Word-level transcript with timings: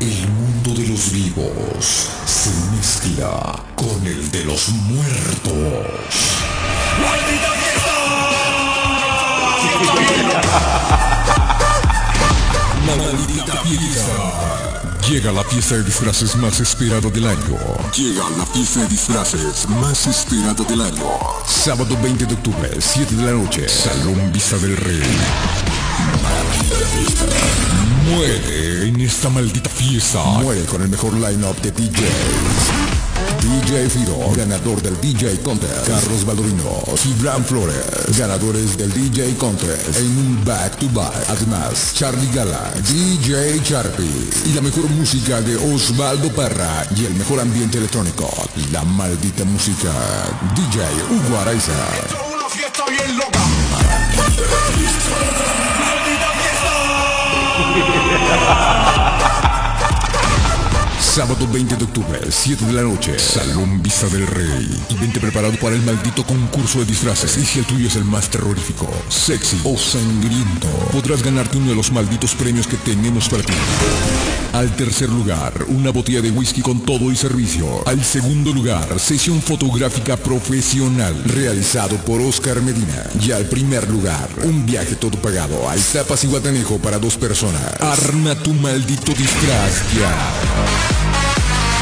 El 0.00 0.28
mundo 0.28 0.74
de 0.74 0.86
los 0.86 1.10
vivos 1.10 2.08
se 2.24 2.50
mezcla 2.76 3.64
con 3.74 4.06
el 4.06 4.30
de 4.30 4.44
los 4.44 4.68
muertos. 4.68 5.86
¡Maldita 7.00 7.50
fiesta! 13.64 14.48
Llega 15.08 15.32
la 15.32 15.42
pieza 15.42 15.74
de 15.76 15.84
disfraces 15.84 16.36
más 16.36 16.60
esperada 16.60 17.08
del 17.10 17.26
año. 17.26 17.58
Llega 17.96 18.24
la 18.36 18.44
pieza 18.52 18.80
de 18.80 18.88
disfraces 18.88 19.68
más 19.68 20.06
esperada 20.06 20.64
del 20.64 20.80
año. 20.82 21.04
Sábado 21.46 21.96
20 22.02 22.26
de 22.26 22.34
octubre, 22.34 22.70
7 22.78 23.16
de 23.16 23.22
la 23.24 23.32
noche, 23.32 23.68
Salón 23.68 24.30
Vista 24.32 24.58
del 24.58 24.76
Rey. 24.76 25.02
Muere 28.10 28.88
en 28.88 29.00
esta 29.00 29.28
maldita 29.28 29.68
fiesta. 29.70 30.22
Muere 30.40 30.64
con 30.64 30.82
el 30.82 30.88
mejor 30.88 31.12
line-up 31.14 31.60
de 31.60 31.70
DJs. 31.70 32.88
DJ 33.40 33.88
Firo, 33.88 34.30
ganador 34.34 34.82
del 34.82 35.00
DJ 35.00 35.40
Contest. 35.40 35.86
Carlos 35.86 36.24
Valdorino, 36.24 36.82
Gibran 36.96 37.44
Flores, 37.44 38.18
ganadores 38.18 38.76
del 38.76 38.92
DJ 38.92 39.36
Contest 39.36 39.96
en 39.96 40.06
un 40.06 40.44
back 40.44 40.76
to 40.78 40.88
back. 40.90 41.14
Además, 41.28 41.92
Charlie 41.94 42.30
Gala, 42.32 42.72
DJ 42.88 43.62
Charpy 43.62 44.30
y 44.46 44.52
la 44.54 44.60
mejor 44.60 44.88
música 44.90 45.40
de 45.40 45.56
Osvaldo 45.56 46.30
Parra 46.32 46.86
y 46.96 47.04
el 47.04 47.14
mejor 47.14 47.40
ambiente 47.40 47.78
electrónico. 47.78 48.28
La 48.72 48.84
maldita 48.84 49.44
música. 49.44 49.92
DJ 50.54 50.82
Hugo 51.10 51.38
Araiza. 51.38 51.72
Una 52.34 52.48
fiesta 52.48 52.84
bien 52.88 53.16
loca. 53.16 53.67
¡Maldita 55.78 56.28
fiesta! 56.38 56.68
Sábado 61.18 61.48
20 61.52 61.74
de 61.74 61.82
octubre, 61.82 62.20
7 62.30 62.64
de 62.66 62.72
la 62.74 62.82
noche, 62.82 63.18
Salón 63.18 63.82
Vista 63.82 64.06
del 64.06 64.24
Rey. 64.24 64.70
Y 64.88 64.94
vente 64.98 65.18
preparado 65.18 65.58
para 65.58 65.74
el 65.74 65.82
maldito 65.82 66.22
concurso 66.24 66.78
de 66.78 66.84
disfraces. 66.84 67.36
Y 67.38 67.44
si 67.44 67.58
el 67.58 67.64
tuyo 67.64 67.88
es 67.88 67.96
el 67.96 68.04
más 68.04 68.30
terrorífico, 68.30 68.88
sexy 69.08 69.60
o 69.64 69.76
sangriento, 69.76 70.68
podrás 70.92 71.24
ganarte 71.24 71.56
uno 71.56 71.70
de 71.70 71.74
los 71.74 71.90
malditos 71.90 72.36
premios 72.36 72.68
que 72.68 72.76
tenemos 72.76 73.28
para 73.28 73.42
ti. 73.42 73.52
Al 74.52 74.70
tercer 74.76 75.08
lugar, 75.08 75.52
una 75.66 75.90
botella 75.90 76.20
de 76.20 76.30
whisky 76.30 76.62
con 76.62 76.82
todo 76.82 77.10
y 77.10 77.16
servicio. 77.16 77.66
Al 77.88 78.04
segundo 78.04 78.52
lugar, 78.52 79.00
sesión 79.00 79.42
fotográfica 79.42 80.16
profesional, 80.16 81.20
realizado 81.24 81.96
por 81.96 82.20
Oscar 82.20 82.62
Medina. 82.62 83.10
Y 83.20 83.32
al 83.32 83.44
primer 83.46 83.90
lugar, 83.90 84.28
un 84.44 84.64
viaje 84.64 84.94
todo 84.94 85.20
pagado 85.20 85.68
a 85.68 85.76
Itapas 85.76 86.22
y 86.22 86.28
Guatanejo 86.28 86.78
para 86.78 87.00
dos 87.00 87.16
personas. 87.16 87.80
Arma 87.80 88.36
tu 88.36 88.54
maldito 88.54 89.12
disfraz 89.14 89.82
ya. 89.98 91.07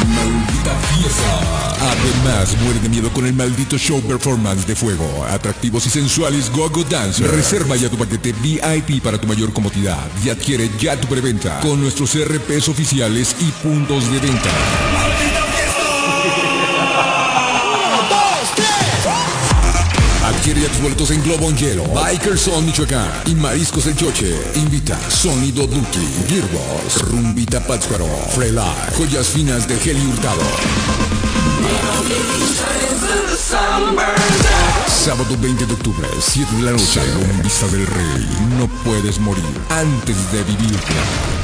Maldita. 0.04 0.76
Además, 1.80 2.56
muere 2.62 2.80
de 2.80 2.88
miedo 2.88 3.10
con 3.12 3.26
el 3.26 3.32
maldito 3.32 3.78
show 3.78 4.00
performance 4.02 4.66
de 4.66 4.74
fuego. 4.74 5.24
Atractivos 5.30 5.86
y 5.86 5.90
sensuales 5.90 6.50
Go-Go 6.50 6.84
Dancer. 6.84 7.30
Reserva 7.30 7.76
ya 7.76 7.88
tu 7.88 7.96
paquete 7.96 8.32
VIP 8.32 9.02
para 9.02 9.18
tu 9.18 9.26
mayor 9.26 9.52
comodidad 9.52 10.08
y 10.24 10.30
adquiere 10.30 10.70
ya 10.80 11.00
tu 11.00 11.06
preventa 11.06 11.60
con 11.60 11.80
nuestros 11.80 12.16
RPs 12.16 12.68
oficiales 12.68 13.36
y 13.40 13.50
puntos 13.66 14.10
de 14.10 14.18
venta. 14.20 14.50
Adquiere 20.46 20.68
ya 20.68 21.12
en 21.12 21.22
Globo 21.24 21.50
Hielo, 21.50 21.82
Bikers 21.88 22.42
Son 22.42 22.64
Michoacán 22.64 23.10
y 23.26 23.34
Mariscos 23.34 23.84
El 23.86 23.96
Choche. 23.96 24.32
Invita 24.54 24.96
Sonido 25.10 25.66
Duty, 25.66 26.06
Gearbox, 26.28 27.02
Rumbita 27.10 27.58
Pátzcuaro, 27.66 28.06
Freelite, 28.32 28.92
Joyas 28.96 29.26
Finas 29.26 29.66
de 29.66 29.74
Heli 29.74 30.06
Hurtado. 30.06 30.42
Sábado 34.86 35.36
20 35.36 35.66
de 35.66 35.72
octubre, 35.72 36.06
7 36.16 36.54
de 36.54 36.62
la 36.62 36.70
noche, 36.70 36.84
Salón 36.84 37.42
Vista 37.42 37.66
del 37.66 37.84
Rey. 37.84 38.28
No 38.56 38.68
puedes 38.84 39.18
morir 39.18 39.42
antes 39.68 40.30
de 40.30 40.44
vivirla. 40.44 41.35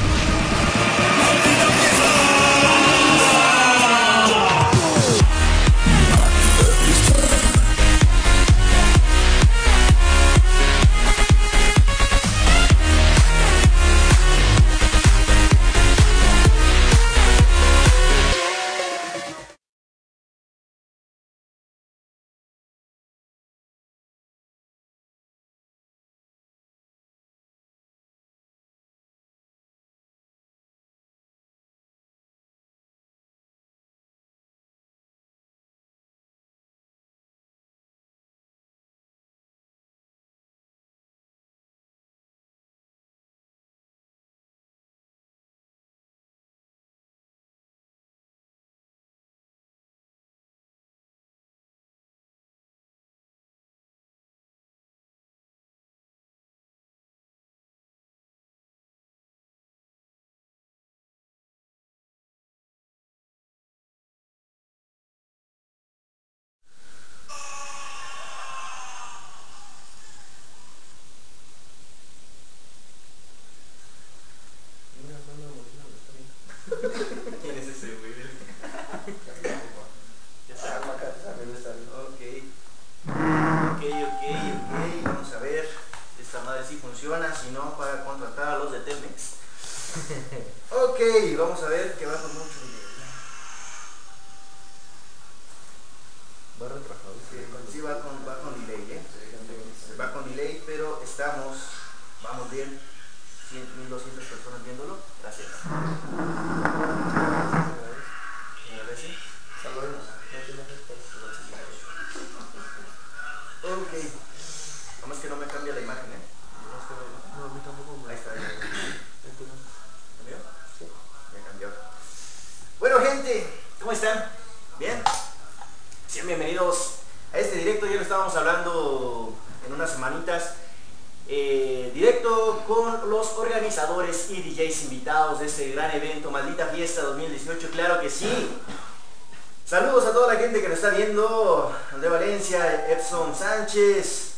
Gente 140.43 140.61
que 140.61 140.67
nos 140.67 140.77
está 140.77 140.89
viendo. 140.89 141.73
André 141.93 142.09
Valencia, 142.09 142.91
Epson 142.91 143.33
Sánchez. 143.33 144.33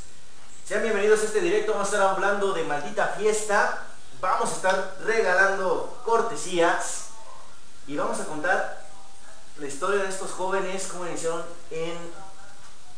Sean 0.63 0.83
bienvenidos 0.83 1.21
a 1.21 1.25
este 1.25 1.41
directo. 1.41 1.71
Vamos 1.71 1.87
a 1.87 1.95
estar 1.95 2.09
hablando 2.09 2.53
de 2.53 2.63
Maldita 2.63 3.07
Fiesta. 3.17 3.87
Vamos 4.21 4.51
a 4.51 4.55
estar 4.55 4.97
regalando 5.03 5.99
cortesías. 6.05 7.05
Y 7.87 7.97
vamos 7.97 8.19
a 8.19 8.25
contar 8.25 8.85
la 9.57 9.65
historia 9.65 10.03
de 10.03 10.09
estos 10.09 10.29
jóvenes, 10.29 10.87
cómo 10.91 11.07
iniciaron 11.07 11.43
en 11.71 11.97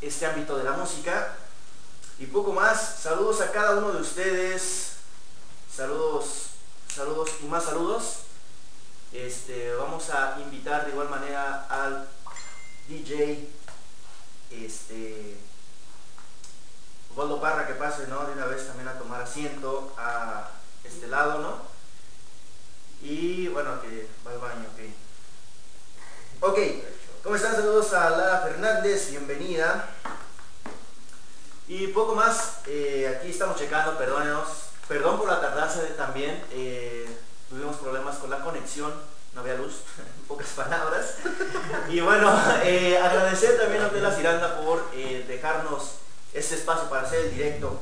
este 0.01 0.25
ámbito 0.25 0.57
de 0.57 0.65
la 0.65 0.73
música. 0.73 1.33
Y 2.19 2.25
poco 2.25 2.51
más. 2.51 2.97
Saludos 2.99 3.39
a 3.39 3.53
cada 3.53 3.77
uno 3.77 3.93
de 3.93 4.01
ustedes. 4.01 4.97
Saludos, 5.73 6.47
saludos 6.93 7.29
y 7.41 7.45
más 7.45 7.63
saludos. 7.63 8.17
Este, 9.13 9.73
vamos 9.75 10.09
a 10.09 10.37
invitar 10.41 10.83
de 10.83 10.91
igual 10.91 11.07
manera 11.07 11.67
al 11.69 12.16
DJ 12.87 13.49
este, 14.51 15.37
Osvaldo 17.11 17.41
Parra 17.41 17.67
que 17.67 17.73
pase, 17.73 18.07
¿no? 18.07 18.25
De 18.25 18.33
una 18.33 18.45
vez 18.45 18.65
también 18.65 18.87
a 18.87 18.97
tomar 18.97 19.21
asiento 19.21 19.93
a 19.97 20.51
este 20.83 21.07
lado, 21.07 21.39
¿no? 21.39 21.61
Y 23.01 23.47
bueno, 23.49 23.81
que 23.81 24.07
va 24.25 24.31
al 24.31 24.39
baño, 24.39 24.65
ok. 24.73 26.49
Ok, 26.49 26.59
¿cómo 27.23 27.35
están? 27.35 27.55
Saludos 27.55 27.91
a 27.93 28.09
Lara 28.11 28.41
Fernández, 28.41 29.09
bienvenida. 29.09 29.89
Y 31.67 31.87
poco 31.87 32.15
más, 32.15 32.59
eh, 32.67 33.17
aquí 33.17 33.31
estamos 33.31 33.57
checando, 33.57 33.97
perdónenos, 33.97 34.47
perdón 34.87 35.17
por 35.17 35.27
la 35.27 35.41
tardanza 35.41 35.81
también, 35.97 36.41
eh, 36.51 37.19
tuvimos 37.49 37.75
problemas 37.75 38.15
con 38.17 38.29
la 38.29 38.39
conexión, 38.39 38.93
no 39.33 39.41
había 39.41 39.55
luz, 39.55 39.81
pocas 40.27 40.47
palabras. 40.49 41.15
Y 41.89 42.01
bueno, 42.01 42.37
eh, 42.63 42.97
agradecer 42.97 43.57
también 43.57 43.81
a 43.81 43.87
Hotel 43.87 44.03
La 44.03 44.13
Ciranda 44.13 44.59
por 44.59 44.83
eh, 44.93 45.23
dejarnos 45.27 45.93
este 46.33 46.55
espacio 46.55 46.89
para 46.89 47.07
hacer 47.07 47.25
el 47.25 47.31
directo. 47.31 47.79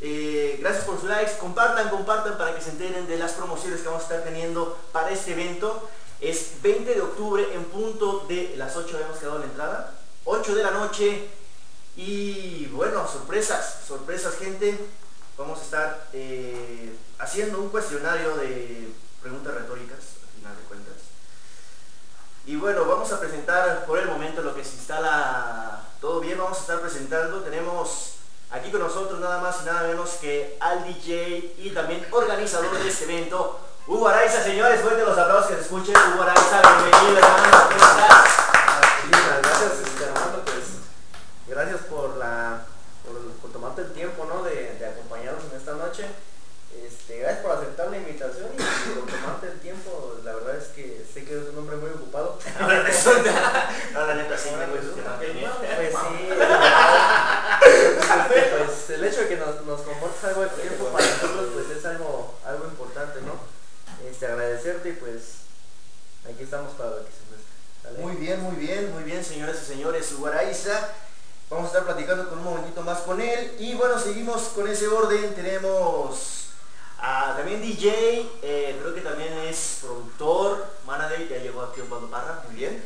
Eh, 0.00 0.58
gracias 0.60 0.84
por 0.84 1.00
sus 1.00 1.08
likes, 1.08 1.32
compartan, 1.38 1.88
compartan 1.88 2.38
para 2.38 2.54
que 2.54 2.60
se 2.60 2.70
enteren 2.70 3.06
de 3.08 3.18
las 3.18 3.32
promociones 3.32 3.80
que 3.80 3.88
vamos 3.88 4.02
a 4.02 4.06
estar 4.06 4.22
teniendo 4.22 4.78
para 4.92 5.10
este 5.10 5.32
evento. 5.32 5.88
Es 6.20 6.62
20 6.62 6.94
de 6.94 7.00
octubre 7.00 7.44
en 7.54 7.64
punto 7.64 8.24
de 8.28 8.54
las 8.56 8.76
8 8.76 8.96
habíamos 8.96 9.18
quedado 9.18 9.36
en 9.36 9.42
la 9.42 9.48
entrada, 9.48 9.94
8 10.24 10.54
de 10.54 10.62
la 10.62 10.70
noche 10.70 11.28
y 11.96 12.66
bueno, 12.66 13.06
sorpresas, 13.08 13.80
sorpresas 13.86 14.36
gente. 14.36 14.78
Vamos 15.36 15.58
a 15.58 15.62
estar 15.62 16.08
haciendo 17.18 17.58
un 17.58 17.68
cuestionario 17.68 18.36
de 18.36 18.92
preguntas 19.20 19.54
retóricas, 19.54 19.98
al 19.98 20.38
final 20.38 20.56
de 20.56 20.62
cuentas. 20.64 20.94
Y 22.46 22.56
bueno, 22.56 22.84
vamos 22.84 23.10
a 23.10 23.18
presentar 23.18 23.86
por 23.86 23.98
el 23.98 24.06
momento 24.06 24.42
lo 24.42 24.54
que 24.54 24.62
se 24.62 24.74
instala 24.76 25.80
todo 25.98 26.20
bien. 26.20 26.36
Vamos 26.36 26.58
a 26.58 26.60
estar 26.60 26.80
presentando. 26.80 27.40
Tenemos 27.40 28.16
aquí 28.50 28.70
con 28.70 28.80
nosotros 28.80 29.18
nada 29.18 29.40
más 29.40 29.62
y 29.62 29.64
nada 29.64 29.88
menos 29.88 30.10
que 30.20 30.58
al 30.60 30.84
DJ 30.84 31.54
y 31.56 31.70
también 31.70 32.06
organizador 32.10 32.78
de 32.78 32.86
este 32.86 33.04
evento, 33.04 33.58
Hugo 33.86 34.08
Araiza. 34.08 34.42
Señores, 34.42 34.82
fuerte 34.82 35.06
los 35.06 35.16
aplausos 35.16 35.46
que 35.46 35.54
se 35.54 35.62
escuchen. 35.62 35.94
Hugo 35.96 36.22
Araiza, 36.22 36.60
bienvenido 36.60 37.16
hermano. 37.16 37.68
¿Cómo 37.68 37.90
estás? 37.90 38.28
Gracias, 39.42 39.72
este, 39.82 40.04
Armando, 40.04 40.42
pues 40.44 40.64
gracias 41.46 41.80
por 41.88 42.16
la 42.18 42.66
por, 43.06 43.18
por 43.40 43.52
tomarte 43.52 43.80
el 43.80 43.92
tiempo, 43.94 44.26
¿no? 44.26 44.42
De, 44.42 44.76
de 44.78 44.86
acompañarnos 44.86 45.44
en 45.50 45.56
esta 45.56 45.72
noche. 45.72 46.04
Este, 46.82 47.20
gracias 47.20 47.42
por 47.42 47.52
aceptar 47.52 47.90
la 47.90 47.96
invitación 47.96 48.50
y 48.52 49.00
por 49.00 49.10
tomarte 49.10 49.46
el 49.46 49.60
tiempo. 49.60 50.18
La 50.24 50.34
verdad 50.34 50.56
es 50.56 50.68
que 51.34 51.40
eres 51.40 51.52
un 51.52 51.58
hombre 51.58 51.76
muy 51.76 51.90
ocupado. 51.90 52.38
Ahora 52.60 52.82
resulta. 52.82 53.70
No, 53.92 54.06
la 54.06 54.14
neta 54.14 54.38
sí, 54.38 54.50
no, 54.52 54.66
pues 54.70 54.84
sí, 54.84 55.00
este, 57.64 58.42
pues 58.56 58.90
el 58.90 59.04
hecho 59.04 59.20
de 59.22 59.28
que 59.28 59.36
nos, 59.36 59.62
nos 59.64 59.80
compartas 59.80 60.24
algo 60.24 60.42
de 60.42 60.48
tiempo 60.48 60.86
para 60.86 61.06
nosotros 61.06 61.50
pues 61.54 61.70
es 61.76 61.84
algo, 61.84 62.34
algo 62.46 62.64
importante, 62.66 63.20
¿no? 63.22 63.32
Este, 64.08 64.26
agradecerte 64.26 64.90
y 64.90 64.92
pues 64.92 65.44
aquí 66.24 66.44
estamos 66.44 66.74
para 66.74 66.90
lo 66.90 67.04
que 67.04 67.10
se. 67.10 67.24
¿sale? 67.82 67.98
Muy 67.98 68.16
bien, 68.16 68.40
muy 68.40 68.56
bien, 68.56 68.92
muy 68.92 69.02
bien, 69.02 69.24
señores 69.24 69.62
y 69.62 69.66
señores. 69.66 70.12
Hugo 70.12 70.28
Araiza. 70.28 70.90
Vamos 71.50 71.66
a 71.66 71.68
estar 71.68 71.84
platicando 71.84 72.28
con 72.28 72.38
un 72.38 72.44
momentito 72.44 72.82
más 72.82 73.00
con 73.00 73.20
él. 73.20 73.56
Y 73.58 73.74
bueno, 73.74 73.98
seguimos 73.98 74.42
con 74.54 74.68
ese 74.68 74.88
orden. 74.88 75.34
Tenemos 75.34 76.33
también 77.44 77.60
DJ, 77.60 78.26
eh, 78.42 78.74
creo 78.80 78.94
que 78.94 79.02
también 79.02 79.30
es 79.40 79.80
productor, 79.82 80.66
manager, 80.86 81.28
ya 81.28 81.36
llegó 81.36 81.60
aquí 81.60 81.82
Osvaldo 81.82 82.08
Parra, 82.10 82.42
muy 82.48 82.56
bien. 82.56 82.82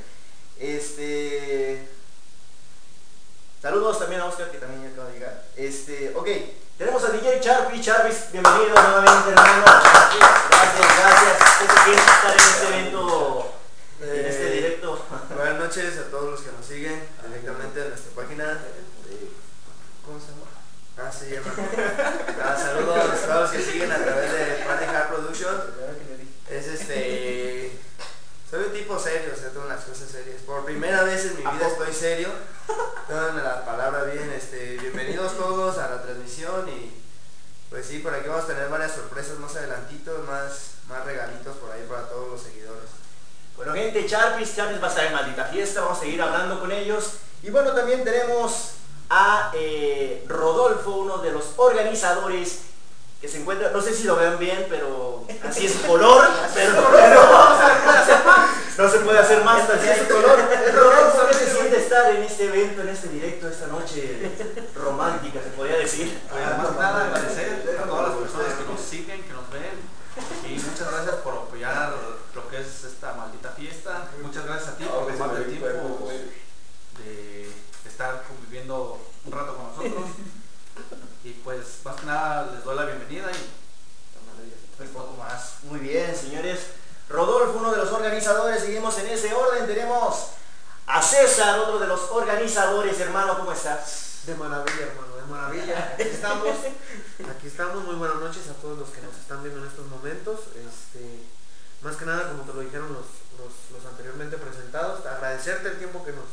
Este. 0.58 1.88
Saludos 3.62 4.00
también 4.00 4.20
a 4.20 4.25
Oscar 4.25 4.50
que 4.50 4.58
también 4.58 4.82
ya 4.82 4.88
acaba 4.90 5.08
de 5.10 5.14
llegar. 5.14 5.44
Este, 5.55 6.12
ok, 6.16 6.26
tenemos 6.76 7.05
a 7.05 7.10
DJ 7.10 7.38
Charpy, 7.40 7.81
Charpis, 7.81 8.32
bienvenido 8.32 8.75
nuevamente 8.75 9.31
hermano. 9.31 9.62
Gracias, 9.64 10.96
gracias. 10.99 11.38
¿Cómo 11.60 11.84
quieres 11.84 12.02
estar 12.02 12.32
en 12.32 12.40
este 12.40 12.66
evento, 12.66 13.52
en 14.02 14.26
este 14.26 14.49
Eh, 14.49 14.52
directo? 14.56 15.06
Buenas 15.37 15.58
noches 15.60 15.99
a 15.99 16.10
todos 16.10 16.31
los 16.32 16.40
que 16.40 16.50
nos 16.50 16.66
siguen 16.66 17.00
directamente 17.28 17.81
en 17.81 17.88
nuestra 17.90 18.10
página. 18.12 18.44
de- 18.55 19.31
¿Cómo 20.05 20.19
se 20.19 20.26
llama? 20.32 20.48
Ah, 21.00 21.12
sí. 21.12 21.33
Ah, 22.43 22.56
saludos 22.56 22.99
a 22.99 23.27
todos 23.27 23.41
los 23.43 23.50
que 23.50 23.62
siguen 23.62 23.93
a 23.93 23.99
través 23.99 24.33
de 24.33 24.65
Planet 24.65 24.89
Hard 24.89 25.09
Production. 25.09 25.55
Es 26.50 26.67
este. 26.67 27.79
Soy 28.50 28.65
un 28.65 28.73
tipo 28.73 28.99
serio, 28.99 29.33
o 29.33 29.39
sea, 29.39 29.50
tomo 29.50 29.67
las 29.67 29.85
cosas 29.85 30.09
serias. 30.09 30.43
Por 30.43 30.65
primera 30.65 31.05
vez 31.05 31.27
en 31.27 31.37
mi 31.37 31.45
¿A 31.45 31.53
vida 31.53 31.69
estoy 31.69 31.93
serio. 31.93 32.31
Tómenme 33.06 33.43
la 33.43 33.65
palabra 33.65 34.05
bien. 34.05 34.33
Este, 34.33 34.77
bienvenidos 34.79 35.37
todos 35.37 35.79
a 35.79 35.89
la 35.89 36.03
transmisión 36.03 36.69
y 36.69 36.93
pues 37.71 37.87
sí, 37.87 37.99
por 37.99 38.15
aquí 38.15 38.29
vamos 38.29 38.44
a 38.44 38.49
tener 38.49 38.69
varias 38.69 38.93
sorpresas 38.93 39.39
más 39.39 39.55
adelantito, 39.55 40.25
más, 40.27 40.71
más 40.89 41.05
regalitos 41.05 41.56
por 41.59 41.71
ahí 41.71 41.87
para 41.89 42.09
todos 42.09 42.29
los 42.29 42.43
seguidores. 42.43 42.89
Bueno 43.56 43.75
gente, 43.75 44.06
Charpis, 44.06 44.56
Charpis 44.56 44.83
va 44.83 44.87
a 44.87 44.91
estar 44.91 45.05
en 45.05 45.12
maldita 45.12 45.44
fiesta, 45.44 45.83
vamos 45.83 45.99
a 45.99 46.01
seguir 46.01 46.23
hablando 46.23 46.59
con 46.59 46.73
ellos. 46.73 47.19
Y 47.43 47.51
bueno, 47.51 47.73
también 47.73 48.03
tenemos 48.03 48.73
a 49.10 49.50
eh, 49.55 50.25
Rodolfo, 50.28 50.90
uno 50.96 51.19
de 51.19 51.32
los 51.32 51.52
organizadores 51.56 52.60
que 53.20 53.28
se 53.28 53.40
encuentra, 53.40 53.70
no 53.70 53.81
sé 53.81 53.94
si 53.94 54.05
lo 54.05 54.14
vean 54.14 54.38
bien, 54.38 54.66
pero 54.69 55.25
así 55.43 55.66
es 55.66 55.72
su 55.72 55.82
color, 55.87 56.25
pero 56.55 56.82
no 58.78 58.90
se 58.90 58.99
puede 59.00 59.19
hacer 59.19 59.43
más, 59.43 59.69
así 59.69 59.88
es 59.88 59.99
su 59.99 60.14
color. 60.14 60.38
Rodolfo, 60.72 61.26
¿qué 61.28 61.34
se 61.34 61.50
siente 61.52 61.78
estar 61.78 62.14
en 62.14 62.22
este 62.22 62.44
evento, 62.44 62.82
en 62.82 62.88
este 62.90 63.08
directo, 63.08 63.49
esta 63.49 63.66
noche 63.66 64.31
romántica, 64.76 65.40
se 65.43 65.50
podría 65.50 65.78
decir? 65.78 66.20
Más 66.31 66.69
que 66.69 66.78
nada 66.78 67.06
agradecer 67.06 67.78
a 67.82 67.88
todas 67.88 68.08
las 68.08 68.16
personas 68.19 68.55
que 68.55 68.72
nos 68.72 68.81
siguen, 68.81 69.22
que 69.25 69.32
nos 69.32 69.50
ven 69.50 69.99
y 70.49 70.58
muchas 70.60 70.90
gracias 70.90 71.16
por 71.16 71.34
apoyar 71.34 71.94
lo 72.34 72.49
que 72.49 72.60
es 72.60 72.84
esta 72.84 73.14
maldita 73.14 73.50
fiesta. 73.50 74.08
Muchas 74.22 74.44
gracias 74.44 74.69
a 74.70 74.76
ti 74.76 74.84
por 74.84 75.12
tomarte 75.12 75.38
el 75.38 75.46
tiempo 75.46 76.08
de 76.99 77.50
estar 77.84 78.22
conviviendo 78.28 78.99
un 79.25 79.32
rato 79.32 79.56
con 79.56 79.66
Y 81.25 81.31
pues 81.44 81.81
más 81.85 81.97
que 81.97 82.06
nada 82.06 82.51
les 82.53 82.65
doy 82.65 82.77
la 82.77 82.85
bienvenida 82.85 83.31
y 83.31 83.58
pues 84.77 84.91
poco 84.91 85.17
más. 85.17 85.56
Muy 85.65 85.81
bien, 85.81 86.15
señores. 86.17 86.61
Rodolfo, 87.08 87.58
uno 87.58 87.73
de 87.73 87.79
los 87.79 87.91
organizadores, 87.91 88.63
seguimos 88.63 88.99
en 88.99 89.08
ese 89.08 89.35
orden. 89.35 89.67
Tenemos 89.67 90.29
a 90.87 91.03
César, 91.03 91.58
otro 91.58 91.79
de 91.79 91.87
los 91.87 92.01
organizadores. 92.11 92.99
Hermano, 93.01 93.37
¿cómo 93.39 93.53
estás? 93.53 94.20
De 94.27 94.35
maravilla, 94.35 94.87
hermano, 94.87 95.17
de 95.17 95.23
maravilla. 95.23 95.94
Aquí 95.94 96.03
estamos, 96.03 96.49
aquí 96.49 97.47
estamos. 97.47 97.85
Muy 97.85 97.97
buenas 97.97 98.19
noches 98.19 98.49
a 98.49 98.55
todos 98.55 98.79
los 98.79 98.89
que 98.91 99.01
nos 99.01 99.17
están 99.17 99.43
viendo 99.43 99.61
en 99.61 99.69
estos 99.69 99.87
momentos. 99.87 100.41
Este, 100.55 101.25
más 101.82 101.97
que 101.97 102.05
nada, 102.05 102.31
como 102.31 102.43
te 102.44 102.55
lo 102.55 102.61
dijeron 102.61 102.93
los, 102.93 103.06
los, 103.39 103.53
los 103.73 103.91
anteriormente 103.91 104.37
presentados, 104.37 105.05
agradecerte 105.06 105.69
el 105.69 105.79
tiempo 105.79 106.05
que 106.05 106.13
nos, 106.13 106.27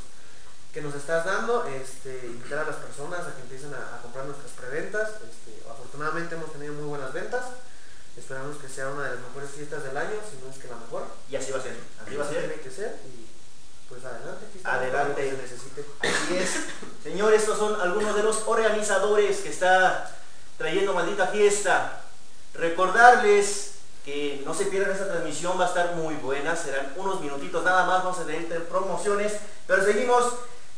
que 0.76 0.82
nos 0.82 0.94
estás 0.94 1.24
dando, 1.24 1.64
este, 1.68 2.20
invitar 2.26 2.60
a 2.60 2.66
las 2.66 2.76
personas 2.76 3.22
a 3.22 3.34
que 3.34 3.44
empiecen 3.44 3.74
a, 3.74 3.96
a 3.96 4.02
comprar 4.02 4.26
nuestras 4.26 4.52
preventas. 4.52 5.08
Este, 5.24 5.64
afortunadamente 5.72 6.36
hemos 6.36 6.52
tenido 6.52 6.74
muy 6.74 6.84
buenas 6.84 7.14
ventas. 7.14 7.46
Esperamos 8.18 8.58
que 8.58 8.68
sea 8.68 8.90
una 8.90 9.06
de 9.06 9.16
las 9.16 9.20
mejores 9.24 9.52
fiestas 9.52 9.86
del 9.86 9.96
año, 9.96 10.20
si 10.30 10.36
no 10.44 10.52
es 10.52 10.60
que 10.60 10.68
la 10.68 10.76
mejor. 10.76 11.08
Y 11.32 11.38
así 11.38 11.54
va 11.54 11.60
a 11.60 11.62
ser. 11.62 11.78
Así 12.06 12.18
va 12.18 12.26
a 12.26 12.28
ser. 12.28 12.40
Tiene 12.40 12.62
que 12.62 12.70
ser 12.70 13.00
y 13.06 13.26
pues 13.88 14.04
adelante. 14.04 14.48
Aquí 14.52 14.60
Adelante. 14.66 15.22
que 15.24 15.30
se 15.30 15.38
necesite. 15.38 15.86
Así 16.02 16.36
es. 16.36 16.50
Señores, 17.02 17.44
estos 17.44 17.58
son 17.58 17.80
algunos 17.80 18.14
de 18.14 18.24
los 18.24 18.44
organizadores 18.46 19.38
que 19.38 19.50
está 19.50 20.12
trayendo 20.58 20.94
maldita 20.94 21.28
fiesta. 21.28 22.02
Recordarles 22.54 23.76
que 24.04 24.44
no 24.46 24.54
se 24.54 24.66
pierdan 24.66 24.92
esta 24.92 25.08
transmisión, 25.08 25.58
va 25.58 25.68
a 25.68 25.70
estar 25.70 25.96
muy 25.96 26.16
buena, 26.16 26.54
serán 26.54 26.92
unos 26.98 27.22
minutitos 27.22 27.64
nada 27.64 27.86
más, 27.86 28.04
vamos 28.04 28.20
a 28.20 28.26
tener 28.26 28.68
promociones, 28.68 29.32
pero 29.68 29.86
seguimos. 29.86 30.34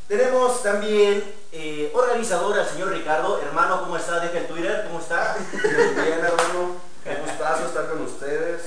Tenemos 0.07 0.63
también 0.63 1.21
eh, 1.51 1.91
organizador 1.93 2.57
al 2.57 2.65
señor 2.65 2.91
Ricardo, 2.91 3.41
hermano, 3.41 3.81
¿cómo 3.81 3.97
está? 3.97 4.21
Deja 4.21 4.37
el 4.37 4.47
Twitter, 4.47 4.85
¿cómo 4.87 5.01
está? 5.01 5.35
Bien, 5.51 6.19
hermano. 6.23 6.77
Qué 7.03 7.15
gustazo 7.15 7.65
estar 7.65 7.89
con 7.89 8.01
ustedes. 8.03 8.61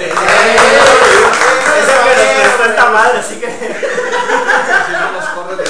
esta. 0.00 0.22
Ese 1.78 1.92
que 2.14 2.42
está, 2.42 2.66
está 2.70 2.90
mal, 2.90 3.16
así 3.16 3.38
que... 3.38 3.48
Si 3.48 4.92
no 4.92 5.12
nos 5.12 5.26
corre 5.28 5.56
de 5.56 5.66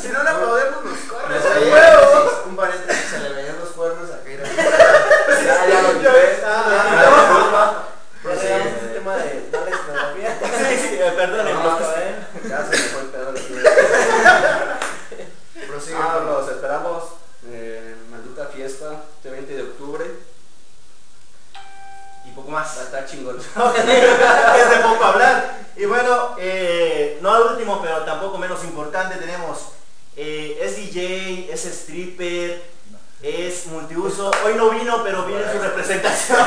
Si 0.00 0.08
no 0.08 0.22
le 0.22 0.30
aplaudemos, 0.30 0.84
nos 0.84 0.98
corre. 1.10 1.34
Un 2.46 2.56
paréntesis, 2.56 3.10
se 3.10 3.18
le 3.18 3.28
veían 3.30 3.58
los 3.58 3.70
cuernos 3.70 4.10
a 4.12 4.22
Keira. 4.24 4.44
Ya, 5.48 5.66
ya 5.66 5.82
lo 5.82 6.02
ya 6.02 6.12
eh, 8.30 8.74
este 8.76 8.86
tema 8.98 9.16
de. 9.16 9.48
Sí, 10.68 10.88
sí, 10.90 10.98
perdonen, 11.16 11.56
está 22.98 23.06
chingón. 23.06 23.36
Okay. 23.36 24.60
es 24.60 24.70
de 24.70 24.76
poco 24.82 25.04
hablar. 25.04 25.58
Y 25.76 25.84
bueno, 25.84 26.36
no 27.20 27.34
al 27.34 27.42
último, 27.42 27.80
pero 27.80 27.98
tampoco 27.98 28.38
menos 28.38 28.64
importante, 28.64 29.16
tenemos, 29.16 29.68
es 30.16 30.76
DJ, 30.76 31.50
es 31.52 31.64
stripper, 31.66 32.62
es 33.22 33.66
multiuso. 33.66 34.30
Hoy 34.44 34.54
no 34.54 34.70
vino, 34.70 35.02
pero 35.04 35.24
viene 35.24 35.44
su 35.52 35.58
representación. 35.58 36.38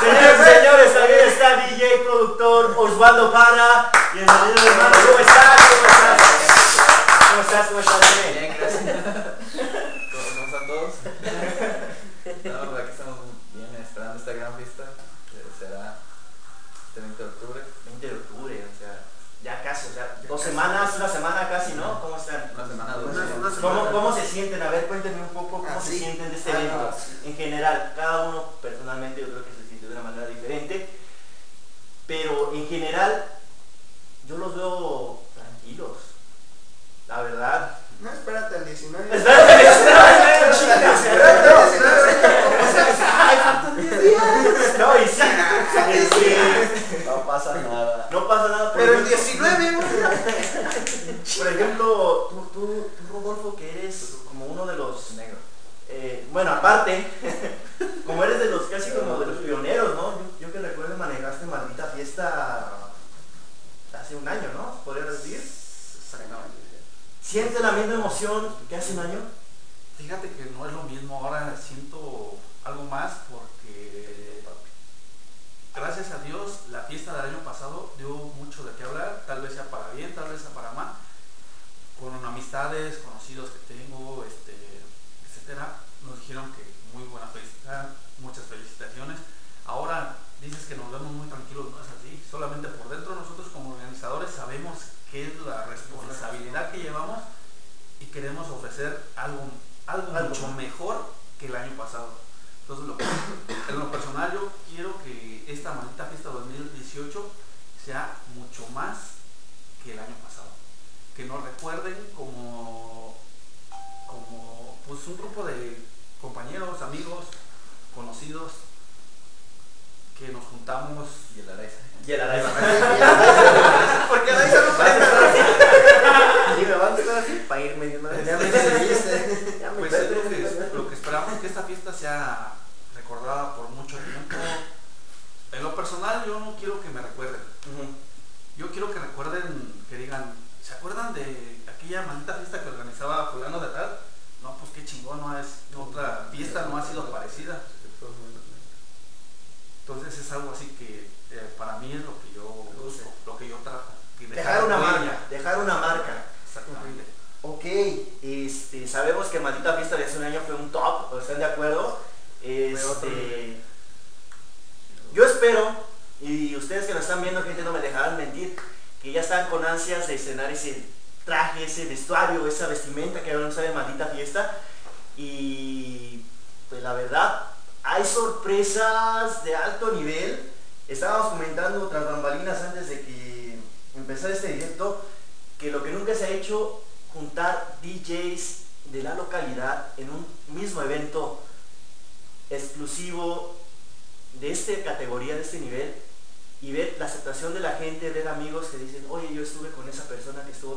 señores, 0.00 0.44
señores, 0.44 0.94
también 0.94 1.28
está 1.28 1.66
DJ, 1.68 1.98
productor 2.04 2.74
Osvaldo 2.76 3.32
para 3.32 3.92
Bienvenido 4.12 4.66
hermano, 4.66 4.96
¿cómo 5.06 5.18
estás? 5.18 5.60
¿Cómo 5.70 5.86
estás? 5.92 6.22
¿Cómo 7.28 7.40
estás? 7.42 7.66
¿Cómo 7.68 7.80
estás? 7.80 9.25
semanas, 20.46 20.94
una 20.96 21.08
semana 21.08 21.48
casi, 21.48 21.72
¿no? 21.72 22.00
¿Cómo 22.00 22.16
están? 22.16 22.50
Una 22.54 22.66
semana, 22.66 22.94
dos. 22.94 23.10
Una, 23.10 23.24
una 23.24 23.50
semana. 23.50 23.60
¿Cómo, 23.60 23.90
¿Cómo, 23.90 24.16
se 24.16 24.26
sienten? 24.26 24.62
A 24.62 24.70
ver, 24.70 24.86
cuéntenme 24.86 25.22
un 25.22 25.28
poco 25.28 25.58
cómo 25.58 25.68
ah, 25.68 25.80
se 25.82 25.98
sienten 25.98 26.30
de 26.30 26.36
este 26.36 26.52
ah, 26.52 26.60
evento. 26.60 26.76
No. 26.76 27.28
En 27.28 27.36
general, 27.36 27.92
cada 27.96 28.28
uno 28.28 28.44
personalmente 28.62 29.20
yo 29.22 29.28
creo 29.28 29.44
que 29.44 29.50
se 29.50 29.68
sintió 29.68 29.88
de 29.88 29.94
una 29.94 30.04
manera 30.04 30.28
diferente, 30.28 30.88
pero 32.06 32.52
en 32.54 32.68
general 32.68 33.24
yo 34.28 34.38
los 34.38 34.54
veo 34.54 35.22
tranquilos. 35.34 35.96
La 37.08 37.22
verdad. 37.22 37.78
No, 38.00 38.12
espérate 38.12 38.56
al 38.56 38.64
19. 38.66 39.16
Espérate 39.16 39.52
al 39.52 39.60
19. 39.62 40.06
Espérate 40.94 41.48
al 41.48 41.70
19. 41.72 43.15
No, 44.78 45.02
y 45.02 45.08
sí. 45.08 45.22
No 47.04 47.26
pasa 47.26 47.54
nada. 47.56 48.08
No 48.10 48.28
pasa 48.28 48.48
nada. 48.48 48.72
Pero 48.74 48.94
el 48.94 49.08
19. 49.08 49.78
Por 51.38 51.46
ejemplo, 51.48 52.28
tú, 52.30 52.36
tú, 52.52 52.90
tú, 52.96 53.12
Rodolfo, 53.12 53.56
que 53.56 53.78
eres 53.78 54.16
como 54.28 54.46
uno 54.46 54.66
de 54.66 54.76
los 54.76 55.12
negros. 55.12 55.40
Eh, 55.88 56.26
bueno, 56.32 56.50
aparte, 56.50 57.06
como 58.06 58.24
eres 58.24 58.38
de 58.40 58.46
los 58.46 58.62
casi 58.62 58.90
como 58.90 59.18
de 59.18 59.26
los 59.26 59.38
pioneros, 59.38 59.94
¿no? 59.94 60.14
Yo, 60.40 60.52
que 60.52 60.58
recuerdo 60.58 60.96
manejaste 60.96 61.46
maldita 61.46 61.86
fiesta 61.86 62.72
hace 63.92 64.16
un 64.16 64.26
año, 64.28 64.48
¿no? 64.54 64.82
Podrías 64.84 65.12
decir. 65.12 65.56
¿Sientes 67.22 67.60
la 67.60 67.72
misma 67.72 67.94
emoción 67.94 68.54
que 68.68 68.76
hace 68.76 68.92
un 68.92 69.00
año? 69.00 69.18
Fíjate 69.98 70.30
que 70.30 70.50
no 70.56 70.64
es 70.64 70.72
lo 70.72 70.84
mismo, 70.84 71.18
ahora 71.18 71.54
siento 71.56 72.36
algo 72.66 72.84
más 72.84 73.12
porque 73.30 74.42
gracias 75.74 76.10
a 76.10 76.18
Dios 76.24 76.62
la 76.70 76.82
fiesta 76.82 77.12
del 77.14 77.32
año 77.32 77.44
pasado 77.44 77.92
dio 77.98 78.08
mucho 78.08 78.64
de 78.64 78.72
qué 78.76 78.84
hablar, 78.84 79.24
tal 79.26 79.42
vez 79.42 79.52
sea 79.52 79.70
para 79.70 79.90
bien, 79.92 80.14
tal 80.14 80.30
vez 80.30 80.40
sea 80.40 80.50
para 80.50 80.72
mal, 80.72 80.94
con 82.00 82.12
amistades, 82.24 82.98
conocidos 82.98 83.50
que 83.50 83.74
tengo, 83.74 84.15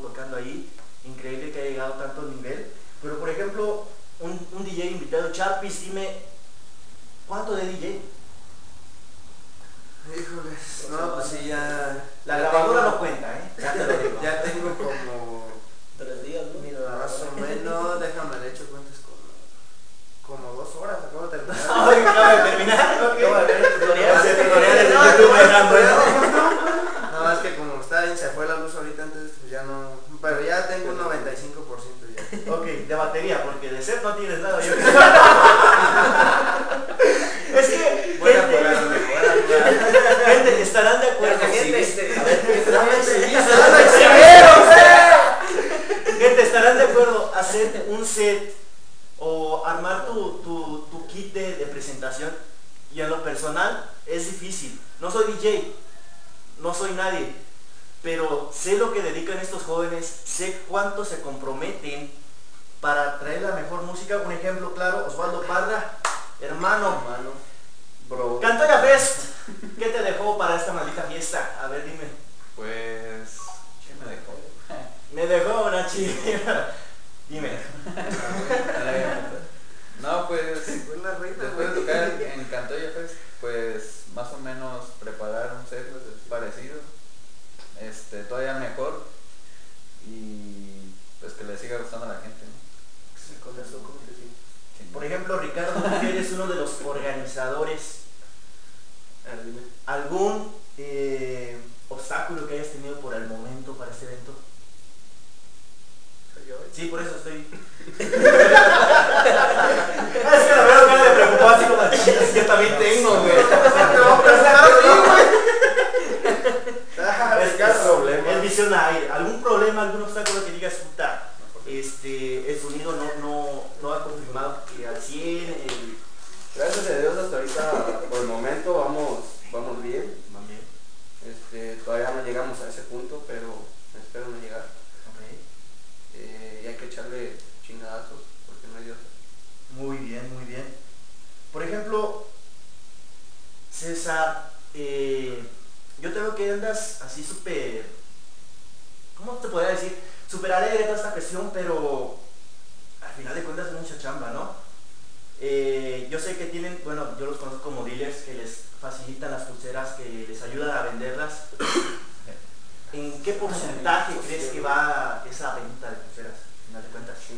tocando 0.09 0.37
ahí, 0.37 0.69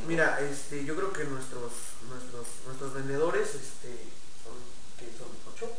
Mira, 0.07 0.39
este, 0.41 0.83
yo 0.83 0.95
creo 0.95 1.13
que 1.13 1.23
nuestros, 1.25 1.71
nuestros, 2.09 2.47
nuestros 2.65 2.93
vendedores, 2.93 3.55
este, 3.55 4.09
son, 4.43 4.57
¿qué 4.97 5.07
son? 5.17 5.29
¿Ocho? 5.53 5.71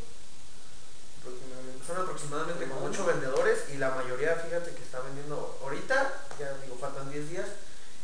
Son 1.86 1.96
aproximadamente 1.96 2.68
como 2.68 2.86
ocho 2.86 3.04
vendedores 3.04 3.68
y 3.74 3.78
la 3.78 3.90
mayoría, 3.90 4.36
fíjate 4.36 4.74
que 4.74 4.82
está 4.82 5.00
vendiendo 5.00 5.58
ahorita, 5.62 6.26
ya 6.38 6.54
digo, 6.62 6.76
faltan 6.78 7.10
10 7.10 7.30
días, 7.30 7.48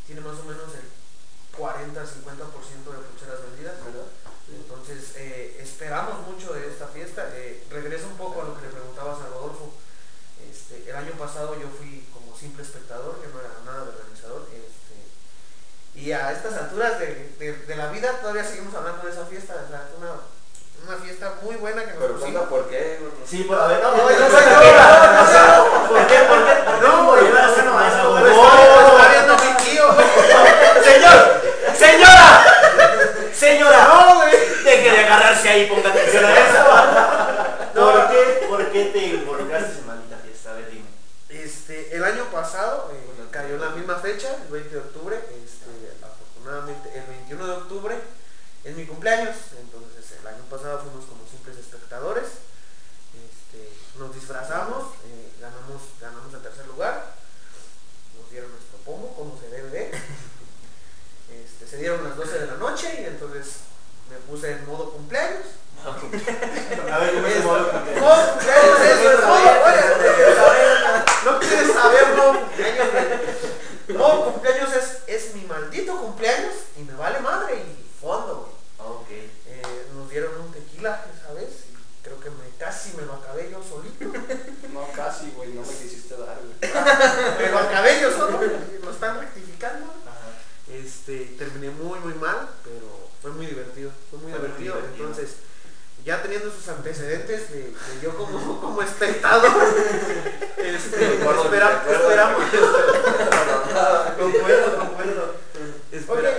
tiene 0.06 0.20
más 0.20 0.38
o 0.40 0.44
menos 0.44 0.66
el 0.74 0.86
40-50% 1.56 1.94
de 1.94 3.08
pulseras 3.08 3.42
vendidas. 3.50 3.74
Entonces, 4.48 5.12
eh, 5.16 5.58
esperamos 5.60 6.26
mucho 6.26 6.52
de 6.54 6.68
esta 6.68 6.88
fiesta. 6.88 7.30
Eh, 7.34 7.64
regreso 7.70 8.06
un 8.06 8.16
poco 8.16 8.42
a 8.42 8.44
lo 8.44 8.56
que 8.56 8.62
le 8.62 8.72
preguntabas 8.72 9.20
a 9.20 9.28
Rodolfo. 9.28 9.72
Este, 10.50 10.88
el 10.88 10.96
año 10.96 11.12
pasado 11.12 11.60
yo 11.60 11.68
fui 11.68 12.08
como 12.12 12.36
simple 12.36 12.62
espectador, 12.62 13.20
yo 13.22 13.28
no 13.30 13.40
era 13.40 13.50
nada 13.64 13.84
de 13.86 14.07
y 15.98 16.12
a 16.12 16.30
estas 16.32 16.54
alturas 16.54 16.98
de, 16.98 17.30
de- 17.38 17.52
de 17.66 17.76
la 17.76 17.88
vida 17.88 18.12
todavía 18.20 18.44
seguimos 18.44 18.74
hablando 18.74 19.04
de 19.04 19.10
esa 19.12 19.24
fiesta. 19.26 19.54
O 19.66 19.68
sea, 19.68 19.82
es 19.90 19.98
una, 19.98 20.12
una 20.86 20.96
fiesta 21.04 21.34
muy 21.42 21.56
buena 21.56 21.82
que 21.82 21.88
nos 21.92 21.98
Pero 21.98 22.18
pusimos. 22.18 22.42
por 22.48 22.68
qué. 22.68 22.98
Sí, 23.26 23.44
pues 23.48 23.58
a 23.60 23.66
ver, 23.66 23.82
no, 23.82 23.90
No, 23.90 23.96
no, 23.96 24.04
no, 24.04 24.10
no, 24.10 24.28
no, 24.28 24.28
no, 24.28 25.72
no, 25.82 25.88
¿Por 25.88 26.06
qué? 26.06 26.18
¿Por 26.20 26.46
qué? 26.46 26.54
¿Por? 26.64 26.82
No, 26.82 26.96
¿Por 27.06 27.20
bueno, 27.20 27.38
eso, 27.38 27.62
bueno, 27.64 27.86
eso, 27.88 28.12
lo 28.12 28.98
está- 28.98 29.08
viendo 29.10 29.36
mi 29.36 29.64
tío, 29.64 29.92
güey. 29.94 30.06
Señor, 30.84 31.40
señora, 31.76 32.44
señora, 33.34 33.88
No, 33.88 34.14
güey. 34.16 34.30
deje 34.64 34.90
de 34.90 35.04
agarrarse 35.04 35.48
ahí, 35.48 35.66
ponga 35.66 35.90
atención 35.90 36.24
a 36.24 36.32
eso. 36.32 36.64
No. 37.74 37.92
¿Por 37.92 38.08
qué, 38.10 38.46
¿Por 38.48 38.70
qué 38.70 38.84
te 38.86 38.98
involucraste 38.98 39.78
en 39.80 39.86
maldita 39.86 40.16
fiesta? 40.24 40.50
A 40.50 40.54
ver, 40.54 40.70
dime. 40.70 40.86
Este, 41.28 41.94
el 41.96 42.04
año 42.04 42.24
pasado 42.32 42.90
eh, 42.92 43.24
cayó 43.30 43.56
la 43.58 43.70
misma 43.70 43.96
fecha, 43.96 44.28
el 44.46 44.52
20 44.52 44.70
de 44.70 44.78
octubre, 44.78 45.16
este, 46.48 46.56
afortunadamente 46.56 46.98
el 46.98 47.06
21 47.06 47.46
de 47.46 47.52
octubre 47.52 47.94
es 48.64 48.76
mi 48.76 48.86
cumpleaños, 48.86 49.36
entonces 49.60 50.18
el 50.20 50.26
año 50.26 50.42
pasado 50.50 50.80
fuimos 50.80 51.04
como 51.04 51.26
simples 51.28 51.58
espectadores, 51.58 52.24
este, 53.12 53.70
nos 53.98 54.14
disfrazamos, 54.14 54.94
eh, 55.04 55.32
ganamos, 55.40 55.82
ganamos 56.00 56.32
el 56.34 56.40
tercer 56.40 56.66
lugar, 56.66 57.14
nos 58.18 58.30
dieron 58.30 58.50
nuestro 58.50 58.78
pomo 58.78 59.14
como 59.14 59.38
se 59.38 59.48
debe 59.48 59.70
de, 59.70 59.90
este, 61.44 61.66
se 61.68 61.76
dieron 61.76 62.02
las 62.04 62.16
12 62.16 62.38
de 62.38 62.46
la 62.46 62.54
noche 62.54 63.00
y 63.00 63.04
entonces 63.04 63.46
me 64.10 64.16
puse 64.16 64.50
en 64.50 64.66
modo 64.66 64.90
cumpleaños. 64.92 65.44
A 65.84 66.98
ver, 66.98 67.14
no 71.24 71.38
quieres 71.38 71.72
saber, 71.72 72.16
no 72.16 72.40
cumpleaños. 72.40 72.88
No, 73.88 74.32
cumpleaños 74.32 74.70
es, 74.74 74.98
es 75.06 75.34
mi 75.34 75.42
maldito 75.42 75.96
cumpleaños 75.98 76.54
y 76.76 76.82
me 76.82 76.94
vale 76.94 77.20
madre 77.20 77.56
y 77.56 78.00
fondo, 78.00 78.50
güey. 78.78 78.90
Ok. 78.90 79.06
Eh, 79.10 79.86
nos 79.94 80.08
dieron 80.10 80.40
un 80.40 80.52
tequila 80.52 81.04
esa 81.16 81.32
vez 81.34 81.48
y 81.70 82.04
creo 82.04 82.20
que 82.20 82.30
me, 82.30 82.48
casi 82.58 82.96
me 82.96 83.02
lo 83.04 83.14
acabé 83.14 83.50
yo 83.50 83.62
solito. 83.62 84.12
No, 84.72 84.86
casi, 84.94 85.30
güey, 85.34 85.50
no 85.54 85.62
me 85.62 85.68
quisiste 85.74 86.14
dar, 86.16 86.38
güey. 86.38 86.72
me 87.38 87.50
lo 87.50 87.58
acabé 87.58 88.00
yo 88.00 88.10
solo, 88.12 88.38
lo 88.84 88.90
están 88.90 89.18
rectificando. 89.18 89.86
Ajá. 90.06 90.72
Este, 90.72 91.34
terminé 91.38 91.70
muy 91.70 91.98
muy 92.00 92.14
mal, 92.14 92.50
pero 92.62 93.08
fue 93.22 93.30
muy 93.32 93.46
divertido, 93.46 93.90
fue 94.10 94.18
muy 94.20 94.30
Fue 94.30 94.40
muy 94.40 94.48
divertido. 94.48 94.76
divertido. 94.76 95.06
Entonces, 95.08 95.36
ya 96.08 96.22
teniendo 96.22 96.50
sus 96.50 96.66
antecedentes 96.68 97.50
de, 97.52 97.58
de 97.64 97.74
yo 98.02 98.16
como, 98.16 98.60
como 98.62 98.80
espectador, 98.82 99.52
este, 100.56 101.14
espera- 101.22 101.84
esperamos, 101.86 102.44
Concuerdo, 104.18 104.78
concuerdo. 104.78 105.34
espera- 105.92 106.30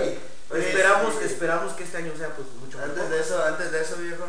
Ok. 0.50 0.56
esperamos, 0.58 1.14
Este, 1.14 1.26
esperamos 1.26 1.72
que 1.74 1.84
este 1.84 1.96
año 1.98 2.12
sea 2.18 2.30
pues 2.34 2.48
mucho 2.60 2.78
mejor. 2.78 2.90
Antes 2.90 3.10
de 3.10 3.20
eso, 3.20 3.44
antes 3.44 3.70
de 3.70 3.80
eso, 3.80 3.96
viejo, 3.96 4.24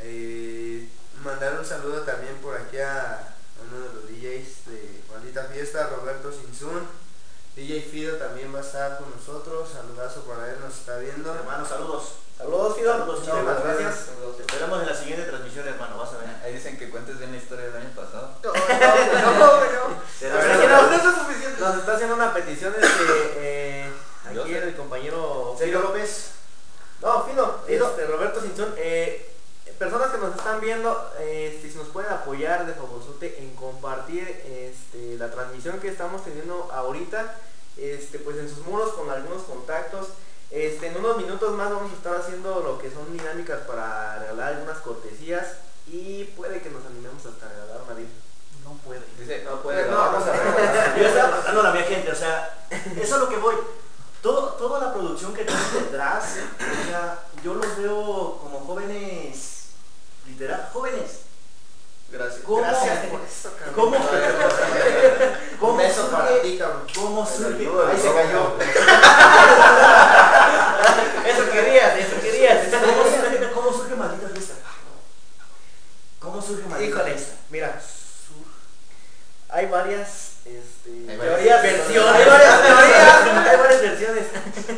eh, 0.00 0.88
mandar 1.22 1.56
un 1.58 1.64
saludo 1.64 2.00
también 2.02 2.34
por 2.42 2.56
aquí 2.56 2.78
a 2.78 3.28
uno 3.70 3.80
de 3.80 3.94
los 3.94 4.08
DJs 4.08 4.66
de 4.66 5.02
Maldita 5.10 5.44
Fiesta, 5.44 5.88
Roberto 5.96 6.32
Sinsun. 6.32 6.82
DJ 7.54 7.82
Fido 7.82 8.16
también 8.16 8.52
va 8.52 8.58
a 8.58 8.62
estar 8.62 8.98
con 8.98 9.08
nosotros. 9.12 9.68
Saludazo 9.72 10.22
por 10.24 10.40
ahí, 10.40 10.56
nos 10.60 10.74
está 10.76 10.96
viendo. 10.98 11.32
Hermano, 11.32 11.64
saludos. 11.64 12.14
Saludos, 12.36 12.76
Fido. 12.76 12.92
Saludos, 12.92 13.20
muchísimas 13.20 13.62
gracias. 13.62 13.78
gracias. 13.78 14.36
Te 14.36 14.42
esperamos 14.42 14.80
en 14.80 14.86
la 14.86 14.94
siguiente 14.94 15.24
transmisión, 15.26 15.68
hermano. 15.68 15.98
Vas 15.98 16.12
a 16.14 16.18
ver. 16.18 16.28
Ahí 16.44 16.54
dicen 16.54 16.76
que 16.76 16.90
cuentes 16.90 17.18
bien 17.18 17.30
la 17.30 17.38
historia 17.38 17.66
del 17.66 17.76
año 17.76 17.90
pasado. 17.94 18.30
No, 18.42 18.52
no, 18.52 19.38
no, 19.38 19.56
no. 19.58 19.94
No, 20.68 20.94
eso 20.94 21.10
es 21.10 21.16
suficiente. 21.16 21.60
Nos 21.60 21.76
está 21.78 21.94
haciendo 21.94 22.16
una 22.16 22.34
petición 22.34 22.74
este, 22.74 23.32
eh, 23.36 23.92
aquí 24.24 24.54
el 24.54 24.74
compañero 24.74 25.54
Sergio 25.56 25.78
Fido. 25.78 25.90
López. 25.92 26.30
No, 27.00 27.22
Fido, 27.22 27.62
este, 27.68 28.06
Roberto 28.06 28.40
Cinzón. 28.40 28.74
Eh, 28.78 29.30
personas 29.78 30.10
que 30.10 30.18
nos 30.18 30.36
están 30.36 30.60
viendo, 30.60 31.12
este, 31.20 31.70
si 31.70 31.78
nos 31.78 31.88
pueden 31.88 32.12
apoyar 32.12 32.66
de 32.66 32.74
favorzote 32.74 33.38
en 33.42 33.54
compartir 33.54 34.28
este, 34.46 35.16
la 35.18 35.30
transmisión 35.30 35.80
que 35.80 35.88
estamos 35.88 36.24
teniendo 36.24 36.70
ahorita, 36.72 37.36
este, 37.76 38.18
pues 38.18 38.38
en 38.38 38.48
sus 38.48 38.66
muros 38.66 38.92
con 38.94 39.10
algunos 39.10 39.42
contactos. 39.42 40.08
Este, 40.54 40.86
en 40.86 40.96
unos 40.98 41.16
minutos 41.16 41.52
más 41.54 41.68
vamos 41.68 41.90
a 41.90 41.96
estar 41.96 42.14
haciendo 42.14 42.60
lo 42.60 42.78
que 42.78 42.88
son 42.88 43.10
dinámicas 43.12 43.58
para 43.66 44.20
regalar 44.20 44.52
algunas 44.52 44.78
cortesías 44.78 45.46
y 45.88 46.22
puede 46.36 46.62
que 46.62 46.70
nos 46.70 46.86
animemos 46.86 47.26
hasta 47.26 47.48
regalar 47.48 47.82
una. 47.88 48.06
No 48.62 48.74
puede. 48.84 49.00
Dice, 49.18 49.42
no 49.44 49.60
puede, 49.62 49.90
No, 49.90 50.12
no. 50.12 50.18
regalar. 50.20 50.96
Yo 50.98 51.06
estaba 51.08 51.62
la 51.64 51.72
mía 51.72 51.82
gente, 51.82 52.12
o 52.12 52.14
sea, 52.14 52.66
eso 52.70 53.14
es 53.16 53.20
lo 53.20 53.28
que 53.28 53.36
voy. 53.36 53.56
Todo, 54.22 54.50
toda 54.52 54.78
la 54.80 54.94
producción 54.94 55.34
que 55.34 55.44
tienen 55.44 55.74
detrás, 55.74 56.36
o 56.58 56.88
sea, 56.88 57.18
yo 57.42 57.52
los 57.52 57.76
veo 57.76 58.38
como 58.40 58.60
jóvenes, 58.60 59.64
literal, 60.26 60.70
jóvenes. 60.72 61.20
Gracias. 62.10 62.40
¿Cómo, 62.42 62.60
Gracias 62.62 63.06
por 63.06 63.20
eso, 63.20 63.50
cabrón. 63.58 63.74
¿Cómo, 63.74 63.96
cómo 65.60 65.72
Un 65.72 65.78
beso 65.78 66.08
para 66.10 66.40
ti, 66.40 66.56
cabrón. 66.56 66.86
cómo 66.94 67.26
surge, 67.26 67.66
ahí 67.66 68.00
se 68.00 68.08
no. 68.08 68.14
cayó. 68.14 68.56
días. 72.44 72.68
¿Cómo, 73.54 73.72
surge 73.72 73.94
maldita 73.96 74.28
fiesta? 74.28 74.54
¿Cóí 76.18 76.42
surge 76.42 76.68
maldita 76.68 77.00
Híjole, 77.00 77.16
mira. 77.50 77.80
Hay 79.50 79.66
varias 79.66 80.34
este, 80.44 80.90
hay 81.08 81.16
teorías, 81.16 81.62
versiones. 81.62 82.14
Hay 82.14 82.24
varias 82.26 82.62
teorías, 82.62 83.22
hay 83.48 83.56
varias 83.56 83.82
versiones. 83.82 84.24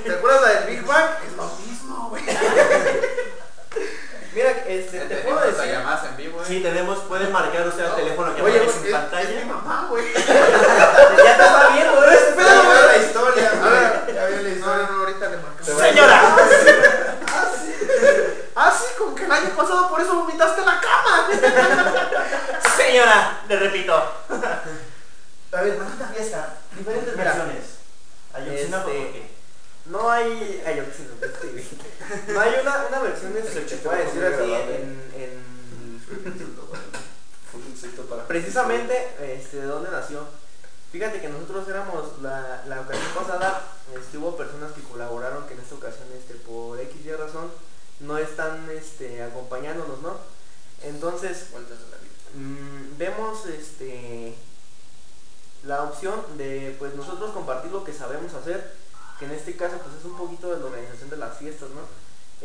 ¿Te 0.05 0.13
acuerdas 0.13 0.43
la 0.43 0.49
del 0.49 0.77
Big 0.77 0.87
Bang? 0.87 1.11
Es 1.27 1.37
lo 1.37 1.51
mismo, 1.67 2.09
güey. 2.11 2.23
Mira, 4.35 4.51
este, 4.51 4.99
te 4.99 5.15
este, 5.15 5.17
puedo 5.17 5.41
decir. 5.41 5.73
llamadas 5.73 6.11
en 6.11 6.17
vivo, 6.19 6.43
eh. 6.43 6.45
Sí, 6.47 6.61
tenemos, 6.61 6.99
puedes 7.09 7.31
marcar 7.31 7.67
usted 7.69 7.87
al 7.87 7.97
teléfono 7.97 8.35
que 8.35 8.43
aparece 8.43 8.87
en 8.87 8.93
pantalla. 8.93 9.31
Es 9.31 9.45
mi 9.45 9.51
mamá, 9.51 9.87
güey. 9.89 10.13
ya 10.15 10.25
te 10.25 11.43
está 11.43 11.71
viendo, 11.73 11.97
güey. 11.97 12.15
Espera, 12.15 12.87
la 12.87 12.97
historia. 12.99 13.51
A 13.65 13.69
ver, 13.71 14.15
ya 14.15 14.27
vi 14.27 14.43
la 14.43 14.49
historia, 14.51 14.89
ahorita 14.89 15.29
le 15.31 15.37
marcamos. 15.39 15.83
Señora. 15.83 16.16
Ah, 18.59 18.75
sí, 18.75 18.87
como 18.97 19.15
que 19.15 19.27
el 19.27 19.31
año 19.31 19.51
pasado 19.55 19.91
por 19.91 20.01
eso 20.01 20.17
vomitaste 20.17 20.63
la 20.63 20.81
cama. 20.81 21.29
Señora, 22.77 23.43
le 23.47 23.57
repito. 23.59 23.95
A 25.53 25.61
ver, 25.61 25.77
¿cuánta 25.77 26.09
fiesta? 26.09 26.57
Diferentes 26.75 27.15
versiones. 27.15 27.65
Ayotzinapa, 28.33 28.91
este, 28.91 29.03
¿por? 29.03 29.31
No 29.87 30.11
hay 30.11 30.63
Ayotzinapa. 30.67 31.27
no 32.29 32.41
hay 32.41 32.55
una, 32.63 32.87
una 32.89 32.99
versión 33.01 33.37
es 33.37 33.45
que 33.45 33.69
se 33.69 33.77
puede 33.77 34.07
decir 34.07 34.25
así 34.25 34.53
en... 34.53 35.13
en... 35.15 35.57
Precisamente, 38.29 39.15
este, 39.21 39.59
¿de 39.59 39.67
dónde 39.67 39.91
nació? 39.91 40.21
Fíjate 40.93 41.21
que 41.21 41.29
nosotros 41.29 41.69
éramos, 41.69 42.21
la, 42.23 42.63
la 42.67 42.81
ocasión 42.81 43.13
pasada, 43.15 43.63
este, 43.95 44.19
hubo 44.19 44.37
personas 44.37 44.73
que 44.73 44.83
colaboraron, 44.83 45.47
que 45.47 45.55
en 45.55 45.61
esta 45.61 45.75
ocasión, 45.75 46.09
este, 46.17 46.35
por 46.35 46.79
X 46.81 46.97
y 47.05 47.13
razón, 47.13 47.51
no 48.01 48.19
están 48.19 48.69
este, 48.71 49.23
acompañándonos, 49.23 50.01
¿no? 50.03 50.17
Entonces, 50.83 51.47
mm, 52.35 52.99
vemos 52.99 53.47
este, 53.47 54.35
la 55.65 55.83
opción 55.83 56.15
de 56.37 56.77
pues 56.79 56.95
nosotros 56.95 57.33
compartir 57.33 57.73
lo 57.73 57.85
que 57.85 57.93
sabemos 57.93 58.35
hacer, 58.35 58.75
que 59.19 59.25
en 59.25 59.33
este 59.33 59.57
caso 59.57 59.79
pues 59.79 59.97
es 59.99 60.05
un 60.05 60.17
poquito 60.17 60.51
de 60.53 60.61
la 60.61 60.67
organización 60.67 61.11
de 61.11 61.17
las 61.17 61.39
fiestas, 61.39 61.71
¿no? 61.71 61.81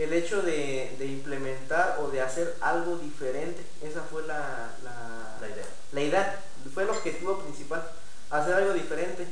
El 0.01 0.13
hecho 0.13 0.41
de, 0.41 0.95
de 0.97 1.05
implementar 1.05 1.99
o 2.01 2.09
de 2.09 2.21
hacer 2.21 2.55
algo 2.61 2.97
diferente, 2.97 3.61
esa 3.81 4.01
fue 4.03 4.25
la, 4.25 4.69
la, 4.83 5.37
La 5.41 5.49
idea. 5.49 5.65
la 5.91 6.01
idea, 6.01 6.43
fue 6.73 6.83
el 6.83 6.89
objetivo 6.89 7.39
principal, 7.39 7.83
hacer 8.29 8.53
algo 8.53 8.73
diferente. 8.73 9.27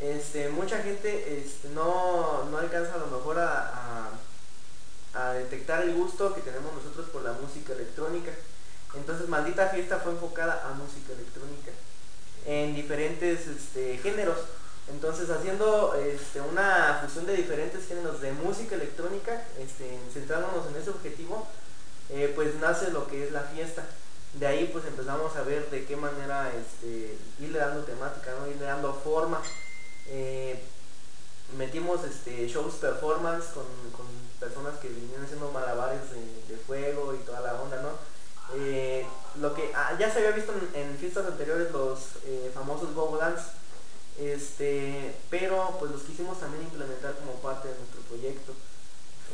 Este, 0.00 0.48
mucha 0.48 0.78
gente 0.78 1.38
este, 1.38 1.68
no, 1.68 2.44
no 2.50 2.58
alcanza 2.58 2.94
a 2.94 2.98
lo 2.98 3.06
mejor 3.06 3.38
a 3.38 3.69
detectar 5.40 5.82
el 5.82 5.94
gusto 5.94 6.34
que 6.34 6.40
tenemos 6.40 6.72
nosotros 6.74 7.08
por 7.10 7.22
la 7.22 7.32
música 7.32 7.72
electrónica. 7.72 8.32
Entonces, 8.94 9.28
Maldita 9.28 9.68
Fiesta 9.68 9.98
fue 9.98 10.12
enfocada 10.12 10.68
a 10.68 10.74
música 10.74 11.12
electrónica 11.12 11.70
en 12.46 12.74
diferentes 12.74 13.46
este, 13.46 13.98
géneros. 13.98 14.38
Entonces, 14.88 15.30
haciendo 15.30 15.94
este, 15.94 16.40
una 16.40 17.00
fusión 17.02 17.26
de 17.26 17.36
diferentes 17.36 17.86
géneros 17.86 18.20
de 18.20 18.32
música 18.32 18.74
electrónica, 18.74 19.44
este, 19.58 19.98
centrándonos 20.12 20.66
en 20.68 20.76
ese 20.76 20.90
objetivo, 20.90 21.46
eh, 22.08 22.32
pues 22.34 22.56
nace 22.56 22.90
lo 22.90 23.06
que 23.06 23.24
es 23.24 23.32
la 23.32 23.42
fiesta. 23.42 23.84
De 24.34 24.46
ahí 24.46 24.70
pues 24.72 24.84
empezamos 24.84 25.34
a 25.36 25.42
ver 25.42 25.70
de 25.70 25.84
qué 25.84 25.96
manera 25.96 26.52
irle 27.40 27.58
dando 27.58 27.82
temática, 27.82 28.32
¿no? 28.38 28.48
irle 28.48 28.64
dando 28.64 28.94
forma. 28.94 29.42
Eh, 30.06 30.60
metimos 31.56 32.04
este, 32.04 32.46
shows 32.48 32.74
performance 32.74 33.46
con, 33.54 33.64
con 33.96 34.06
personas 34.38 34.78
que 34.78 34.88
vinieron 34.88 35.24
haciendo 35.24 35.50
malabares 35.50 36.10
de, 36.10 36.54
de 36.54 36.60
fuego 36.60 37.14
y 37.14 37.18
toda 37.24 37.40
la 37.40 37.60
onda, 37.60 37.82
¿no? 37.82 38.10
Eh, 38.54 39.06
lo 39.40 39.54
que 39.54 39.70
ah, 39.74 39.96
ya 39.98 40.10
se 40.10 40.18
había 40.18 40.32
visto 40.32 40.52
en, 40.74 40.96
fiestas 40.98 41.26
anteriores 41.26 41.70
los 41.70 42.00
eh, 42.24 42.50
famosos 42.52 42.94
Go 42.94 43.16
Dance, 43.16 43.44
este, 44.18 45.14
pero 45.30 45.76
pues 45.78 45.92
los 45.92 46.02
quisimos 46.02 46.40
también 46.40 46.64
implementar 46.64 47.14
como 47.14 47.34
parte 47.34 47.68
de 47.68 47.78
nuestro 47.78 48.00
proyecto. 48.02 48.52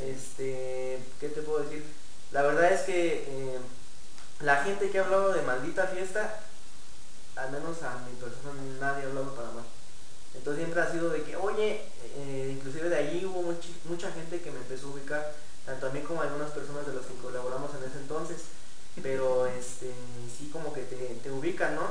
Este, 0.03 1.03
¿qué 1.19 1.29
te 1.31 1.41
puedo 1.43 1.61
decir? 1.61 1.85
La 2.33 2.43
verdad 2.43 2.73
es 2.73 2.83
que 2.83 3.25
eh, 3.27 3.59
la 4.41 4.57
gente 4.65 4.91
que 4.91 4.99
ha 4.99 5.05
hablado 5.05 5.33
de 5.33 5.43
maldita 5.43 5.87
fiesta, 5.87 6.41
al 7.37 7.53
menos 7.53 7.83
a 7.83 7.99
mi 8.07 8.15
persona 8.17 8.61
nadie 8.79 9.05
ha 9.05 9.09
hablado 9.09 9.35
para 9.35 9.51
mal. 9.53 9.65
Entonces 10.37 10.63
siempre 10.63 10.83
ha 10.83 10.91
sido 10.93 11.09
de 11.11 11.23
que, 11.23 11.37
oye, 11.37 11.83
eh, 12.19 12.51
inclusive 12.57 12.89
de 12.89 12.97
allí 12.97 13.25
hubo 13.25 13.43
muchi- 13.43 13.75
mucha 13.85 14.11
gente 14.13 14.41
que 14.41 14.51
me 14.51 14.59
empezó 14.59 14.87
a 14.89 14.91
ubicar, 14.91 15.33
tanto 15.65 15.87
a 15.87 15.91
mí 15.91 16.01
como 16.01 16.21
a 16.23 16.25
algunas 16.25 16.51
personas 16.51 16.87
de 16.87 16.93
las 16.95 17.05
que 17.07 17.15
colaboramos 17.23 17.71
en 17.75 17.89
ese 17.89 17.99
entonces. 17.99 18.37
Pero 19.03 19.47
este, 19.47 19.93
sí 20.39 20.49
como 20.53 20.73
que 20.73 20.83
te, 20.83 20.97
te 20.97 21.31
ubican, 21.31 21.75
¿no? 21.75 21.83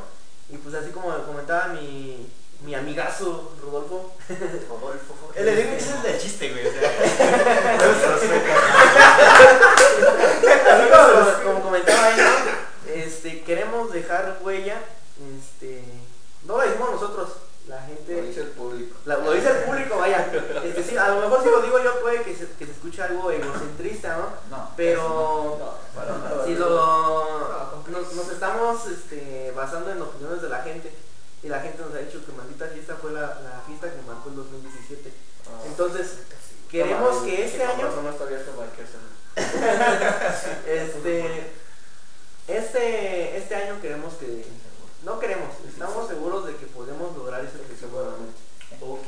Y 0.50 0.58
pues 0.58 0.74
así 0.76 0.90
como 0.92 1.16
comentaba 1.26 1.68
mi, 1.68 2.28
mi 2.64 2.74
amigazo 2.74 3.52
Rodolfo, 3.62 4.16
Rodolfo. 4.70 5.16
Enigma 5.36 5.76
es 5.76 5.88
el 6.06 6.20
chiste, 6.20 6.50
güey. 6.52 6.66
O 6.68 6.72
sea, 6.72 6.90
así 10.72 10.90
como, 10.90 11.44
como 11.44 11.62
comentaba 11.64 12.06
ahí, 12.06 12.18
¿no? 12.18 12.92
Este, 12.94 13.42
queremos 13.44 13.92
dejar 13.92 14.40
huella, 14.42 14.80
este, 15.40 15.84
no 16.46 16.58
lo 16.58 16.64
decimos 16.64 16.92
nosotros, 16.92 17.30
la 17.68 17.82
gente... 17.82 18.14
Lo 18.16 18.22
dice 18.28 18.42
el 18.42 18.48
público. 18.50 18.98
La- 19.06 19.18
lo 19.18 19.32
dice 19.32 19.50
el 19.50 19.58
público, 19.64 19.98
vaya. 19.98 20.32
Este, 20.64 20.84
sí, 20.84 20.98
a 20.98 21.10
lo 21.10 21.22
mejor 21.22 21.44
si 21.44 21.50
lo 21.50 21.62
digo 21.62 21.80
yo 21.84 22.00
puede 22.02 22.22
que 22.24 22.36
se, 22.36 22.48
que 22.52 22.66
se 22.66 22.72
escuche 22.72 23.02
algo 23.02 23.32
egocentrista, 23.32 24.18
¿no? 24.18 24.56
No. 24.56 24.70
Pero 24.78 25.58
No, 25.98 26.46
si 26.46 26.56
lo 26.56 26.70
nos, 27.88 28.14
nos 28.14 28.30
estamos 28.32 28.88
este, 28.88 29.52
basando 29.56 29.92
en 29.92 30.02
opiniones 30.02 30.42
de 30.42 30.50
la 30.50 30.62
gente 30.64 30.94
y 31.44 31.48
la 31.48 31.60
gente 31.62 31.82
nos 31.84 31.94
ha 31.94 32.00
dicho 32.00 32.26
que 32.26 32.32
maldita 32.34 32.68
fiesta 32.68 32.96
fue 33.02 33.12
la, 33.14 33.22
la 33.22 33.62
fiesta 33.68 33.90
que 33.92 34.02
marcó 34.08 34.30
el 34.30 34.36
2017. 34.36 35.12
Ah. 35.48 35.62
Entonces, 35.68 36.18
queremos 36.70 37.18
que 37.24 37.46
este 37.46 37.64
año 37.64 37.88
que 38.76 38.84
se- 38.86 38.96
este 40.66 41.52
este 42.48 43.38
este 43.38 43.56
año 43.56 43.82
queremos 43.82 44.14
que 44.16 44.46
no 45.06 45.20
queremos, 45.20 45.50
estamos 45.72 46.08
seguros 46.08 46.46
de 46.48 46.56
que 46.58 46.66
podemos 46.66 47.16
lograr 47.16 47.42
ese 47.46 47.58
objetivo. 47.62 48.16
Ok, 48.82 49.08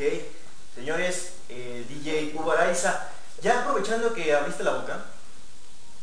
señores, 0.75 1.33
eh, 1.49 1.83
DJ 1.89 2.33
Hugo 2.36 2.51
Araiza, 2.51 3.10
ya 3.41 3.62
aprovechando 3.62 4.13
que 4.13 4.33
abriste 4.33 4.63
la 4.63 4.71
boca, 4.73 4.97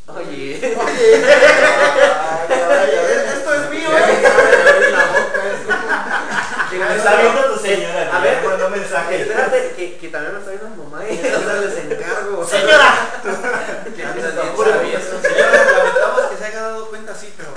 Oye, 0.07 0.53
esto 0.61 0.81
es 3.55 3.69
mío. 3.71 3.89
Me 6.71 6.95
está 6.95 7.15
viendo 7.21 7.41
tu 7.53 7.59
señora. 7.59 8.15
A 8.15 8.19
ver, 8.19 8.43
mandó 8.43 8.69
mensaje. 8.69 9.21
espérate, 9.23 9.73
que, 9.75 9.97
que 9.97 10.07
también 10.09 10.33
me 10.33 10.39
está 10.41 10.51
viendo 10.51 10.69
mi 10.69 10.83
mamá 10.83 11.03
y 11.09 11.17
o 11.17 11.21
sea, 11.41 11.53
les 11.55 11.77
encargo. 11.85 12.45
Señora. 12.47 13.19
Señora, 13.95 14.35
lamentamos 15.65 16.21
que 16.29 16.37
se 16.37 16.45
haya 16.45 16.61
dado 16.61 16.87
cuenta 16.89 17.11
así, 17.13 17.33
pero 17.35 17.49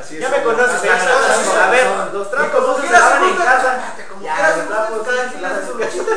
Así 0.00 0.18
Ya 0.20 0.26
es. 0.26 0.32
me 0.32 0.42
conoces, 0.44 0.74
Así 0.76 0.86
señora. 0.88 1.02
es. 1.42 1.56
A 1.56 1.70
ver, 1.70 1.86
los 2.12 2.30
trapos 2.30 2.62
no 2.68 2.74
se 2.76 2.80
quieras, 2.82 3.00
lavan 3.00 3.22
en 3.24 3.28
hijo, 3.30 3.44
casa. 3.44 3.94
como 4.10 4.22
Ya, 4.24 4.34
quieras, 4.36 4.56
los 4.58 4.68
trapos 4.68 5.06
cada 5.08 5.22
sí 5.24 5.28
quien 5.30 5.40
se 5.40 5.46
hace 5.46 5.54
lavan. 5.60 5.66
su 5.66 5.76
gachita. 5.78 6.16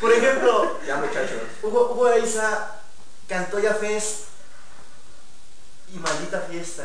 Por 0.00 0.12
ejemplo, 0.12 0.78
Ya 0.86 0.96
muchachos. 0.96 1.40
Hugo, 1.62 1.90
Hugo 1.92 2.06
Araiza, 2.06 2.76
Cantoya 3.28 3.74
Fest 3.74 4.24
y 5.94 5.98
Maldita 5.98 6.40
Fiesta. 6.50 6.84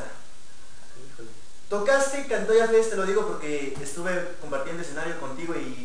Híjole. 1.13 1.29
Tocaste 1.69 2.27
Cantoya 2.27 2.67
Fest, 2.67 2.91
te 2.91 2.95
lo 2.97 3.05
digo 3.05 3.25
porque 3.25 3.75
estuve 4.07 4.35
compartiendo 4.39 4.81
escenario 4.81 5.19
contigo 5.19 5.55
y 5.55 5.84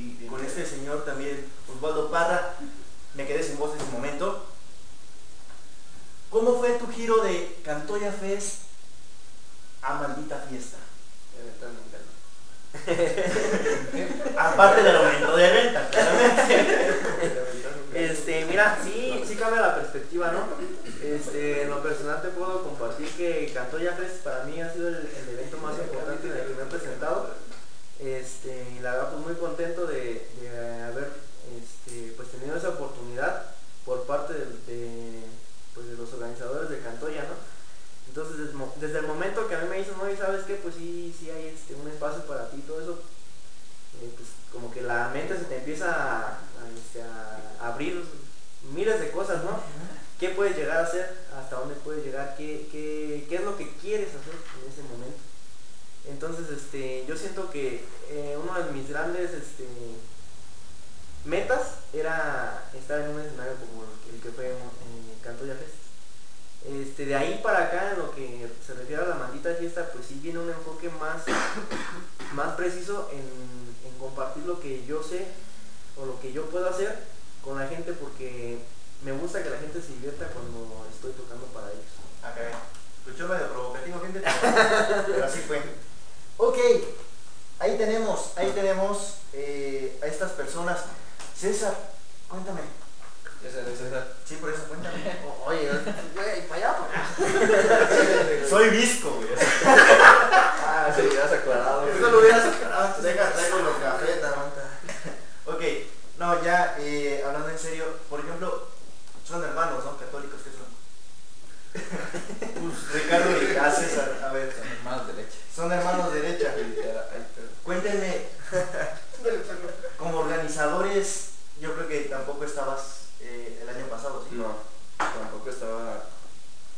organizadores, 120.61 121.31
yo 121.61 121.75
creo 121.75 121.88
que 121.88 122.01
tampoco 122.03 122.44
estabas 122.44 123.09
eh, 123.20 123.59
el 123.62 123.68
año 123.68 123.87
pasado, 123.87 124.25
¿sí? 124.29 124.37
No, 124.37 124.55
tampoco 124.99 125.49
estaba 125.49 126.05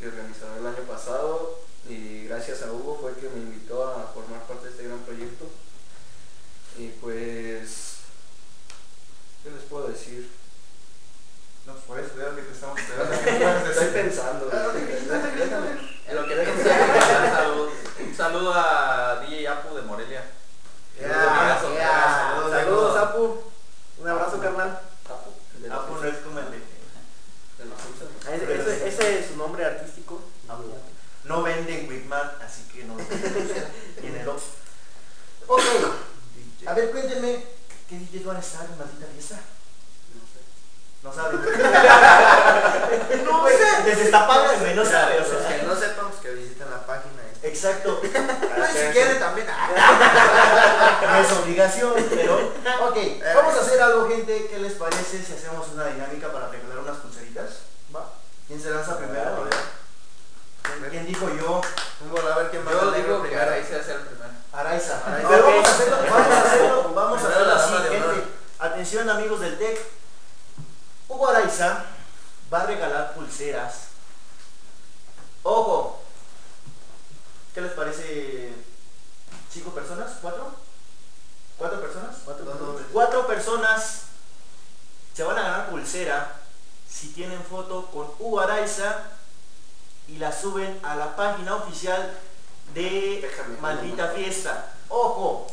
organizado 0.00 0.56
el 0.58 0.66
año 0.66 0.82
pasado 0.88 1.58
y 1.88 2.24
gracias 2.24 2.62
a 2.62 2.72
Hugo 2.72 2.98
fue 3.00 3.14
que 3.14 3.28
me 3.28 3.40
invitó 3.40 3.84
a 3.84 4.12
formar 4.14 4.42
parte 4.42 4.66
de 4.66 4.70
este 4.70 4.84
gran 4.84 4.98
proyecto. 5.00 5.46
Y 6.78 6.88
pues, 7.00 7.96
¿qué 9.42 9.50
les 9.50 9.62
puedo 9.64 9.88
decir? 9.88 10.30
No, 11.66 11.74
pues 11.74 11.84
por 11.84 11.98
eso 12.00 12.10
veo 12.16 12.34
que 12.34 12.42
te 12.42 12.52
estamos 12.52 12.78
Estoy 13.70 13.86
pensando. 13.88 14.50
En 16.08 16.16
lo 16.16 16.26
que 16.26 16.62
saludo, 16.64 17.70
un 18.00 18.16
saludo 18.16 18.52
a 18.54 19.24
DJ 19.26 19.48
Apu 19.48 19.74
de 19.74 19.82
Morelia. 19.82 20.24
Ya, 21.00 21.40
Abrazo, 21.40 21.74
ya. 21.74 22.30
abrazo. 22.32 22.50
Saludos, 22.50 22.96
Apu. 22.96 23.52
Un 24.02 24.08
abrazo, 24.08 24.40
carnal. 24.40 24.80
Apu, 25.06 25.30
el 25.56 25.62
de 25.62 25.68
los 25.68 25.78
Ah, 25.78 25.86
pues 25.88 26.02
no 26.02 26.08
es 26.08 26.16
como 26.24 26.38
el 26.40 26.50
de... 26.50 26.58
de 26.58 27.64
los 27.70 27.80
Simpsons. 27.80 28.10
Ah, 28.26 28.34
Ese, 29.02 29.18
es 29.20 29.26
su 29.28 29.36
nombre 29.36 29.64
artístico. 29.64 30.20
No 31.24 31.42
venden 31.42 31.88
Whitman, 31.88 32.32
así 32.44 32.62
que 32.72 32.84
no 32.84 32.96
Llénelo. 34.02 34.36
Ok, 35.46 35.60
a 36.66 36.74
ver, 36.74 36.90
cuéntenme, 36.90 37.44
¿qué 37.88 37.98
DJs 37.98 38.24
van 38.24 38.36
a 38.36 38.40
estar 38.40 38.64
en 38.66 38.78
maldita 38.78 39.06
fiesta? 39.12 39.40
No 41.02 41.12
saben. 41.12 41.40
no 43.24 43.48
sé. 43.48 43.82
Desdestapadas, 43.84 44.60
güey, 44.60 44.74
no 44.74 44.84
saben. 44.84 45.16
o 45.24 45.28
Los 45.32 45.42
sea. 45.42 45.56
que 45.60 45.66
no 45.66 45.74
sepan, 45.74 46.08
pues 46.10 46.20
que 46.20 46.30
visiten 46.30 46.70
la 46.70 46.86
página. 46.86 47.22
y- 47.42 47.46
Exacto. 47.46 48.00
Ay, 48.04 48.72
si 48.72 48.92
quieren 48.92 49.18
también. 49.18 49.48
ah. 49.50 51.00
No 51.02 51.16
es 51.24 51.32
obligación, 51.32 51.94
pero. 52.10 52.52
Ok, 52.88 52.96
vamos 53.34 53.54
a 53.56 53.60
hacer 53.62 53.82
algo, 53.82 54.08
gente. 54.08 54.46
¿Qué 54.48 54.58
les 54.60 54.74
parece 54.74 55.20
si 55.24 55.32
hacemos 55.32 55.66
una 55.74 55.86
dinámica 55.86 56.32
para 56.32 56.48
regalar. 56.48 56.71
¿Quién 58.52 58.62
se 58.62 58.70
lanza 58.70 58.98
primero? 58.98 59.48
¿Quién- 60.62 60.90
¿Quién 60.90 61.06
dijo 61.06 61.26
yo? 61.30 61.62
Gol, 62.10 62.32
a 62.32 62.36
ver 62.36 62.50
quién 62.50 62.66
va 62.66 62.72
Yo 62.72 62.90
a 62.90 62.94
digo 62.94 63.22
que 63.22 63.28
hice 63.30 63.76
hacer 63.80 63.96
el 63.96 64.02
primero. 64.02 64.28
Araiza. 64.52 65.00
Araiza. 65.06 65.28
Pero 65.30 65.46
vamos 65.46 65.66
a 65.66 65.72
hacerlo, 65.72 65.96
vamos 65.96 66.28
a 66.28 66.40
hacerlo, 66.42 66.92
vamos 66.94 67.22
a 67.22 67.28
hacerlo 67.28 67.52
así, 67.54 67.72
gente. 67.88 68.24
Atención 68.58 69.08
amigos 69.08 69.40
del 69.40 69.56
TEC. 69.58 69.80
Hugo 71.08 71.28
Araiza 71.30 71.82
va 72.52 72.60
a 72.60 72.66
regalar 72.66 73.14
pulseras. 73.14 73.74
Ojo. 75.44 76.02
¿Qué 77.54 77.62
les 77.62 77.72
parece? 77.72 78.52
¿Cinco 79.50 79.70
personas? 79.70 80.10
¿Cuatro? 80.20 80.54
¿Cuatro 81.56 81.80
personas? 81.80 82.16
Cuatro 82.22 82.44
personas. 82.44 82.66
nombres. 82.68 82.86
Cuatro 82.92 83.26
personas 83.26 84.00
se 85.14 85.22
van 85.22 85.38
a 85.38 85.42
ganar 85.42 85.70
pulsera 85.70 86.41
si 86.92 87.08
tienen 87.08 87.42
foto 87.42 87.86
con 87.86 88.06
Hugo 88.18 88.40
Araiza 88.40 89.04
y 90.08 90.16
la 90.18 90.32
suben 90.32 90.78
a 90.82 90.96
la 90.96 91.16
página 91.16 91.56
oficial 91.56 92.18
de 92.74 93.20
Déjame. 93.22 93.56
Maldita 93.60 94.08
Fiesta. 94.08 94.74
Ojo, 94.88 95.46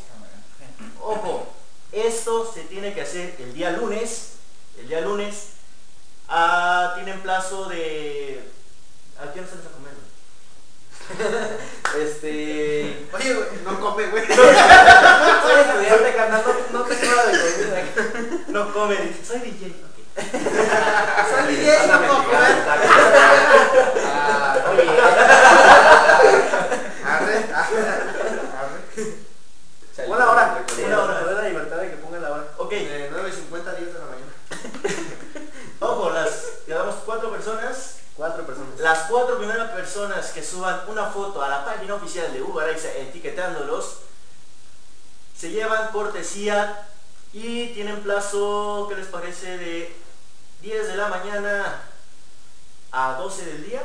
ojo, 1.02 1.48
esto 1.92 2.52
se 2.52 2.64
tiene 2.64 2.94
que 2.94 3.02
hacer 3.02 3.36
el 3.40 3.54
día 3.54 3.72
lunes, 3.72 4.34
el 4.80 4.88
día 4.88 5.02
lunes. 5.02 5.52
Ah, 6.28 6.94
tienen 6.96 7.22
plazo 7.22 7.66
de... 7.66 8.44
¿A 9.18 9.24
a 9.24 9.28
comer? 9.28 9.94
güey? 11.18 12.06
este... 12.06 13.08
Oye, 13.14 13.34
güey, 13.34 13.48
no 13.64 13.80
come, 13.80 14.08
güey. 14.08 14.28
Soy 14.28 14.36
estudiante, 15.62 16.16
carnal, 16.16 16.44
no, 16.72 16.80
no 16.80 16.86
de 16.90 16.96
comida. 16.96 18.44
No 18.48 18.74
come, 18.74 18.98
soy 19.26 19.40
DJ. 19.40 19.89
Soy 21.30 21.56
DJ, 21.56 21.88
no 21.88 21.98
puedo 22.00 22.24
comer. 22.24 22.54
Ah, 24.06 24.56
Arre, 27.06 27.36
arre, 27.54 27.82
arre. 28.60 28.80
Una 30.08 30.32
hora. 30.32 30.66
Una 30.86 31.04
hora. 31.04 31.20
doy 31.22 31.36
la 31.36 31.42
libertad 31.42 31.78
de 31.78 31.90
que 31.90 31.98
pongan 31.98 32.22
la 32.22 32.32
hora. 32.32 32.44
Ok, 32.58 32.72
De 32.72 33.12
9.50 33.12 33.68
a 33.68 33.74
10 33.74 33.94
de 33.94 34.00
la 34.00 34.06
mañana. 34.06 34.34
ojo, 35.80 36.10
las 36.12 36.30
quedamos 36.66 36.96
cuatro 37.06 37.32
personas. 37.32 37.98
Cuatro 38.16 38.46
personas. 38.46 38.80
Las 38.80 39.00
cuatro 39.10 39.38
primeras 39.38 39.72
personas 39.72 40.32
que 40.32 40.44
suban 40.44 40.82
una 40.88 41.06
foto 41.06 41.42
a 41.42 41.50
la 41.50 41.66
página 41.66 41.96
oficial 41.96 42.32
de 42.34 42.42
Hugo 42.42 42.60
Araiza 42.60 42.90
etiquetándolos 42.98 44.00
se 45.38 45.52
llevan 45.52 45.92
cortesía 45.94 46.86
y 47.32 47.68
tienen 47.68 48.02
plazo, 48.02 48.88
¿qué 48.90 48.96
les 48.96 49.08
parece? 49.08 49.58
De 49.58 49.96
10 50.62 50.88
de 50.88 50.96
la 50.98 51.08
mañana 51.08 51.82
a 52.92 53.14
12 53.14 53.46
del 53.46 53.66
día. 53.66 53.84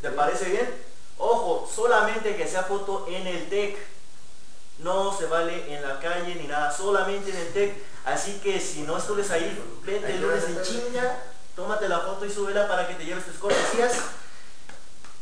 ¿Te 0.00 0.10
parece 0.10 0.46
bien? 0.46 0.74
Ojo, 1.18 1.70
solamente 1.72 2.34
que 2.34 2.48
sea 2.48 2.64
foto 2.64 3.06
en 3.08 3.26
el 3.26 3.48
TEC. 3.48 3.76
No 4.78 5.16
se 5.16 5.26
vale 5.26 5.72
en 5.72 5.86
la 5.86 6.00
calle 6.00 6.34
ni 6.34 6.48
nada, 6.48 6.72
solamente 6.72 7.30
en 7.30 7.36
el 7.36 7.52
TEC. 7.52 7.84
Así 8.04 8.40
que 8.42 8.58
si 8.58 8.82
no 8.82 8.98
estuvieras 8.98 9.30
ahí, 9.30 9.80
vete 9.84 10.14
el 10.14 10.22
lunes 10.22 10.44
en 10.44 10.62
chinga, 10.62 11.22
tómate 11.54 11.88
la 11.88 12.00
foto 12.00 12.26
y 12.26 12.32
súbela 12.32 12.66
para 12.66 12.88
que 12.88 12.94
te 12.94 13.04
lleves 13.04 13.24
tus 13.24 13.36
cortesías. 13.36 13.92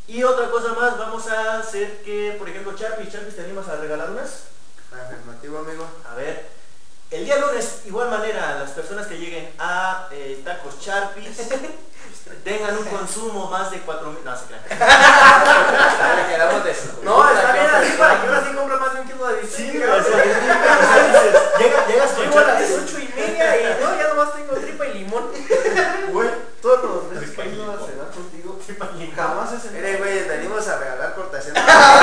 Y 0.07 0.25
otra 0.25 0.51
cosa 0.51 0.73
más, 0.73 0.99
vamos 0.99 1.27
a 1.29 1.59
hacer 1.59 2.03
que, 2.03 2.35
por 2.39 2.49
ejemplo, 2.49 2.75
Charpis, 2.75 3.13
Charpis, 3.13 3.37
¿te 3.37 3.43
animas 3.43 3.69
a 3.69 3.77
regalar 3.77 4.11
unas? 4.11 4.45
Afirmativo, 4.91 5.59
amigo. 5.59 5.87
A 6.09 6.15
ver, 6.15 6.49
el 7.11 7.25
día 7.25 7.39
lunes, 7.39 7.81
igual 7.87 8.11
manera, 8.11 8.59
las 8.61 8.71
personas 8.71 9.07
que 9.07 9.17
lleguen 9.19 9.51
a 9.59 10.07
eh, 10.13 10.41
Tacos 10.45 10.79
Charpis 10.81 11.39
tengan 12.45 12.77
un 12.79 12.85
consumo 12.85 13.49
más 13.51 13.71
de 13.73 13.81
4 13.81 14.07
mil. 14.11 14.25
No, 14.25 14.37
se 14.37 14.45
crean. 14.45 14.63
No, 17.03 17.29
está 17.29 17.53
bien 17.53 17.67
así 17.75 17.93
para 17.99 18.21
que 18.21 18.27
ahora 18.29 18.45
sí 18.49 18.55
compre 18.55 18.77
más 18.77 18.95
de 18.95 19.01
un 19.01 19.07
kilo 19.09 19.27
de 19.27 19.43
Sí, 19.43 19.47
distinto. 19.65 19.87
güey, 19.89 20.01
o 20.01 20.05
sea, 20.05 20.23
dices, 20.23 21.35
llega- 21.59 21.87
llegas 21.87 22.11
con 22.13 22.25
Llego 22.25 22.39
a 22.39 22.43
las 22.43 22.59
Charpis. 22.59 22.77
ocho 22.85 22.99
y 23.01 23.09
media 23.21 23.57
y 23.57 23.63
no, 23.83 23.97
ya 23.97 24.07
nomás 24.09 24.33
tengo 24.35 24.53
tripa 24.55 24.87
y 24.87 24.93
limón. 24.95 25.25
Güey, 26.13 26.31
Todos 26.63 26.83
los 26.85 27.05
meses 27.13 27.31
que 27.35 27.43
he 27.43 27.49
ido 27.49 27.65
a 27.73 27.79
cenar 27.79 28.11
contigo, 28.15 28.59
jamás 29.17 29.53
he 29.53 29.59
cenado. 29.59 29.77
Mire, 29.81 29.97
güey, 29.97 30.29
venimos 30.29 30.69
a 30.69 30.79
regalar 30.79 31.15
cortesía. 31.15 31.53
Ah, 31.57 32.01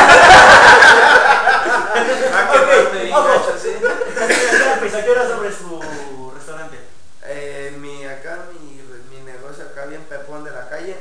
que 2.52 2.60
Ok, 2.60 2.68
más 2.68 2.94
me 2.94 3.14
ojo. 3.14 3.28
gacho, 3.28 3.54
sí. 3.62 3.72
Charpis, 4.98 5.04
¿a 5.04 5.04
qué 5.04 5.12
hora 5.12 5.28
sobre 5.28 5.52
su 5.52 6.32
restaurante? 6.34 6.78
Eh, 7.26 7.76
mi, 7.80 8.06
acá, 8.06 8.46
mi, 8.54 8.82
mi 9.16 9.24
negocio 9.24 9.66
acá 9.66 9.86
bien 9.86 10.04
pepón 10.04 10.44
de 10.44 10.52
la 10.52 10.70
calle. 10.70 10.96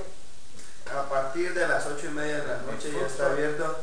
A 0.95 1.09
partir 1.09 1.55
de 1.55 1.67
las 1.67 1.87
ocho 1.87 2.07
y 2.07 2.11
media 2.11 2.41
de 2.41 2.47
la 2.47 2.59
noche 2.59 2.93
ya 2.93 3.07
está 3.07 3.27
abierto. 3.27 3.79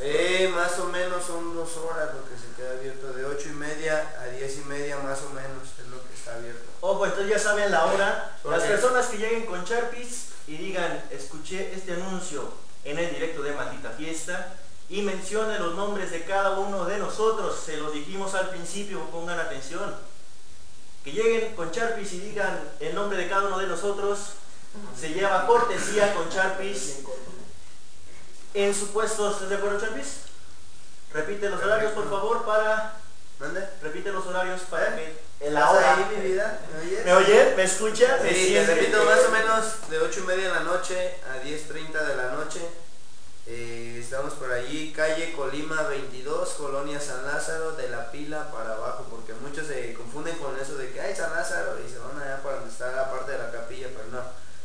Eh, 0.00 0.50
más 0.54 0.78
o 0.78 0.86
menos 0.86 1.24
son 1.24 1.54
dos 1.54 1.76
horas 1.76 2.10
lo 2.14 2.28
que 2.28 2.36
se 2.36 2.54
queda 2.56 2.72
abierto. 2.78 3.12
De 3.12 3.24
ocho 3.24 3.48
y 3.48 3.52
media 3.52 4.14
a 4.20 4.26
diez 4.26 4.58
y 4.58 4.64
media 4.64 4.98
más 4.98 5.20
o 5.22 5.30
menos 5.30 5.68
es 5.78 5.86
lo 5.88 6.02
que 6.06 6.14
está 6.14 6.34
abierto. 6.34 6.64
Ojo, 6.80 7.04
entonces 7.04 7.30
ya 7.30 7.38
saben 7.38 7.70
la 7.70 7.86
hora. 7.86 8.36
Las 8.44 8.62
personas 8.64 9.06
que 9.06 9.18
lleguen 9.18 9.46
con 9.46 9.64
Sharpies 9.64 10.28
y 10.46 10.56
digan, 10.56 11.04
escuché 11.10 11.72
este 11.74 11.92
anuncio 11.92 12.52
en 12.84 12.98
el 12.98 13.10
directo 13.10 13.42
de 13.42 13.52
Maldita 13.52 13.90
Fiesta 13.90 14.54
y 14.88 15.02
mencionen 15.02 15.62
los 15.62 15.74
nombres 15.74 16.10
de 16.10 16.24
cada 16.24 16.58
uno 16.58 16.84
de 16.84 16.98
nosotros. 16.98 17.58
Se 17.64 17.76
los 17.76 17.92
dijimos 17.92 18.34
al 18.34 18.50
principio, 18.50 19.00
pongan 19.10 19.40
atención. 19.40 19.94
Que 21.02 21.12
lleguen 21.12 21.54
con 21.54 21.70
Sharpies 21.70 22.12
y 22.14 22.20
digan 22.20 22.58
el 22.80 22.94
nombre 22.94 23.18
de 23.18 23.28
cada 23.28 23.48
uno 23.48 23.58
de 23.58 23.66
nosotros. 23.66 24.18
Se 24.98 25.10
lleva 25.10 25.46
cortesía 25.46 26.14
con 26.14 26.28
Sharpies 26.28 26.98
en 28.54 28.74
su 28.74 28.88
puesto. 28.92 29.30
¿Estás 29.30 29.48
de 29.48 29.56
acuerdo, 29.56 29.78
Sharpies? 29.80 30.16
Repite 31.12 31.48
los 31.48 31.62
horarios, 31.62 31.92
por 31.92 32.08
favor, 32.10 32.44
para... 32.44 32.96
¿Dónde? 33.38 33.68
Repite 33.82 34.12
los 34.12 34.26
horarios 34.26 34.62
para 34.70 34.96
que... 34.96 35.24
En 35.40 35.48
¿Estás 35.48 35.52
la 35.52 35.70
hora. 35.70 35.96
ahí, 35.96 36.16
mi 36.16 36.28
vida? 36.28 36.60
¿Me 36.72 36.80
oyes? 36.80 37.04
¿Me 37.04 37.12
oye? 37.14 37.54
¿Me 37.56 37.62
escucha? 37.64 38.18
¿Me 38.22 38.32
Sí, 38.32 38.58
repito, 38.58 39.04
más 39.04 39.20
o 39.26 39.30
menos 39.30 39.90
de 39.90 39.98
8 39.98 40.20
y 40.20 40.22
media 40.22 40.48
de 40.48 40.54
la 40.54 40.60
noche 40.60 41.16
a 41.30 41.44
10.30 41.44 42.06
de 42.06 42.16
la 42.16 42.30
noche 42.32 42.60
eh, 43.46 43.98
estamos 44.00 44.32
por 44.34 44.50
allí, 44.50 44.90
calle 44.92 45.34
Colima 45.34 45.82
22, 45.82 46.48
Colonia 46.54 46.98
San 46.98 47.26
Lázaro, 47.26 47.72
de 47.72 47.90
la 47.90 48.10
pila 48.10 48.50
para 48.50 48.72
abajo, 48.72 49.06
porque 49.10 49.34
muchos 49.34 49.66
se 49.66 49.92
confunden 49.92 50.36
con 50.38 50.58
eso 50.58 50.76
de 50.76 50.90
que 50.90 51.00
hay 51.00 51.14
San 51.14 51.34
Lázaro 51.34 51.76
y 51.78 51.90
se 51.90 51.98
van 51.98 52.18
allá 52.22 52.42
para 52.42 52.56
donde 52.56 52.70
está 52.70 52.90
la 52.92 53.10
parte 53.10 53.32
de 53.32 53.38
la 53.38 53.50
capilla, 53.50 53.88
pero 53.94 54.08
no. 54.10 54.22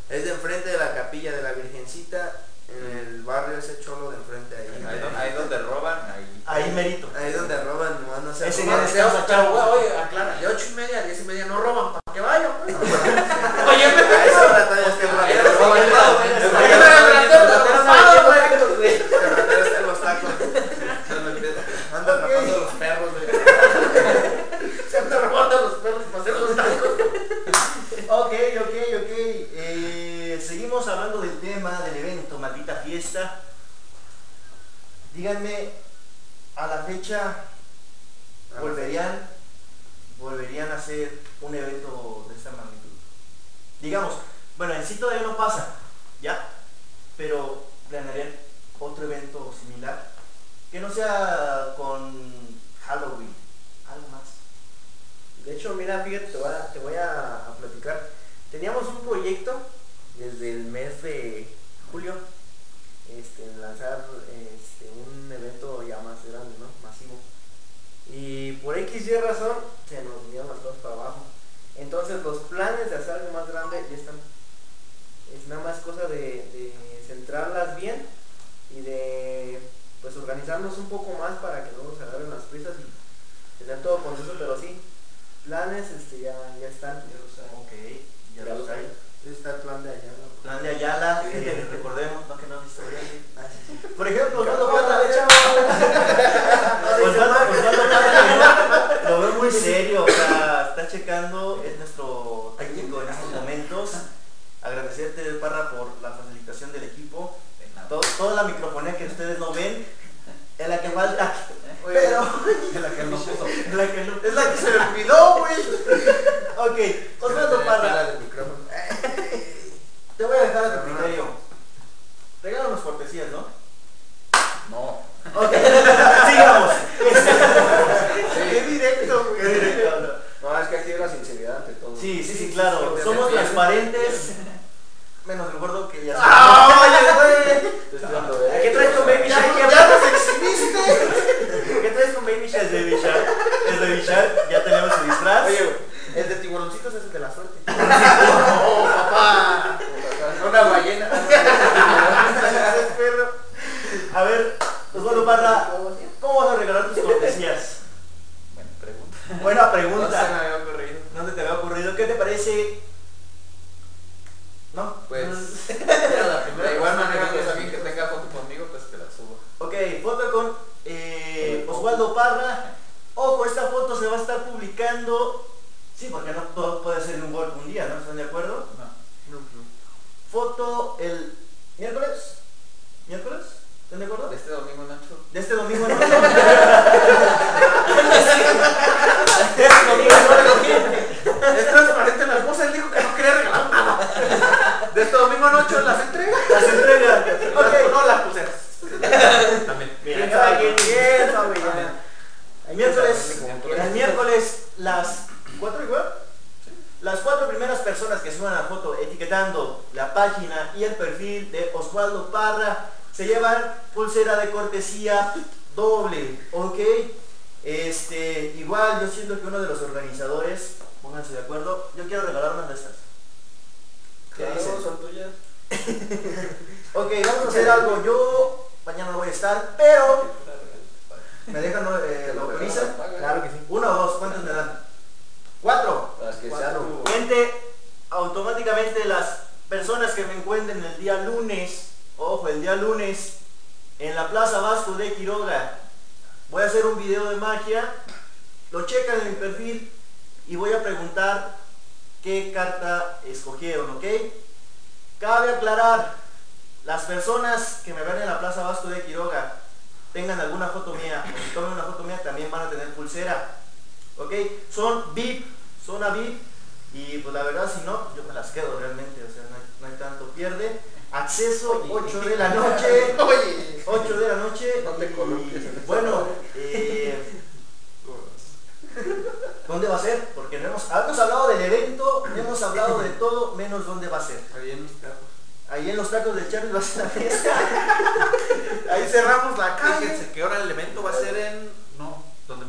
Es 0.09 0.23
de 0.23 0.31
enfrente 0.31 0.69
de 0.69 0.77
la 0.77 0.95
capilla 0.95 1.33
de 1.33 1.41
la 1.43 1.51
Virgencita, 1.51 2.45
en 2.69 2.97
el 2.97 3.23
barrio 3.23 3.57
ese 3.57 3.81
cholo 3.81 4.11
de 4.11 4.17
enfrente 4.17 4.55
ahí. 4.55 4.67
Ahí, 4.87 5.01
ahí, 5.17 5.33
donde, 5.33 5.57
roban, 5.57 5.99
ahí. 6.11 6.43
Ahí 6.45 6.71
merito. 6.71 7.09
Ahí 7.17 7.33
donde 7.33 7.61
roban, 7.63 7.97
no, 8.05 8.21
no 8.21 8.33
sé. 8.33 8.47
Ese 8.47 8.63
día 8.63 8.77
de 8.77 10.47
8 10.47 10.65
y 10.69 10.73
media 10.75 10.99
a 10.99 11.03
10 11.03 11.19
y 11.19 11.23
media 11.25 11.45
no 11.45 11.59
roban, 11.59 11.98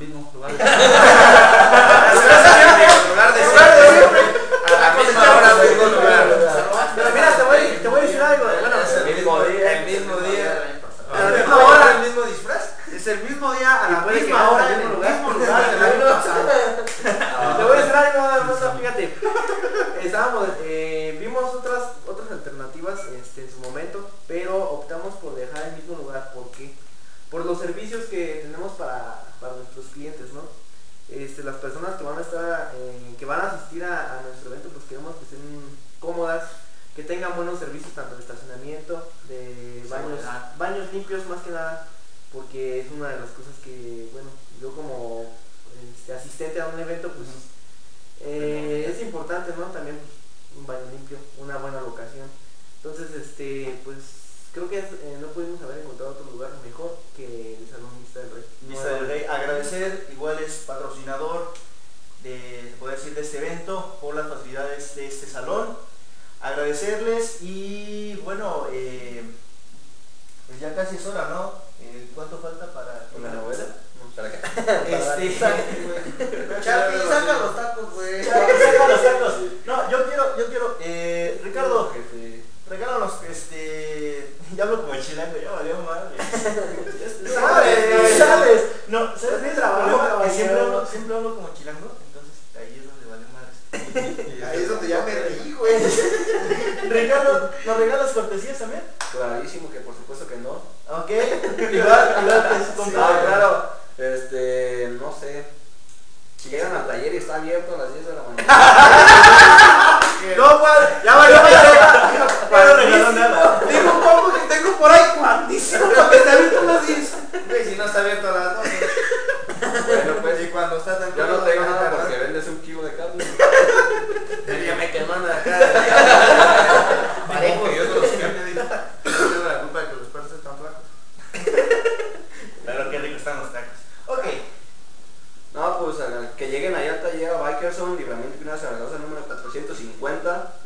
No, 0.08 0.30
donde 0.32 0.56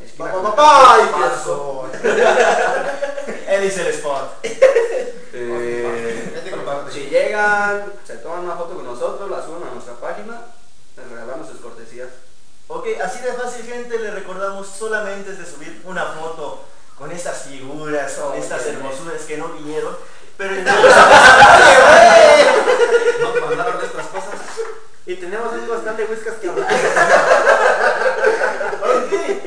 esquina 0.05 0.27
Pa, 0.31 0.33
con 0.33 0.43
pa, 0.43 0.55
pa, 0.57 0.95
¡Ay, 0.95 1.03
qué 1.07 1.11
Paso. 1.21 1.89
pasó! 1.93 2.09
él 3.49 3.61
dice 3.63 3.81
el 3.83 3.87
spot. 3.89 4.39
Eh, 5.33 6.31
Ya 6.35 6.43
te 6.45 6.51
comparto. 6.51 6.91
si 6.91 7.01
llegan, 7.09 7.93
se 8.07 8.17
toman 8.19 8.45
una 8.45 8.55
foto 8.57 8.75
con 8.77 8.85
nosotros, 8.85 9.31
la 9.31 9.43
suben 9.45 9.63
a 9.69 9.71
nuestra 9.73 9.95
página, 9.95 10.41
les 10.97 11.09
regalamos 11.11 11.49
sus 11.49 11.61
cortesías. 11.61 12.09
Ok, 12.69 12.87
así 13.05 13.21
de 13.21 13.33
fácil 13.35 13.65
gente, 13.67 13.99
le 13.99 14.11
recordamos 14.13 14.67
solamente 14.69 15.31
es 15.33 15.39
de 15.39 15.45
subir 15.47 15.83
una 15.85 16.05
foto 16.07 16.65
con 16.99 17.11
estas 17.13 17.43
figuras, 17.43 18.13
con 18.15 18.33
Oh, 18.33 18.35
estas 18.35 18.65
hermosuras 18.67 19.23
que 19.23 19.37
no 19.37 19.49
vinieron. 19.49 19.97
Pero 20.39 20.55
Nos 23.21 23.41
mandaron 23.41 23.81
estas 23.85 24.07
cosas. 24.07 24.35
Y 25.07 25.17
tenemos 25.17 25.53
un 25.53 25.67
constante 25.67 26.05
whiskas 26.07 26.35
que 26.37 26.49
hablar. 26.49 26.67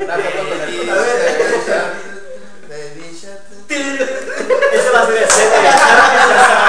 La 0.06 0.16
foto 0.18 0.48
con 0.48 0.60
el 0.60 0.68
ese 4.72 4.90
va 4.90 5.00
a 5.02 5.06
ser 5.06 5.16
el 5.22 5.30
set 5.30 5.50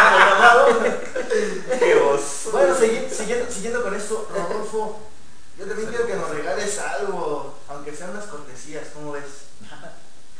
programado. 0.09 0.79
¡Qué 1.79 1.95
oso! 1.95 2.51
Bueno, 2.51 2.75
segui- 2.75 3.09
siguiendo, 3.11 3.51
siguiendo 3.51 3.83
con 3.83 3.95
esto, 3.95 4.27
Rodolfo, 4.33 4.99
yo 5.57 5.65
también 5.65 5.89
quiero 5.89 6.07
que 6.07 6.15
nos 6.15 6.29
regales 6.29 6.79
algo, 6.79 7.57
aunque 7.69 7.95
sean 7.95 8.11
unas 8.11 8.25
cortesías, 8.25 8.83
¿cómo 8.93 9.11
ves? 9.13 9.23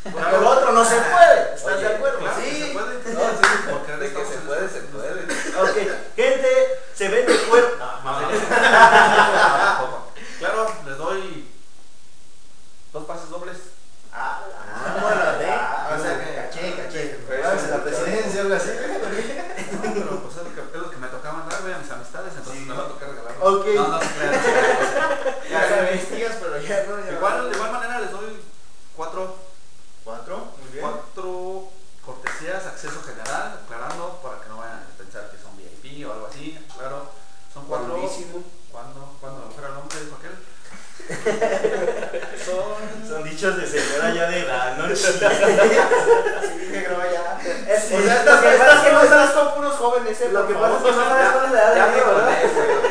Porque 0.04 0.32
lo 0.32 0.50
otro 0.50 0.72
no 0.72 0.86
se 0.86 0.96
puede, 0.96 1.56
¿estás 1.56 1.74
Oye, 1.76 1.84
de 1.90 1.96
acuerdo? 1.96 2.20
Claro, 2.20 2.42
Sí. 2.42 2.62
se 2.62 2.66
puede. 2.68 2.96
No, 3.14 3.20
sí, 3.32 3.48
Porque 3.70 3.92
de 3.98 4.14
que 4.14 4.26
se 4.26 4.38
puede, 4.38 4.70
se 4.70 4.80
puede. 4.82 5.24
Ok, 5.62 5.78
gente, 6.16 6.50
se 6.96 7.10
vende 7.10 7.38
cuerpo. 7.50 7.76
Claro, 10.40 10.74
les 10.88 10.98
doy 10.98 11.50
dos 12.94 13.04
pases 13.06 13.30
dobles. 13.30 13.58
Ah, 14.14 14.42
Ah, 14.72 15.96
o 15.98 16.02
sea 16.02 16.18
que 16.24 16.36
caché, 16.36 16.76
caché. 16.76 17.20
Vamos 17.44 17.64
en 17.64 17.72
la 17.72 17.84
presidencia, 17.84 18.42
algo 18.42 18.56
así. 18.56 18.70
No, 18.70 19.94
pero 19.94 20.20
pues 20.24 20.36
es 20.38 20.44
lo 20.44 20.56
que, 20.56 20.62
es 20.78 20.82
lo 20.82 20.90
que 20.90 20.98
me 20.98 21.08
tocaba 21.08 21.40
mandar, 21.40 21.62
güey, 21.62 21.74
a 21.74 21.78
mis 21.80 21.92
amistades, 21.92 22.34
entonces 22.38 22.62
me 22.66 22.74
va 22.74 22.84
a 22.84 22.88
tocar 22.88 23.10
regalarlo. 23.10 23.29
Ok. 23.42 23.66
No, 23.76 23.88
no 23.88 24.00
se 24.00 24.08
crean. 24.08 24.34
Ya 25.50 25.82
me 25.82 25.92
investigas, 25.94 26.36
pero 26.40 26.60
ya 26.62 26.84
no. 26.88 27.04
ya 27.06 27.12
Igual, 27.14 27.50
de 27.50 27.56
igual 27.56 27.72
manera 27.72 28.00
les 28.02 28.12
doy 28.12 28.40
cuatro, 28.96 29.36
Cuatro, 30.04 30.38
muy 30.62 30.72
bien. 30.72 30.86
cuatro 30.86 31.70
cortesías, 32.06 32.66
acceso 32.68 33.02
general, 33.04 33.60
aclarando 33.64 34.20
para 34.24 34.40
que 34.42 34.50
no 34.50 34.58
vayan 34.58 34.76
a 34.78 34.98
pensar 34.98 35.30
que 35.32 35.38
son 35.42 35.58
VIP 35.58 36.08
o 36.08 36.14
algo 36.14 36.28
así. 36.28 36.58
Claro, 36.78 37.10
son 37.54 37.66
cuatro. 37.66 37.96
Cuandísimo. 37.98 38.44
¿Cuándo? 38.72 39.16
¿Cuándo 39.20 39.48
me 39.48 39.54
fuera 39.54 39.70
el 39.70 39.74
nombre? 39.76 39.98
¿Dijo 40.00 40.18
aquel? 40.18 40.38
Son. 42.46 43.08
Son 43.08 43.24
dichos 43.24 43.58
de 43.58 43.66
señora 43.66 44.14
ya 44.14 44.30
de 44.30 44.44
la 44.44 44.76
noche. 44.76 44.96
Sí, 46.60 46.68
negro, 46.72 46.98
ya. 47.12 47.40
Es, 47.74 47.84
Sí. 47.86 47.96
o 47.96 48.02
sea, 48.04 48.20
estas, 48.20 48.44
estas 48.44 48.82
que 48.84 48.92
no 48.92 49.06
sabes 49.08 49.32
con 49.32 49.56
puros 49.56 49.76
jóvenes, 49.76 50.22
eh, 50.22 50.30
Lo 50.32 50.48
que 50.48 50.54
pasa 50.54 50.78
es 50.78 50.84
que 50.84 50.92
no 50.92 51.04
sabes 51.04 51.32
cuál 51.32 51.46
es 51.46 51.52
la 51.52 51.60
edad 51.60 51.76
Ya 51.76 51.86
me. 51.88 52.89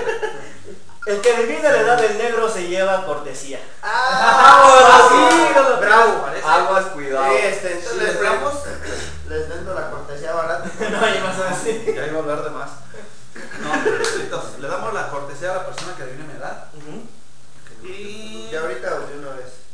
El 1.09 1.23
que 1.23 1.35
adivina 1.35 1.71
la 1.71 1.81
edad 1.81 1.99
del 1.99 2.19
negro 2.19 2.51
se 2.51 2.69
lleva 2.69 3.07
cortesía. 3.07 3.59
¡Ah! 3.83 5.09
sí, 5.09 5.55
bravo! 5.55 5.81
bravo. 5.81 6.27
Aguas, 6.47 6.85
cuidado. 6.89 7.33
Este, 7.33 7.73
entonces 7.73 7.99
Sí, 7.99 8.05
les 8.05 8.21
damos, 8.21 8.55
les 9.27 9.49
vendo 9.49 9.73
la 9.73 9.91
cortesía 9.91 10.35
barata. 10.35 10.71
no, 10.79 11.15
ya 11.15 11.25
vas 11.25 11.39
a 11.39 11.49
decir. 11.49 11.95
Ya 11.95 12.07
iba 12.09 12.19
a 12.19 12.21
hablar 12.21 12.45
de 12.45 12.51
más. 12.51 12.69
No, 13.59 13.71
pero 13.85 14.05
entonces, 14.21 14.61
le 14.61 14.69
damos 14.69 14.93
la 14.93 15.09
cortesía 15.09 15.53
a 15.53 15.57
la 15.57 15.67
persona 15.67 15.97
que 15.97 16.03
adivine 16.03 16.25
mi 16.25 16.35
edad. 16.35 16.67
Y. 17.83 18.51
Y 18.53 18.55
ahorita 18.55 18.97
o 18.97 19.07
de 19.07 19.19
una 19.19 19.31
vez. 19.31 19.65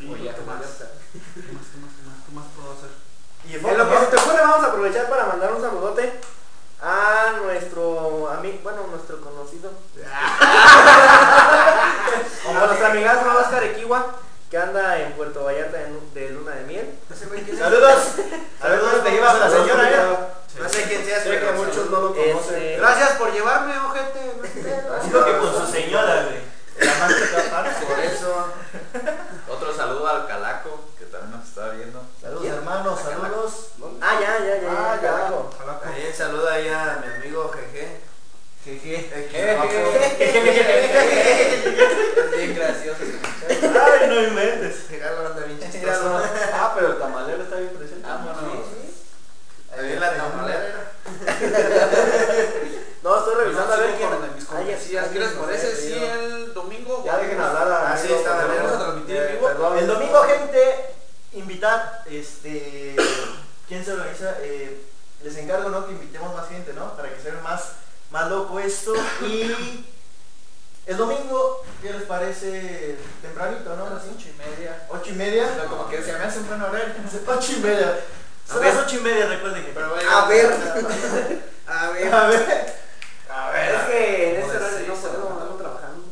Oye, 0.00 0.34
¿qué 0.34 0.42
más? 0.42 0.60
ya 0.60 0.86
¿Qué 1.14 1.52
más? 1.52 1.66
¿Qué 1.70 1.78
más? 1.78 1.92
¿Qué 1.94 2.02
más? 2.02 2.18
¿Qué 2.26 2.34
más 2.34 2.44
puedo 2.56 2.72
hacer? 2.72 2.90
Y 3.46 3.54
En 3.54 3.78
lo 3.78 3.88
que 3.88 3.98
se 3.98 4.06
te 4.06 4.16
ocurre 4.16 4.40
vamos 4.40 4.64
a 4.64 4.66
aprovechar 4.66 5.08
para 5.08 5.26
mandar 5.26 5.54
un 5.54 5.62
saludote 5.62 6.20
a 6.82 7.32
nuestro 7.42 8.28
amigo, 8.30 8.58
bueno, 8.62 8.86
nuestro 8.90 9.20
conocido. 9.20 9.70
a 12.48 12.66
nuestro 12.66 12.86
amigazo 12.86 13.38
Oscar 13.38 13.64
Equiwa, 13.64 14.06
que 14.50 14.58
anda 14.58 14.98
en 15.00 15.12
Puerto 15.12 15.44
Vallarta 15.44 15.82
en- 15.82 16.14
de 16.14 16.30
luna 16.30 16.52
de 16.52 16.64
miel. 16.64 16.98
Saludos. 17.58 18.02
Saludos, 18.60 19.04
te 19.04 19.10
llevas 19.10 19.34
a 19.34 19.38
la 19.38 19.50
señora, 19.50 19.90
¿eh? 19.90 20.18
No 20.60 20.68
sé 20.68 20.82
quién 20.84 21.04
sea, 21.04 21.20
Sé 21.22 21.38
que 21.38 21.52
muchos 21.52 21.90
no 21.90 22.00
lo 22.00 22.14
conocen. 22.14 22.36
Este, 22.56 22.76
Gracias 22.78 23.10
por 23.12 23.30
llevarme, 23.32 23.74
ojete. 23.78 24.32
Dijo 25.04 25.24
que 25.24 25.36
con 25.38 25.52
su 25.54 25.66
señora, 25.72 26.24
güey. 26.24 26.56
La 26.78 26.94
más 26.98 27.14
que 27.14 27.28
capaz. 27.30 27.74
Por 27.84 27.98
eso. 28.00 28.52
Otro 29.48 29.74
saludo 29.76 30.06
al 30.08 30.26
Calaco, 30.26 30.80
que 30.98 31.04
también 31.06 31.32
nos 31.38 31.48
está 31.48 31.68
viendo. 31.70 32.02
Saludos. 32.20 32.42
Bien 42.36 42.54
gracioso. 42.56 43.00
Ay, 43.48 44.08
no 44.08 44.22
inventes. 44.22 44.86
Ah, 46.52 46.72
pero 46.74 46.88
el 46.88 46.98
tamalero 46.98 47.42
está 47.42 47.56
bien 47.56 47.74
presente. 47.76 48.08
Ah, 48.08 48.20
bueno. 48.24 48.64
Ahí 49.76 49.92
en 49.92 50.00
la 50.00 50.16
tamalera. 50.16 50.92
No, 53.06 53.18
estoy 53.18 53.34
revisando 53.36 53.72
a 53.72 53.76
ver 53.76 53.94
quién. 53.96 54.08
Ay, 54.50 54.76
sí, 54.82 54.96
por 55.38 55.52
ese 55.52 55.76
sí 55.76 55.94
el 55.94 56.52
domingo. 56.52 57.04
Ya 57.06 57.18
dejen 57.18 57.40
hablar 57.40 57.70
a. 57.70 57.92
Ah, 57.92 57.94
está 57.94 58.46
Vamos 58.46 58.72
a 58.72 58.78
transmitir 58.80 59.16
en 59.16 59.22
eh, 59.22 59.32
vivo. 59.34 59.74
El 59.78 59.86
domingo, 59.86 60.22
gente, 60.24 60.90
invitar, 61.34 62.02
este. 62.10 62.96
¿Quién 63.68 63.84
se 63.84 63.92
organiza? 63.92 64.38
Eh, 64.40 64.82
les 65.22 65.36
encargo, 65.36 65.68
¿no? 65.68 65.86
Que 65.86 65.92
invitemos 65.92 66.34
más 66.34 66.48
gente, 66.48 66.72
¿no? 66.72 66.96
Para 66.96 67.10
que 67.10 67.20
se 67.20 67.30
vea 67.30 67.40
más 67.42 67.74
más 68.16 68.30
loco 68.30 68.58
esto. 68.58 68.94
Y 69.28 69.84
el 70.86 70.96
domingo, 70.96 71.62
¿qué 71.82 71.92
les 71.92 72.04
parece? 72.04 72.96
Tempranito, 73.20 73.76
¿no? 73.76 73.86
A 73.86 73.90
las 73.90 74.04
ocho 74.04 74.28
y 74.30 74.38
media. 74.38 74.86
¿Ocho 74.88 75.10
y 75.10 75.12
media? 75.12 75.50
Pero 75.54 75.68
como 75.68 75.88
que 75.90 76.02
se 76.02 76.14
me 76.14 76.24
hace 76.24 76.38
un 76.38 76.48
buen 76.48 76.62
horario. 76.62 76.94
Ocho 77.28 77.52
y 77.52 77.60
media. 77.60 78.00
Son 78.48 78.60
ver. 78.60 78.74
las 78.74 78.86
ocho 78.86 78.96
y 78.96 79.00
media, 79.00 79.26
recuerden 79.26 79.66
que. 79.66 79.72
Pero 79.72 79.86
A 79.86 80.28
ver. 80.28 80.46
A 81.66 81.90
ver. 81.90 82.14
A 82.14 82.26
ver. 82.26 82.74
A 83.28 83.50
ver. 83.50 83.74
Es 83.74 83.82
que 83.82 84.30
en 84.30 84.40
este 84.40 84.56
horario 84.56 84.86
no 84.86 84.94
podemos, 84.94 85.32
andamos 85.32 85.58
trabajando. 85.58 86.04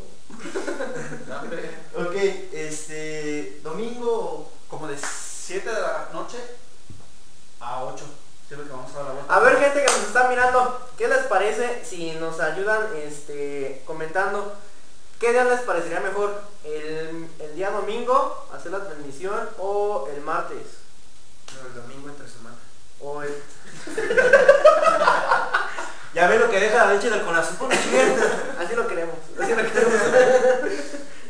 No, 1.27 1.41
hombre. 1.41 1.71
Ok, 1.97 2.15
este. 2.53 3.61
Domingo. 3.63 4.53
Como 4.69 4.89
de 4.89 4.99
7 4.99 5.71
de 5.71 5.81
la 5.81 6.09
noche 6.13 6.37
a 7.61 7.85
8. 7.85 8.05
Es 8.51 8.59
lo 8.59 8.65
que 8.65 8.71
vamos 8.71 8.91
a 9.35 9.41
ver 9.41 9.59
gente 9.59 9.80
que 9.85 9.91
nos 9.93 10.03
está 10.03 10.28
mirando, 10.28 10.89
¿qué 10.97 11.09
les 11.09 11.18
parece 11.26 11.85
si 11.85 12.12
nos 12.12 12.39
ayudan 12.41 12.87
este, 12.97 13.82
comentando 13.87 14.55
qué 15.18 15.32
día 15.32 15.45
les 15.45 15.61
parecería 15.61 16.01
mejor? 16.01 16.41
¿El, 16.64 17.28
el 17.41 17.55
día 17.57 17.70
domingo 17.70 18.47
hacer 18.55 18.70
la 18.72 18.85
transmisión 18.85 19.49
o 19.59 20.09
el 20.14 20.20
martes? 20.22 20.59
No, 21.61 21.66
el 21.68 21.74
domingo 21.74 22.09
entre 22.11 22.28
semana. 22.28 22.57
O 23.01 23.22
el... 23.22 23.35
Ya 26.14 26.28
ve 26.28 26.39
lo 26.39 26.49
que 26.49 26.61
deja 26.61 26.85
la 26.87 26.93
leche 26.93 27.11
del 27.11 27.22
corazón. 27.24 27.57
Así 28.61 28.76
lo 28.76 28.87
queremos. 28.87 29.16
Así 29.41 29.51
lo 29.51 29.57
queremos 29.57 29.95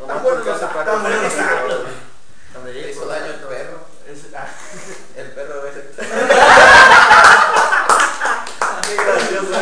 buenos 0.23 0.45
los 0.47 0.61
tacos. 0.61 0.85
Cuando 2.53 2.71
llegue 2.71 2.91
hizo 2.91 3.07
daño 3.07 3.25
el 3.33 3.41
perro. 3.41 3.79
Es- 4.07 4.35
ah, 4.37 4.47
El 5.17 5.31
perro 5.31 5.67
ese. 5.67 5.89
Qué 8.87 8.95
gracioso. 8.95 9.55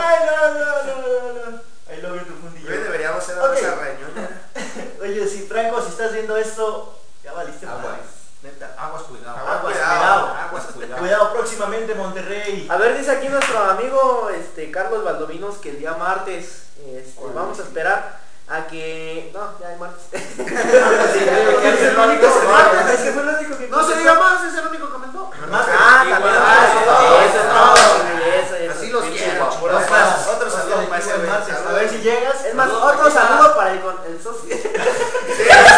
Ay, 0.00 0.18
no, 0.26 0.54
no, 0.54 0.82
no, 0.84 0.94
no, 1.02 1.50
no. 1.50 1.60
Ahí 1.90 2.00
lo 2.00 2.12
vi 2.14 2.20
tu 2.20 2.32
fundillo. 2.34 2.70
Hoy 2.70 2.78
deberíamos 2.78 3.22
hacer 3.22 3.38
Ok. 3.38 3.44
una 3.44 3.54
cosa 3.54 3.74
reñoña. 3.84 4.28
Oye, 5.02 5.28
si 5.28 5.42
Franco, 5.42 5.82
si 5.82 5.90
estás 6.08 6.12
viendo 6.14 6.36
esto, 6.38 6.94
ya 7.22 7.32
valiste 7.34 7.66
Aguas. 7.66 7.82
madre. 7.84 7.98
Neta. 8.42 8.74
Aguas, 8.78 9.02
cuidado. 9.02 9.36
Aguas, 9.36 9.60
cuidado. 9.60 9.98
cuidado. 9.98 10.34
Aguas, 10.48 10.64
cuidado. 10.74 11.00
Cuidado 11.00 11.32
próximamente 11.32 11.94
Monterrey. 11.94 12.66
A 12.70 12.76
ver, 12.76 12.96
dice 12.96 13.10
aquí 13.10 13.28
nuestro 13.28 13.58
amigo 13.58 14.30
este, 14.30 14.70
Carlos 14.70 15.04
Valdovinos 15.04 15.56
que 15.58 15.70
el 15.70 15.78
día 15.78 15.94
martes 15.94 16.62
este, 16.86 17.20
vamos 17.34 17.58
a 17.58 17.62
esperar 17.62 18.20
a 18.48 18.66
que... 18.68 19.30
No, 19.34 19.58
ya 19.60 19.72
el 19.72 19.78
martes. 19.78 20.22
No 23.70 23.82
se 23.86 23.96
diga 23.98 24.14
más, 24.14 24.44
es 24.44 24.54
el 24.58 24.66
único 24.68 24.86
que 24.86 24.92
comentó. 24.92 25.30
Martes. 25.50 25.74
Ah, 25.78 26.04
Ah, 27.50 27.74
Así 28.70 28.90
los 28.90 29.04
quiero. 29.04 29.48
Otro 29.48 30.50
saludo 30.50 30.88
para 30.88 30.98
ese 31.02 31.18
martes. 31.18 31.54
A 31.54 31.56
Saludos. 31.58 31.74
ver 31.74 31.90
si 31.90 31.98
llegas. 31.98 32.44
Es 32.44 32.54
más, 32.54 32.70
otro 32.70 33.10
saludo 33.10 33.56
para 33.56 33.72
el, 33.72 33.80
con- 33.80 34.00
el 34.06 34.22
socio. 34.22 34.56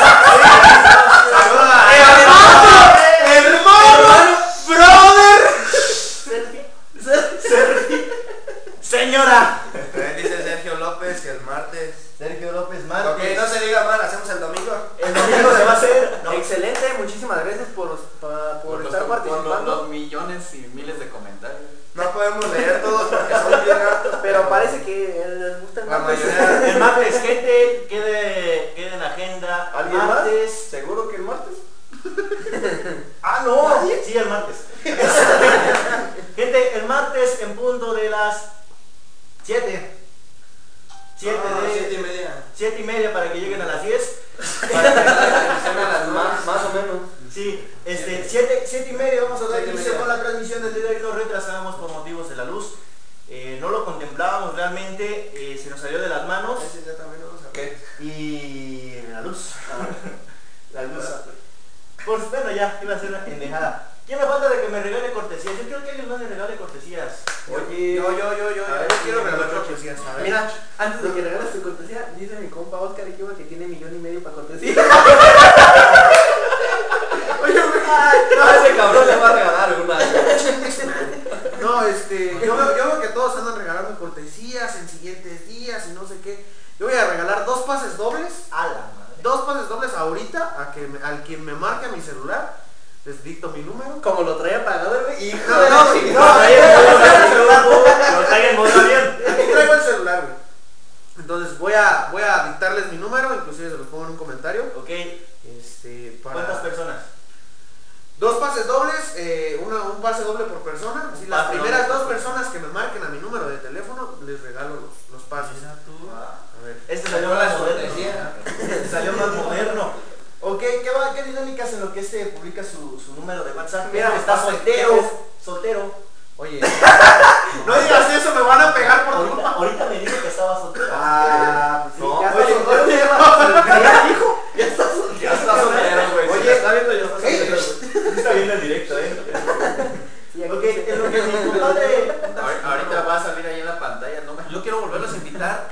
Ahorita 142.64 143.02
va 143.02 143.16
a 143.16 143.22
salir 143.22 143.46
ahí 143.46 143.60
en 143.60 143.66
la 143.66 143.78
pantalla. 143.78 144.20
No 144.22 144.34
me- 144.34 144.50
Yo 144.50 144.62
quiero 144.62 144.80
volverlos 144.80 145.12
a 145.12 145.16
invitar 145.16 145.68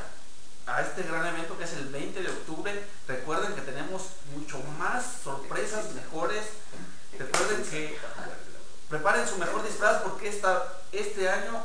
a 0.66 0.82
este 0.82 1.02
gran 1.02 1.26
evento 1.26 1.56
que 1.58 1.64
es 1.64 1.72
el 1.74 1.86
20 1.88 2.22
de 2.22 2.28
octubre. 2.28 2.84
Recuerden 3.06 3.54
que 3.54 3.60
tenemos 3.62 4.02
mucho 4.34 4.58
más 4.78 5.04
sorpresas 5.24 5.92
mejores. 5.94 6.44
Recuerden 7.18 7.64
que 7.64 7.98
preparen 8.88 9.26
su 9.28 9.36
mejor 9.38 9.62
disfraz 9.64 10.02
porque 10.02 10.28
esta, 10.28 10.64
este 10.92 11.28
año 11.28 11.62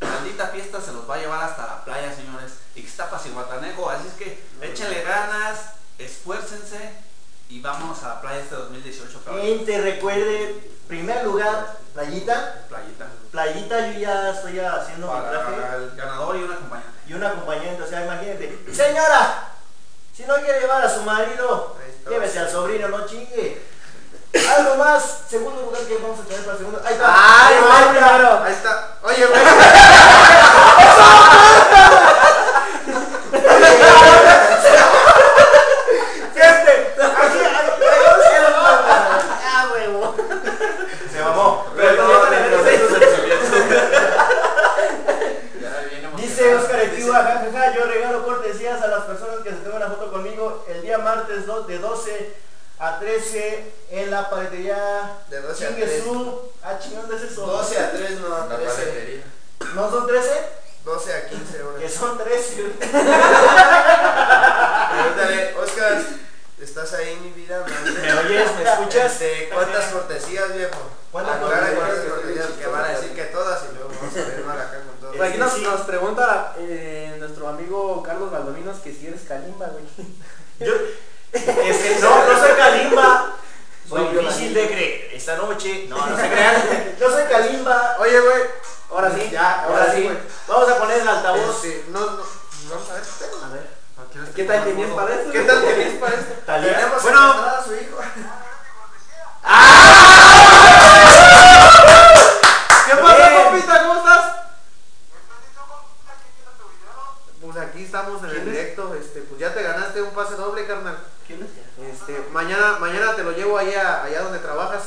maldita 0.00 0.48
fiesta 0.48 0.80
se 0.80 0.92
los 0.92 1.08
va 1.08 1.16
a 1.16 1.18
llevar 1.18 1.42
hasta 1.44 1.66
la 1.66 1.84
playa, 1.84 2.14
señores. 2.14 2.52
Ixtapas 2.74 3.26
y 3.26 3.30
Guatanejo. 3.30 3.90
Así 3.90 4.08
es 4.08 4.14
que 4.14 4.42
échenle 4.62 5.02
ganas, 5.02 5.58
esfuércense 5.98 6.92
y 7.48 7.60
vámonos 7.60 8.02
a 8.02 8.08
la 8.08 8.20
playa 8.20 8.40
este 8.40 8.54
2018. 8.54 9.22
cabrón. 9.24 9.42
Gente, 9.42 9.80
recuerde, 9.80 10.70
primer 10.88 11.24
lugar, 11.24 11.78
playita. 11.94 12.66
Playita. 12.68 13.06
Playita, 13.36 13.88
yo 13.88 14.00
ya 14.00 14.30
estoy 14.30 14.58
haciendo 14.60 15.12
mi 15.12 15.20
traje. 15.20 15.60
Para 15.60 15.76
el 15.76 15.90
ganador 15.94 16.36
y 16.36 16.42
un 16.44 16.52
acompañante. 16.52 16.90
y 17.06 17.12
un 17.12 17.22
acompañante, 17.22 17.82
o 17.82 17.86
sea, 17.86 18.04
imagínate, 18.06 18.64
señora, 18.72 19.48
si 20.16 20.24
no 20.24 20.36
quiere 20.36 20.60
llevar 20.60 20.82
a 20.82 20.88
su 20.88 21.02
marido, 21.02 21.76
llévese 22.08 22.38
al 22.38 22.50
sobrino, 22.50 22.88
no 22.88 23.04
chingue. 23.04 23.62
Algo 24.56 24.76
más, 24.76 25.20
segundo 25.28 25.60
lugar 25.60 25.82
que 25.82 25.98
vamos 25.98 26.18
a 26.18 26.22
tener 26.22 26.40
para 26.44 26.52
el 26.52 26.58
segundo. 26.58 26.82
Ahí 26.82 26.94
está. 26.94 27.06
Ay, 27.08 27.54
Ahí 27.56 27.96
está. 27.96 28.44
ahí 28.44 28.52
está. 28.54 28.88
Oye, 29.02 29.26
güey. 29.26 29.40
yo 47.52 47.84
regalo 47.84 48.24
cortesías 48.24 48.82
a 48.82 48.88
las 48.88 49.04
personas 49.04 49.36
que 49.44 49.50
se 49.50 49.56
tomen 49.56 49.76
una 49.76 49.86
foto 49.88 50.10
conmigo 50.10 50.64
el 50.68 50.82
día 50.82 50.98
martes 50.98 51.46
de 51.46 51.78
12 51.78 52.34
a 52.78 52.98
13 52.98 53.72
en 53.90 54.10
la 54.10 54.28
paletería 54.28 55.18
de 55.30 55.40
12 55.40 55.66
a 55.66 55.76
3. 55.76 56.02
Ah, 56.62 56.78
chingón, 56.80 57.06
es 57.14 57.22
eso? 57.22 57.46
12 57.46 57.78
a 57.78 57.92
3, 57.92 58.20
no, 58.20 58.34
a 58.34 58.48
13. 58.48 59.22
¿No 59.74 59.90
son 59.90 60.06
13? 60.06 60.30
12 60.84 61.14
a 61.14 61.28
15 61.28 61.62
horas. 61.62 61.80
Que 61.80 61.88
son 61.88 62.18
13. 62.18 62.62
Pregúntale, 64.90 65.54
Oscar, 65.56 66.02
¿estás 66.60 66.92
ahí 66.94 67.16
mi 67.22 67.30
vida? 67.30 67.64
¿Me 67.64 68.14
oyes? 68.14 68.50
¿Me 68.56 68.64
escuchas? 68.64 69.12
Este, 69.12 69.50
¿Cuántas 69.52 69.84
cortesías, 69.86 70.52
viejo? 70.54 70.90
¿Cuántas 71.12 71.38
cortesías? 71.38 72.46
Que 72.58 72.66
van 72.66 72.84
a 72.84 72.88
decir 72.88 73.14
que 73.14 73.24
todas 73.24 73.62
y 73.70 73.74
luego 73.74 73.90
vamos 74.00 74.16
a 74.16 74.28
ver 74.28 74.44
mal 74.44 74.60
acá 74.60 74.80
con 74.80 74.95
por 75.16 75.26
aquí 75.26 75.38
nos, 75.38 75.52
Sí. 75.52 75.62
nos 75.62 75.80
pregunta 75.82 76.54
eh, 76.58 77.16
nuestro 77.18 77.48
amigo 77.48 78.02
Carlos 78.02 78.30
Valdominos 78.30 78.78
que 78.78 78.92
si 78.92 79.06
eres 79.06 79.22
Kalimba, 79.22 79.66
güey. 79.68 79.84
Yo, 80.60 80.74
es 81.32 81.42
que 81.78 81.98
no, 82.00 82.24
no 82.32 82.38
soy 82.38 82.56
Kalimba. 82.56 83.32
Soy 83.88 84.00
No, 84.02 84.20
difícil 84.20 84.52
de 84.52 84.66
creer. 84.66 85.10
Esta 85.14 85.36
noche, 85.36 85.86
no, 85.88 86.04
no 86.04 86.16
se 86.16 86.28
crean. 86.32 86.96
Yo 86.98 87.08
soy 87.08 87.22
Kalimba. 87.30 87.96
Oye, 88.00 88.18
güey. 88.18 88.42
Ahora 88.90 89.12
sí, 89.14 89.28
Ya, 89.30 89.62
ahora 89.62 89.92
sí. 89.94 90.02
güey. 90.02 90.18
Vamos 90.48 90.68
a 90.68 90.78
poner 90.78 91.00
el 91.02 91.08
altavoz. 91.08 91.64
Este, 91.64 91.84
no, 91.90 92.00
no. 92.00 92.16
Vamos 92.68 92.90
a 92.90 92.94
ver. 92.94 93.02
A 93.44 93.48
ver. 93.52 93.76
¿Qué 94.34 94.42
tal 94.44 94.64
tenías 94.64 94.90
para 94.90 95.14
eso? 95.14 95.30
¿Qué 95.30 95.40
tal 95.42 95.60
tenías 95.62 95.94
para 96.00 96.14
esto? 96.16 96.34
Tenemos 96.46 97.02
Bueno, 97.02 97.20
a 97.20 97.62
su 97.64 97.74
hijo. 97.74 97.96
¿Qué 102.86 102.96
pasa, 102.96 103.28
Bien. 103.28 103.44
compita? 103.44 103.82
¿Cómo 103.82 103.94
estás? 104.00 104.32
Pues 107.40 107.56
aquí 107.58 107.84
estamos 107.84 108.22
en 108.24 108.30
el 108.30 108.44
directo, 108.44 108.94
este, 108.94 109.20
pues 109.36 109.50
ya 109.50 109.54
te 109.54 109.62
ganaste 109.62 110.00
un 110.00 110.12
pase 110.12 110.34
doble, 110.34 110.66
carnal. 110.66 110.96
¿Quién 111.26 111.42
es? 111.42 111.92
Este, 111.92 112.26
mañana, 112.32 112.78
mañana 112.80 113.14
te 113.14 113.22
lo 113.22 113.32
llevo 113.32 113.58
allá, 113.58 114.02
allá 114.02 114.22
donde 114.22 114.38
trabajas. 114.38 114.82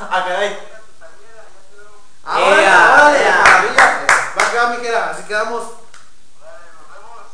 Ah, 0.00 0.24
caray. 0.26 0.58
Ahora, 2.24 3.16
ea. 3.16 3.42
maravilla. 3.44 4.06
Va 4.36 4.46
acá, 4.48 4.66
mijera, 4.70 5.10
así 5.10 5.22
quedamos. 5.22 5.62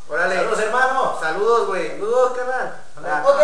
Órale. 0.06 0.34
Saludos, 0.34 0.58
hermano. 0.58 1.18
Saludos, 1.18 1.66
güey. 1.68 1.88
Saludos, 1.92 2.36
carnal. 2.36 2.82
Ok, 3.24 3.40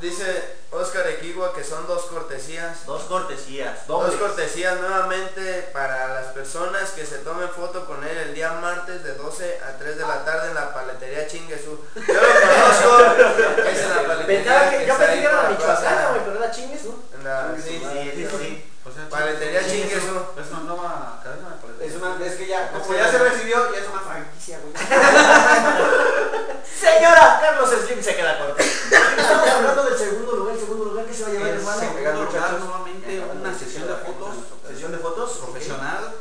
dice 0.00 0.59
Oscar 0.72 1.06
Equigua 1.08 1.52
que 1.52 1.64
son 1.64 1.86
dos 1.88 2.02
cortesías. 2.06 2.86
Dos 2.86 3.02
cortesías. 3.04 3.86
Dos 3.88 4.14
cortesías 4.14 4.78
nuevamente 4.80 5.68
para 5.72 6.08
las 6.14 6.26
personas 6.26 6.90
que 6.90 7.04
se 7.04 7.18
tomen 7.18 7.48
foto 7.48 7.86
con 7.86 8.04
él 8.06 8.16
el 8.16 8.34
día 8.34 8.52
martes 8.52 9.02
de 9.02 9.14
12 9.14 9.60
a 9.68 9.76
3 9.78 9.96
de 9.98 10.02
la 10.06 10.24
tarde 10.24 10.48
en 10.50 10.54
la 10.54 10.72
paletería 10.72 11.26
Chinguesú. 11.26 11.84
Yo 11.96 12.14
lo 12.14 12.20
conozco, 12.20 13.62
es 13.68 13.78
en 13.80 13.88
la 13.96 14.06
paletería 14.06 14.70
que 14.70 14.86
yo 14.86 14.96
pensé 14.96 15.12
que 15.14 15.24
era 15.24 15.42
la 15.42 15.50
michoacana, 15.50 16.08
güey, 16.10 16.20
pero 16.24 16.36
era 16.44 16.50
chingues, 16.52 16.84
¿no? 16.84 16.94
En 17.18 17.24
la- 17.24 17.54
sí, 17.56 17.62
Sí, 17.62 18.12
sí, 18.14 18.28
sí. 18.38 18.66
O 18.82 18.90
sea, 18.92 19.08
Paletería 19.10 19.60
Chinguesú. 19.60 20.00
Chinguesú. 20.06 20.40
Es 20.40 20.50
una 20.52 20.60
nueva 20.60 21.20
cadena 21.22 21.50
de 21.50 21.56
paletería. 21.60 21.86
Es 21.96 22.00
una, 22.02 22.26
es 22.26 22.34
que 22.36 22.46
ya, 22.46 22.70
como 22.72 22.94
ya 22.94 23.10
se 23.10 23.18
recibió, 23.18 23.72
ya 23.72 23.78
es 23.80 23.88
una 23.88 24.00
franquicia, 24.00 24.58
güey. 24.62 24.72
Señora, 26.80 27.38
Carlos 27.42 27.70
Slim 27.70 28.02
se 28.02 28.16
queda 28.16 28.38
corto. 28.38 28.62
Estamos 28.62 29.48
hablando 29.50 29.82
del 29.84 29.98
segundo 29.98 30.32
lugar, 30.32 30.54
el 30.54 30.60
segundo 30.60 30.84
lugar 30.86 31.04
que 31.06 31.12
se 31.14 31.22
va 31.24 31.28
a 31.28 31.32
llevar, 31.32 31.48
En 31.48 31.56
hermano. 31.56 31.80
segundo 31.80 32.22
lugar, 32.24 32.52
nuevamente 32.52 33.24
una 33.40 33.54
sesión 33.58 33.86
de 33.86 33.94
fotos 33.94 34.34
Sesión 34.66 34.92
de 34.92 34.98
fotos. 34.98 35.30
profesional 35.44 36.14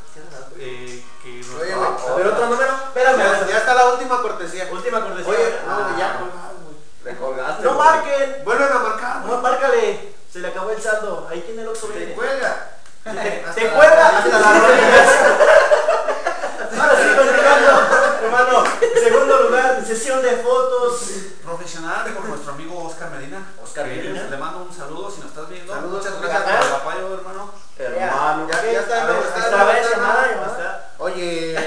eh, 0.60 1.02
que 1.24 1.30
nos 1.48 1.62
Oye, 1.62 1.74
va- 1.76 1.96
A 2.12 2.16
ver, 2.16 2.28
otro 2.28 2.46
número. 2.48 2.72
Espérame. 2.88 3.18
Ya, 3.18 3.48
ya 3.48 3.58
está 3.60 3.74
la 3.74 3.86
última 3.94 4.22
cortesía. 4.22 4.68
Última 4.70 5.00
cortesía. 5.02 5.30
Oye, 5.32 5.56
no, 5.66 5.72
Ah. 5.74 5.96
ya 5.98 6.18
colgaron, 6.20 6.64
güey. 6.66 6.76
Le 7.06 7.16
colgaste. 7.18 7.64
No 7.64 7.74
marquen. 7.76 8.42
Vuelven 8.44 8.68
a 8.74 8.80
marcar. 8.80 9.16
No, 9.26 9.38
márcale. 9.42 10.14
Se 10.34 10.40
le 10.40 10.48
acabó 10.50 10.72
el 10.72 10.82
saldo. 10.82 11.28
Ahí 11.32 11.40
tiene 11.42 11.62
el 11.62 11.70
Oxxo 11.70 11.88
Te 11.88 12.14
cuelga. 12.14 12.72
Te 13.06 13.70
cuelga 13.70 14.08
hasta 14.18 14.40
las 14.40 14.60
rodillas. 14.62 15.08
Ahora 16.80 16.96
sí, 17.02 17.08
continuando, 17.16 17.99
hermano. 18.30 18.64
Segundo 19.04 19.44
lugar, 19.44 19.84
sesión 19.86 20.22
de 20.22 20.32
fotos. 20.38 21.02
profesional 21.44 22.06
por 22.14 22.26
nuestro 22.26 22.52
amigo 22.54 22.84
Oscar 22.88 23.10
Medina. 23.12 23.44
Oscar 23.64 23.88
Medina. 23.88 24.28
Le 24.30 24.38
mando 24.38 24.64
un 24.64 24.74
saludo 24.74 25.10
si 25.10 25.20
nos 25.22 25.30
estás 25.30 25.50
viendo. 25.50 25.74
Saludos, 25.74 26.06
Muchas 26.06 26.22
gracias 26.22 26.44
por 26.44 26.68
el 26.68 26.74
apoyo, 26.74 27.14
hermano. 27.16 27.52
Hermano. 27.78 28.48
Ya, 28.52 28.72
ya 28.72 28.80
está, 28.82 29.04
A 29.04 29.06
ver, 29.08 29.16
está, 29.18 29.40
está, 29.40 29.80
está. 29.80 29.92
llamada. 29.92 30.92
Oye. 31.00 31.56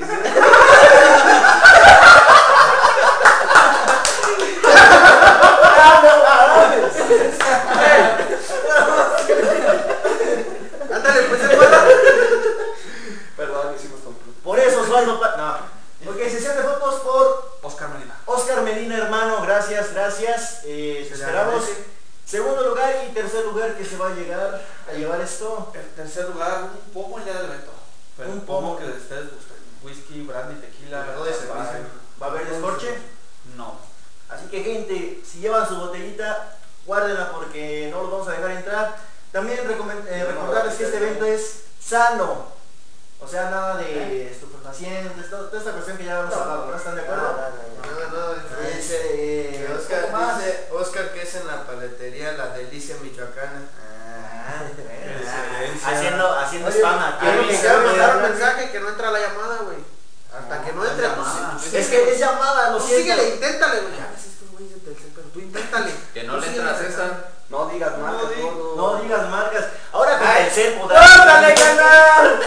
Ándale, 10.92 11.22
pues 11.28 11.40
se 11.40 11.48
pueda. 11.56 11.84
Perdón, 13.36 13.74
hicimos 13.76 14.00
tonto. 14.02 14.20
Por 14.42 14.58
eso, 14.58 14.79
Osvaldo. 14.90 15.20
Pa- 15.20 15.36
no. 15.36 16.10
Ok, 16.10 16.16
sesión 16.30 16.56
de 16.56 16.62
fotos 16.62 16.94
por 17.00 17.58
Oscar 17.62 17.90
Medina. 17.90 18.16
Oscar 18.26 18.62
Medina, 18.62 18.96
hermano. 18.96 19.42
Gracias, 19.42 19.92
gracias. 19.92 20.60
Eh, 20.64 21.08
esperamos. 21.10 21.64
Segundo 22.24 22.62
lugar 22.68 22.94
y 23.08 23.12
tercer 23.12 23.44
lugar 23.44 23.74
que 23.76 23.84
se 23.84 23.96
va 23.96 24.08
a 24.08 24.14
llegar 24.14 24.62
a 24.88 24.92
llevar 24.92 25.20
esto. 25.20 25.72
En 25.74 25.88
tercer 25.96 26.28
lugar, 26.28 26.62
un 26.62 26.92
pomo 26.92 27.18
el 27.18 27.24
día 27.24 27.34
del 27.34 27.46
evento. 27.46 27.72
Pero 28.16 28.30
Un 28.30 28.40
pomo 28.42 28.76
que 28.78 28.84
ustedes 28.84 29.30
gusten. 29.32 29.56
Whisky, 29.82 30.22
brandy, 30.22 30.54
tequila. 30.60 31.04
¿Va 32.22 32.26
a 32.26 32.30
haber 32.30 32.48
descorche? 32.48 32.98
No. 33.56 33.78
Así 34.28 34.46
que 34.46 34.62
gente, 34.62 35.22
si 35.28 35.38
llevan 35.40 35.66
su 35.66 35.76
botellita, 35.76 36.56
guárdenla 36.86 37.32
porque 37.32 37.88
no 37.90 38.02
los 38.02 38.10
vamos 38.12 38.28
a 38.28 38.32
dejar 38.32 38.50
entrar. 38.52 38.96
También 39.32 39.58
eh, 39.60 40.24
recordarles 40.24 40.74
que 40.74 40.84
este 40.84 40.96
evento 40.98 41.24
es 41.24 41.62
sano. 41.82 42.59
O 43.22 43.28
sea, 43.28 43.50
nada 43.50 43.76
de 43.76 44.30
estupefacientes, 44.32 45.28
to- 45.30 45.46
toda 45.46 45.58
esta 45.58 45.72
cuestión 45.72 45.96
que 45.98 46.04
ya 46.04 46.20
hemos 46.20 46.32
hablado, 46.34 46.66
¿no? 46.66 46.76
¿Están 46.76 46.94
de 46.96 47.02
acuerdo? 47.02 47.22
Nada, 47.36 47.52
nada. 48.12 48.36
Es, 48.66 48.90
eh, 48.92 49.66
Que 49.66 49.72
un 49.72 49.78
Oscar 49.78 50.36
dice, 50.36 50.68
Oscar 50.72 51.12
que 51.12 51.22
es 51.22 51.34
en 51.34 51.46
la 51.46 51.66
paletería 51.66 52.32
La 52.32 52.48
Delicia 52.48 52.96
Michoacana. 53.02 53.60
Ah, 53.78 54.62
Excelencia. 54.66 55.88
haciendo 55.96 56.32
haciendo 56.38 56.68
Oye, 56.68 56.78
spam 56.78 56.98
aquí. 56.98 57.26
que 57.26 57.36
güey, 57.36 57.86
mandaron 57.86 58.16
hablan. 58.16 58.32
mensaje 58.32 58.70
que 58.70 58.80
no 58.80 58.88
entra 58.88 59.10
la 59.10 59.20
llamada, 59.20 59.56
güey. 59.64 59.76
Hasta 60.32 60.62
que 60.64 60.72
no 60.72 60.84
entre, 60.84 61.06
tú 61.08 61.14
llamada. 61.14 61.58
sí- 61.60 61.76
Es 61.76 61.86
que 61.88 62.10
es 62.12 62.18
llamada, 62.18 62.70
lo 62.70 62.78
Tú 62.78 62.86
siento. 62.86 63.02
síguele, 63.12 63.34
inténtale, 63.34 63.80
güey. 63.80 63.94
A 64.00 64.10
veces 64.12 64.32
estos 64.32 64.50
güeyes 64.52 64.74
de 64.74 64.80
Telcel, 64.80 65.12
pero 65.14 65.28
tú 65.28 65.40
inténtale. 65.40 65.92
Que 66.14 66.22
no 66.24 66.34
Tú 66.36 66.40
le 66.40 66.46
síguele, 66.46 66.70
entra 66.70 66.78
César. 66.86 67.28
No 67.50 67.66
digas 67.66 67.98
marcas. 67.98 68.30
No 68.76 68.96
digas 69.02 69.28
marcas. 69.28 69.64
Ahora 69.92 70.18
con. 70.18 70.26
Telcel 70.26 70.74
podrás. 70.80 71.10
¡Ándale, 71.20 71.54
canal! 71.54 72.40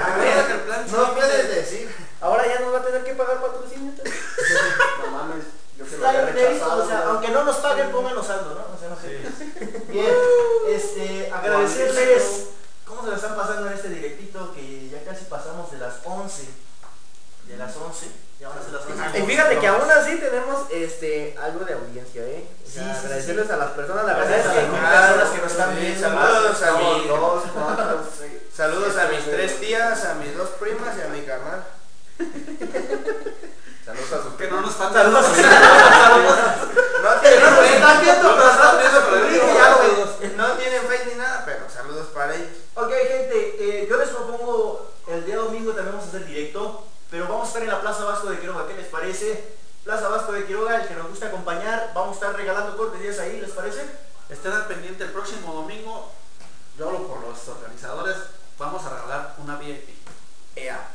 Recuerda 0.00 0.46
que 0.46 0.52
el 0.52 0.60
plan 0.60 0.79
No 0.92 1.14
puedes 1.14 1.54
decir. 1.54 1.94
Ahora 2.20 2.46
ya 2.46 2.60
nos 2.60 2.74
va 2.74 2.78
a 2.78 2.84
tener 2.84 3.04
que 3.04 3.14
pagar 3.14 3.40
patrocinio. 3.40 3.92
No 5.04 5.10
mames. 5.10 5.44
Yo 5.78 5.86
se 5.86 5.96
lo 5.96 6.08
había 6.08 6.26
rechazado. 6.26 6.84
o 6.84 6.86
sea, 6.86 7.04
aunque 7.08 7.28
no 7.28 7.44
nos 7.44 7.56
paguen, 7.56 7.90
pónganos 7.90 8.26
saldo, 8.26 8.54
¿no? 8.54 8.74
O 8.74 8.78
sea, 8.78 8.90
no 8.90 8.96
sé. 9.00 9.20
Sí. 9.38 9.82
Bien, 9.88 10.14
este, 10.68 11.30
agradecerles 11.32 12.48
cómo 12.84 13.02
se 13.02 13.10
la 13.10 13.16
están 13.16 13.36
pasando 13.36 13.66
en 13.66 13.72
este 13.72 13.88
directito 13.88 14.52
que 14.52 14.90
ya 14.90 15.02
casi 15.04 15.24
pasamos 15.24 15.70
de 15.70 15.78
las 15.78 15.94
11. 16.04 16.44
De 17.46 17.56
las 17.56 17.74
11, 17.74 18.06
ya 18.40 18.48
van 18.48 18.58
a 18.58 18.62
ser 18.62 18.72
las 18.72 18.82
11. 18.86 19.18
Y 19.18 19.22
fíjate 19.26 19.58
que 19.58 19.66
aún 19.68 19.90
así 19.90 20.16
tenemos 20.16 20.66
este 20.70 21.36
algo 21.40 21.64
de 21.64 21.74
audiencia, 21.74 22.22
¿eh? 22.22 22.44
O 22.66 22.70
sea, 22.70 22.94
Sí, 22.94 23.06
agradecerles 23.06 23.46
sí. 23.46 23.52
a 23.52 23.56
las 23.56 23.70
personas, 23.72 24.04
la 24.06 24.14
verdad 24.14 24.38
es 24.38 24.46
que 24.46 24.60
personas 24.70 25.28
que 25.30 25.40
nos 25.42 25.52
están 25.52 25.76
viendo. 25.76 26.00
saludos 26.08 26.62
a 26.62 26.72
mi- 26.72 27.06
Dos. 27.06 27.42
Saludos 28.56 28.96
a 28.96 29.08
mis 29.08 29.24
tres 29.24 29.60
tías, 29.60 30.04
a 30.04 30.14
mis 30.14 30.36
dos 30.36 30.48
primas 30.60 30.96
y 30.96 31.00
a 31.02 31.08
mi 31.08 31.20
carnal. 31.22 31.64
Saludos 33.84 34.12
a 34.12 34.22
sus 34.22 34.34
Que 34.34 34.46
no 34.48 34.60
nos 34.60 34.70
están 34.70 34.92
Saludos. 34.92 35.26
No 37.02 37.14
tienen 37.20 37.40
No 37.40 37.62
están 37.62 38.00
viendo, 38.02 38.22
No 38.28 38.36
pero 38.36 38.50
están 38.50 38.78
viendo, 38.78 39.00
pero 39.10 39.26
tienen 40.56 40.82
face 40.82 41.06
ni 41.06 41.14
nada, 41.14 41.42
pero 41.44 41.60
saludos 41.68 42.08
para 42.14 42.34
ellos. 42.34 42.48
Ok, 42.74 42.90
gente, 42.90 43.56
eh, 43.58 43.86
yo 43.88 43.96
les 43.96 44.08
propongo 44.10 44.90
el 45.08 45.24
día 45.24 45.36
domingo 45.36 45.72
también 45.72 45.96
vamos 45.96 46.06
a 46.06 46.08
hacer 46.16 46.26
directo, 46.26 46.79
pero 47.10 47.26
vamos 47.28 47.44
a 47.44 47.48
estar 47.48 47.62
en 47.62 47.68
la 47.68 47.80
Plaza 47.80 48.04
Vasco 48.04 48.30
de 48.30 48.38
Quiroga, 48.38 48.66
¿qué 48.68 48.74
les 48.74 48.86
parece? 48.86 49.54
Plaza 49.84 50.08
Vasco 50.08 50.32
de 50.32 50.46
Quiroga, 50.46 50.80
el 50.80 50.88
que 50.88 50.94
nos 50.94 51.08
gusta 51.08 51.26
acompañar, 51.26 51.90
vamos 51.94 52.10
a 52.10 52.14
estar 52.14 52.36
regalando 52.36 52.76
cortesías 52.76 53.18
ahí, 53.18 53.40
¿les 53.40 53.50
parece? 53.50 53.84
Estén 54.28 54.52
al 54.52 54.66
pendiente 54.66 55.02
el 55.02 55.10
próximo 55.10 55.52
domingo. 55.52 56.12
Yo 56.78 56.86
hablo 56.86 57.08
por 57.08 57.20
los 57.20 57.48
organizadores. 57.48 58.16
Vamos 58.58 58.84
a 58.84 58.90
regalar 58.90 59.34
una 59.38 59.56
VIP. 59.56 59.88
Ea. 60.54 60.88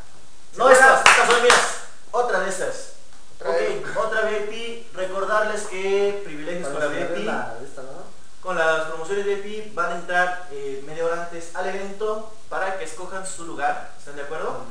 No 0.56 0.70
estas, 0.70 1.04
estas 1.06 1.30
son 1.30 1.44
mías. 1.44 1.76
Otra 2.12 2.40
de 2.40 2.50
estas. 2.50 2.94
Otra 3.36 3.52
ok, 3.52 3.98
otra 3.98 4.22
VIP. 4.22 4.96
Recordarles 4.96 5.64
que 5.64 6.22
privilegios 6.24 6.70
con 6.70 6.80
la 6.80 6.88
VIP. 6.88 7.18
esta, 7.18 7.82
¿no? 7.82 8.06
Con 8.42 8.58
las 8.58 8.86
promociones 8.86 9.26
VIP 9.26 9.76
van 9.76 9.92
a 9.92 9.96
entrar 9.96 10.48
eh, 10.52 10.82
media 10.88 11.06
hora 11.06 11.24
antes 11.24 11.54
al 11.56 11.68
evento 11.68 12.32
para 12.48 12.78
que 12.78 12.86
escojan 12.86 13.28
su 13.28 13.44
lugar. 13.46 13.92
¿Están 14.00 14.16
de 14.16 14.22
acuerdo? 14.22 14.64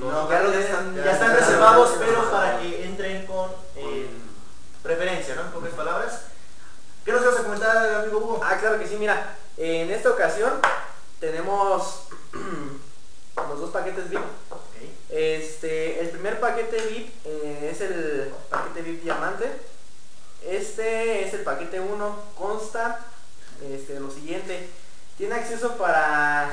Los 0.00 0.12
No, 0.12 0.30
ya, 0.30 0.42
ya 0.42 0.60
están, 0.60 0.96
ya 0.96 1.12
están 1.12 1.36
reservados, 1.36 1.96
pero 1.98 2.30
para 2.30 2.58
que 2.58 2.84
entren 2.86 3.26
con, 3.26 3.50
eh, 3.76 4.08
preferencia, 4.82 5.34
¿no? 5.34 5.42
En 5.42 5.50
pocas 5.50 5.72
palabras. 5.72 6.22
¿Qué 7.04 7.12
nos 7.12 7.24
vas 7.24 7.38
a 7.38 7.42
comentar, 7.42 7.94
amigo 8.00 8.18
Hugo? 8.18 8.40
Ah, 8.42 8.56
claro 8.58 8.78
que 8.78 8.86
sí, 8.86 8.96
mira, 8.98 9.36
en 9.56 9.90
esta 9.90 10.10
ocasión 10.10 10.54
tenemos 11.18 12.04
los 13.36 13.60
dos 13.60 13.70
paquetes 13.70 14.08
VIP. 14.08 14.20
Este, 15.10 16.00
el 16.00 16.08
primer 16.10 16.40
paquete 16.40 16.80
VIP 16.80 17.10
eh, 17.26 17.70
es 17.70 17.80
el 17.82 18.32
paquete 18.48 18.82
VIP 18.82 19.02
diamante. 19.02 19.50
Este 20.46 21.26
es 21.26 21.34
el 21.34 21.42
paquete 21.42 21.80
1, 21.80 22.22
consta 22.38 23.00
este, 23.70 24.00
lo 24.00 24.10
siguiente. 24.10 24.68
Tiene 25.18 25.34
acceso 25.34 25.76
para... 25.76 26.50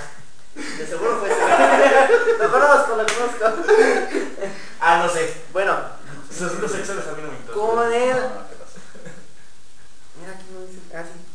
De 0.77 0.87
seguro 0.87 1.19
fue... 1.19 1.29
lo 2.39 2.51
conozco, 2.51 2.95
lo 2.95 3.05
conozco. 3.05 3.63
Ah, 4.79 5.03
no 5.03 5.09
sé. 5.11 5.33
Bueno, 5.53 5.77
Esos 6.29 6.51
cinco 6.51 6.67
sexuales 6.67 7.07
a 7.07 7.11
mí 7.13 7.21
no 7.21 7.31
me 7.31 7.37
interesan. 7.37 7.67
con 7.67 7.93
el... 7.93 8.17
No, 8.17 8.47
¿qué 8.49 8.55
pasa? 8.55 8.79
Mira 10.19 10.33
aquí 10.33 10.45
no 10.53 10.65
dice... 10.65 10.79
Ah, 10.95 11.03
sí. 11.03 11.27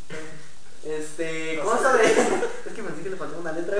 Este, 0.84 1.60
consta 1.62 1.92
de... 1.94 2.04
es 2.66 2.72
que 2.74 2.82
me 2.82 2.90
dije 2.90 3.04
que 3.04 3.10
le 3.10 3.16
faltó 3.16 3.38
una 3.38 3.52
letra. 3.52 3.76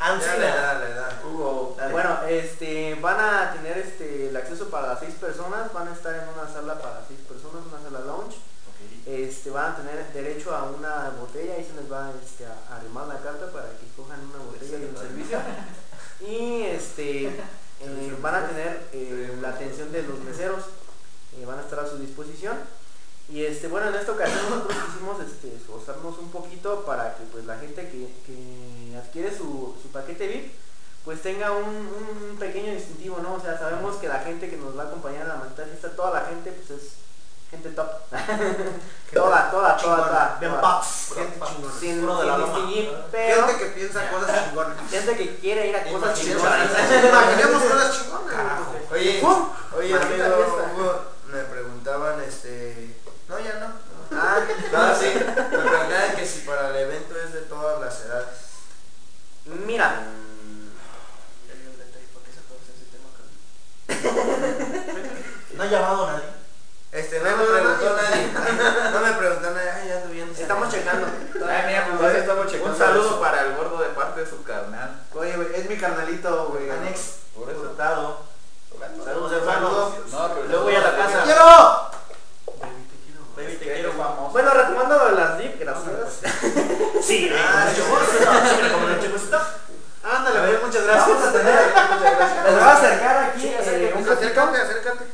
Ancina. 0.00 0.36
la 0.36 0.54
edad, 0.54 0.80
la 0.80 0.88
edad. 0.88 1.24
Hugo, 1.24 1.76
bueno, 1.90 2.20
este, 2.28 2.94
van 2.96 3.18
a 3.18 3.52
tener 3.52 3.78
este, 3.78 4.28
el 4.28 4.36
acceso 4.36 4.70
para 4.70 4.98
seis 4.98 5.14
personas, 5.14 5.72
van 5.72 5.88
a 5.88 5.92
estar 5.92 6.14
en 6.14 6.28
una 6.28 6.50
sala 6.50 6.80
para 6.80 7.04
seis 7.06 7.20
personas, 7.28 7.66
una 7.66 7.82
sala 7.82 8.04
lounge, 8.06 8.36
este, 9.06 9.50
van 9.50 9.72
a 9.72 9.76
tener 9.76 10.12
derecho 10.12 10.54
a 10.54 10.64
una 10.70 11.10
botella 11.18 11.58
y 11.58 11.64
se 11.64 11.74
les 11.74 11.90
va 11.90 12.12
este, 12.24 12.46
a 12.46 12.76
arrimar 12.76 13.08
la 13.08 13.18
carta 13.18 13.50
para 13.52 13.68
que 13.70 13.86
cojan 13.96 14.20
una 14.20 14.44
botella 14.44 14.78
y 16.20 16.62
este, 16.62 17.26
eh, 17.26 18.16
van 18.20 18.34
a 18.34 18.48
tener 18.48 18.88
eh, 18.92 19.36
la 19.40 19.50
atención 19.50 19.90
de 19.92 20.02
los 20.02 20.18
meseros, 20.20 20.64
eh, 21.38 21.44
van 21.46 21.58
a 21.58 21.62
estar 21.62 21.80
a 21.80 21.88
su 21.88 21.98
disposición. 21.98 22.56
Y 23.28 23.44
este, 23.44 23.68
bueno, 23.68 23.88
en 23.88 23.94
esta 23.94 24.12
ocasión 24.12 24.50
nosotros 24.50 24.76
quisimos 24.86 25.20
este, 25.20 25.54
esforzarnos 25.54 26.18
un 26.18 26.30
poquito 26.30 26.84
para 26.84 27.14
que 27.14 27.24
pues 27.24 27.44
la 27.44 27.58
gente 27.58 27.88
que, 27.88 28.08
que 28.26 28.96
adquiere 28.96 29.30
su, 29.30 29.76
su 29.80 29.88
paquete 29.92 30.26
VIP 30.26 30.52
pues 31.04 31.22
tenga 31.22 31.52
un, 31.52 31.88
un 32.30 32.36
pequeño 32.38 32.74
distintivo, 32.74 33.20
¿no? 33.22 33.34
O 33.34 33.40
sea, 33.40 33.58
sabemos 33.58 33.96
que 33.96 34.08
la 34.08 34.20
gente 34.20 34.50
que 34.50 34.56
nos 34.56 34.76
va 34.76 34.82
a 34.82 34.86
acompañar 34.86 35.22
a 35.22 35.28
la 35.28 35.36
maldita 35.36 35.64
fiesta, 35.64 35.96
toda 35.96 36.20
la 36.20 36.26
gente 36.26 36.52
pues 36.52 36.70
es 36.70 36.90
gente 37.50 37.68
top. 37.70 37.88
toda, 39.12 39.50
toda, 39.50 39.76
toda, 39.76 39.96
toda. 39.96 40.36
Bien 40.40 40.52
toda. 40.52 40.60
pops. 40.62 41.12
Gente 41.14 41.40
chingona. 41.40 41.74
Sin, 41.80 42.04
Uno 42.04 42.14
de 42.16 42.20
sin 42.22 42.28
la 42.30 42.38
loma. 42.38 42.54
distinguir, 42.58 42.92
pero 43.10 43.46
Gente 43.46 43.58
que 43.64 43.70
piensa 43.70 44.10
cosas 44.10 44.44
chingonas. 44.44 44.76
gente 44.90 45.16
que 45.16 45.36
quiere 45.38 45.66
ir 45.68 45.76
a 45.76 45.82
cosas 45.92 46.20
chingonas. 46.20 46.70
Imaginemos 47.04 47.62
cosas 47.62 47.98
chingonas. 47.98 48.36
Oye, 48.92 49.22
oye 49.76 49.94
amigo, 49.94 51.04
me 51.26 51.42
preguntaban, 51.44 52.20
este... 52.20 52.96
No, 53.28 53.38
ya 53.38 53.54
no. 53.60 53.66
Ah, 54.12 54.38
No, 54.72 54.94
sí, 54.96 55.06
me 55.14 55.32
preguntaban 55.44 56.16
que 56.16 56.26
si 56.26 56.40
para 56.40 56.70
el 56.70 56.76
evento 56.76 57.14
es 57.16 57.32
de 57.32 57.40
todas 57.42 57.80
las 57.80 58.00
edades. 58.04 58.28
mira, 59.66 60.06
No 65.56 65.62
ha 65.62 65.66
llamado 65.66 66.06
a 66.06 66.12
nadie. 66.12 66.39
Este, 66.92 67.20
no 67.20 67.36
me 67.36 67.44
preguntó 67.44 67.96
nadie. 67.96 68.32
No 68.92 69.00
me 69.00 69.12
preguntó 69.12 69.50
nadie. 69.50 69.70
Ay, 69.70 69.88
ya 69.88 69.96
ando 69.98 70.08
viendo. 70.10 70.32
estamos 70.40 70.68
checando. 70.70 71.06
Ay, 71.48 71.62
mira, 71.68 71.88
pues, 71.98 72.14
estamos 72.16 72.46
Un 72.46 72.50
checando. 72.50 72.76
saludo 72.78 73.20
para 73.20 73.42
el 73.42 73.54
gordo 73.54 73.78
de 73.78 73.90
parte 73.90 74.20
de 74.20 74.26
su 74.30 74.42
carnal. 74.42 75.00
Oye, 75.14 75.36
güey, 75.36 75.48
es 75.54 75.68
mi 75.68 75.76
carnalito, 75.76 76.46
güey. 76.46 76.68
Anex. 76.68 77.00
Por 77.34 77.48
eso. 77.50 77.76
Saludos, 79.04 79.32
hermano. 79.32 79.94
No, 80.10 80.28
pero 80.34 80.46
Luego 80.48 80.64
voy 80.64 80.74
a 80.74 80.80
la 80.80 80.96
casa. 80.96 81.22
¡Quiero! 81.24 81.90
Baby, 83.36 83.56
te 83.56 83.64
quiero. 83.72 83.92
Bueno, 84.32 84.50
retomando 84.52 84.98
lo 84.98 85.04
de 85.10 85.12
las 85.12 85.38
VIP, 85.38 85.60
gracias. 85.60 86.20
Sí, 87.02 87.32
Ah, 87.34 87.64
ah, 87.66 87.70
sí. 87.74 87.80
chocosito. 87.80 89.38
Ándale, 90.02 90.40
güey, 90.40 90.64
muchas 90.64 90.84
gracias. 90.84 91.08
Vamos 91.08 91.28
a 91.28 91.32
tener 91.32 91.54
Muchas 91.54 92.16
gracias. 92.16 92.44
Les 92.44 92.54
voy 92.54 92.62
a 92.62 92.72
acercar 92.72 93.16
aquí 93.24 93.40
Sí, 93.40 93.48
eh, 93.48 93.94
un 93.96 94.08
Acércate, 94.08 94.56
acércate. 94.58 95.04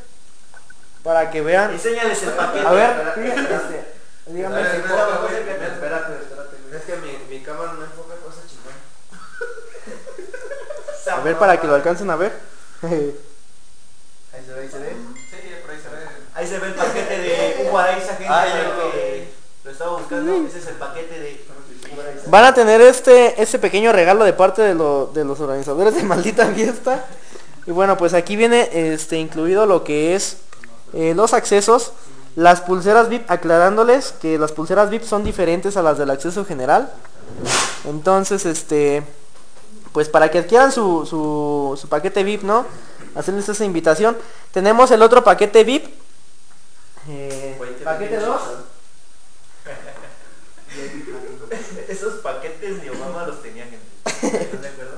Para 1.07 1.31
que 1.31 1.41
vean. 1.41 1.71
Enséñales 1.73 2.21
el 2.25 2.31
paquete. 2.31 2.67
A 2.67 2.73
ver, 2.73 2.91
Espérate. 2.91 3.23
fíjate, 3.23 3.55
este, 3.55 3.85
dígame. 4.27 4.61
Espérate, 4.61 4.77
si 4.77 4.83
espérate. 4.83 6.13
Espérate. 6.15 6.57
Es 6.77 6.83
que 6.83 6.97
mi, 6.97 7.37
mi 7.39 7.43
cámara 7.45 7.73
no 7.75 7.85
enfoca 7.85 8.15
cosas 8.17 8.43
chingonas. 8.51 8.81
A 11.19 11.21
ver, 11.23 11.37
para 11.39 11.61
que 11.61 11.67
lo 11.69 11.75
alcancen 11.77 12.11
a 12.11 12.17
ver. 12.17 12.33
Ahí 12.83 12.91
se 14.45 14.53
ve, 14.53 14.61
ahí 14.63 14.69
se 14.69 14.79
ve. 14.81 14.91
Sí, 15.31 15.37
por 15.63 15.71
ahí 15.71 15.79
se 15.81 15.89
ve. 15.89 15.97
Ahí 16.35 16.47
se 16.47 16.59
ve 16.59 16.67
el 16.67 16.75
paquete 16.75 17.19
de 17.19 17.65
Hugo 17.69 17.79
Araiza, 17.79 18.09
gente. 18.17 18.27
Ah, 18.29 18.45
que 18.93 19.29
lo 19.65 19.71
estaba 19.71 19.99
buscando. 19.99 20.47
Ese 20.49 20.59
es 20.59 20.67
el 20.67 20.75
paquete 20.75 21.21
de. 21.21 21.47
Van 22.27 22.45
a 22.45 22.53
tener 22.53 22.81
este, 22.81 23.41
este 23.41 23.59
pequeño 23.61 23.93
regalo 23.93 24.25
de 24.25 24.33
parte 24.33 24.61
de, 24.63 24.75
lo- 24.75 25.07
de 25.15 25.25
los 25.25 25.39
organizadores 25.41 25.95
de 25.95 26.03
Maldita 26.03 26.47
Fiesta. 26.49 27.05
Y 27.67 27.71
bueno, 27.71 27.97
pues 27.97 28.13
aquí 28.13 28.35
viene 28.37 28.69
este 28.93 29.17
incluido 29.17 29.65
lo 29.67 29.85
que 29.85 30.15
es 30.17 30.39
eh, 30.93 31.15
los 31.15 31.33
accesos. 31.35 31.93
Las 32.37 32.61
pulseras 32.61 33.09
VIP, 33.09 33.31
aclarándoles 33.31 34.13
que 34.21 34.39
las 34.39 34.53
pulseras 34.53 34.91
VIP 34.91 35.05
son 35.05 35.25
diferentes 35.25 35.77
a 35.79 35.83
las 35.83 35.97
del 35.97 36.11
acceso 36.11 36.45
general. 36.45 36.93
Entonces, 37.87 38.45
este, 38.45 39.03
pues 39.93 40.11
para 40.11 40.31
que 40.31 40.41
adquieran 40.41 40.71
su, 40.71 41.07
su, 41.07 41.79
su 41.81 41.89
paquete 41.89 42.23
VIP, 42.25 42.43
¿no? 42.43 42.67
Hacerles 43.15 43.49
esa 43.49 43.65
invitación. 43.65 44.19
Tenemos 44.53 44.91
el 44.91 45.01
otro 45.01 45.25
paquete 45.25 45.65
VIP. 45.65 45.87
eh, 47.09 47.57
paquete 47.83 48.19
2. 48.19 48.41
Esos 51.89 52.15
paquetes 52.17 52.83
de 52.83 52.91
Obama 52.91 53.27
los 53.27 53.43
tenía 53.43 53.65
gente. 53.65 53.87
¿Estás 54.05 54.61
de 54.61 54.69
acuerdo? 54.69 54.97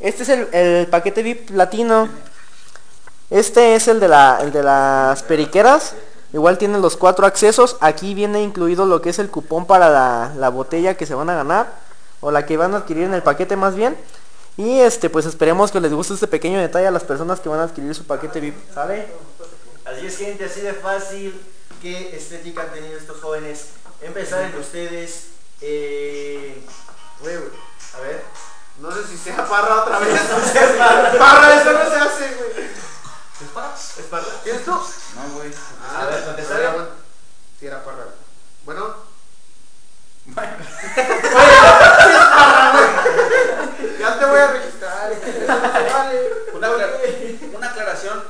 Este 0.00 0.22
es 0.24 0.28
el, 0.28 0.48
el 0.52 0.86
paquete 0.88 1.22
VIP 1.22 1.50
platino. 1.52 2.08
Este 3.30 3.74
es 3.74 3.88
el 3.88 4.00
de, 4.00 4.08
la, 4.08 4.38
el 4.40 4.52
de 4.52 4.62
las 4.62 5.22
periqueras. 5.22 5.94
Igual 6.32 6.58
tiene 6.58 6.78
los 6.78 6.96
cuatro 6.96 7.26
accesos. 7.26 7.76
Aquí 7.80 8.14
viene 8.14 8.42
incluido 8.42 8.86
lo 8.86 9.00
que 9.00 9.10
es 9.10 9.18
el 9.18 9.30
cupón 9.30 9.66
para 9.66 9.88
la, 9.88 10.32
la 10.36 10.48
botella 10.48 10.96
que 10.96 11.06
se 11.06 11.14
van 11.14 11.30
a 11.30 11.34
ganar. 11.34 11.72
O 12.20 12.30
la 12.30 12.46
que 12.46 12.56
van 12.56 12.74
a 12.74 12.78
adquirir 12.78 13.04
en 13.04 13.14
el 13.14 13.22
paquete 13.22 13.56
más 13.56 13.74
bien. 13.74 13.96
Y 14.56 14.80
este 14.80 15.10
pues 15.10 15.26
esperemos 15.26 15.72
que 15.72 15.80
les 15.80 15.92
guste 15.92 16.14
este 16.14 16.28
pequeño 16.28 16.60
detalle 16.60 16.86
a 16.86 16.90
las 16.90 17.04
personas 17.04 17.40
que 17.40 17.48
van 17.48 17.60
a 17.60 17.64
adquirir 17.64 17.94
su 17.94 18.04
paquete 18.04 18.40
VIP. 18.40 18.56
¿Sale? 18.72 19.06
Así 19.84 20.06
es 20.06 20.16
gente, 20.16 20.44
así 20.44 20.60
de 20.60 20.72
fácil. 20.72 21.40
¿Qué 21.82 22.16
estética 22.16 22.62
han 22.62 22.72
tenido 22.72 22.96
estos 22.96 23.20
jóvenes? 23.20 23.66
Empezar 24.00 24.42
en 24.42 24.58
ustedes. 24.58 25.26
Eh, 25.60 26.64
a 27.20 28.00
ver. 28.00 28.22
No 28.80 28.90
sé 28.90 29.06
si 29.06 29.16
sea 29.16 29.36
parra 29.46 29.82
otra 29.82 29.98
vez. 29.98 30.20
parra, 31.18 31.60
eso 31.60 31.72
no 31.72 31.90
se 31.90 31.96
hace, 31.96 32.34
güey. 32.36 32.68
¿Es 33.40 33.48
para? 33.48 33.74
¿Es 33.74 34.06
para? 34.10 34.24
¿Tienes 34.42 34.64
tú? 34.64 34.70
No, 34.70 35.34
güey. 35.34 35.52
A 35.96 36.04
ver, 36.06 36.24
contestar. 36.24 36.64
Ah, 36.64 36.70
bueno. 36.72 36.88
Sí, 37.58 37.66
era 37.66 37.78
güey. 37.78 38.06
Bueno. 38.64 38.94
Ya 43.98 44.18
te 44.18 44.24
voy 44.26 44.38
a 44.38 44.46
registrar. 44.48 45.12
No 45.48 45.92
vale. 45.92 46.32
Una, 46.52 46.70
una 47.56 47.66
aclaración. 47.70 48.22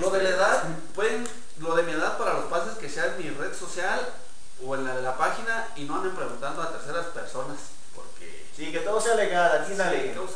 Lo 0.00 0.10
de 0.10 0.22
la 0.22 0.28
edad, 0.28 0.62
pueden, 0.94 1.26
lo 1.58 1.74
de 1.74 1.82
mi 1.84 1.92
edad 1.92 2.18
para 2.18 2.34
los 2.34 2.44
pases 2.44 2.76
que 2.78 2.88
sea 2.88 3.06
en 3.06 3.18
mi 3.18 3.30
red 3.30 3.54
social 3.56 4.08
o 4.64 4.74
en 4.74 4.84
la 4.84 4.94
de 4.94 5.02
la 5.02 5.16
página 5.16 5.68
y 5.76 5.84
no 5.84 5.96
anden 5.96 6.14
preguntando 6.14 6.62
a 6.62 6.70
terceras 6.72 7.06
personas 7.06 7.56
porque 7.94 8.44
Sí, 8.54 8.70
que 8.70 8.80
todo 8.80 9.00
sea 9.00 9.14
legal, 9.14 9.62
aquí 9.62 9.72
sí, 9.72 9.76
dale. 9.78 10.12
eso. 10.12 10.26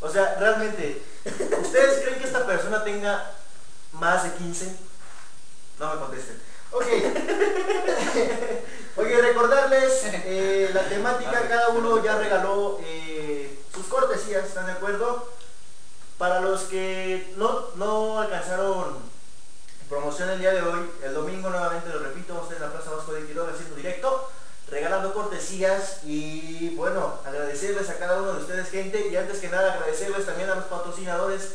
O 0.00 0.08
sea, 0.08 0.36
realmente, 0.38 1.02
¿ustedes 1.60 2.02
creen 2.02 2.18
que 2.18 2.26
esta 2.26 2.46
persona 2.46 2.84
tenga 2.84 3.32
más 3.92 4.24
de 4.24 4.34
15? 4.34 4.76
No 5.78 5.94
me 5.94 6.00
contesten. 6.00 6.40
Ok. 6.72 6.86
Oye, 8.96 9.22
recordarles 9.22 10.02
eh, 10.04 10.70
la 10.72 10.82
temática, 10.84 11.48
cada 11.48 11.70
uno 11.70 12.02
ya 12.02 12.18
regaló 12.18 12.78
eh, 12.82 13.58
sus 13.74 13.86
cortesías, 13.86 14.44
¿están 14.44 14.66
de 14.66 14.72
acuerdo? 14.72 15.28
Para 16.18 16.40
los 16.40 16.62
que 16.62 17.32
no, 17.36 17.68
no 17.76 18.20
alcanzaron 18.20 18.98
promoción 19.88 20.30
el 20.30 20.38
día 20.38 20.52
de 20.52 20.62
hoy, 20.62 20.88
el 21.02 21.14
domingo 21.14 21.50
nuevamente 21.50 21.88
lo 21.88 21.98
repito, 21.98 22.34
vamos 22.34 22.50
a 22.50 22.52
estar 22.52 22.68
en 22.68 22.72
la 22.72 22.78
Plaza 22.78 22.96
Vasco 22.96 23.12
de 23.12 23.26
Quiroga 23.26 23.52
haciendo 23.52 23.74
directo, 23.74 24.30
regalando 24.70 25.12
cortesías 25.12 25.98
y 26.04 26.74
bueno, 26.76 27.18
agradecerles 27.24 27.90
a 27.90 27.98
cada 27.98 28.22
uno 28.22 28.34
de 28.34 28.40
ustedes 28.40 28.70
gente 28.70 29.08
y 29.08 29.16
antes 29.16 29.38
que 29.38 29.48
nada 29.48 29.74
agradecerles 29.74 30.26
también 30.26 30.48
a 30.50 30.54
los 30.54 30.66
patrocinadores. 30.66 31.54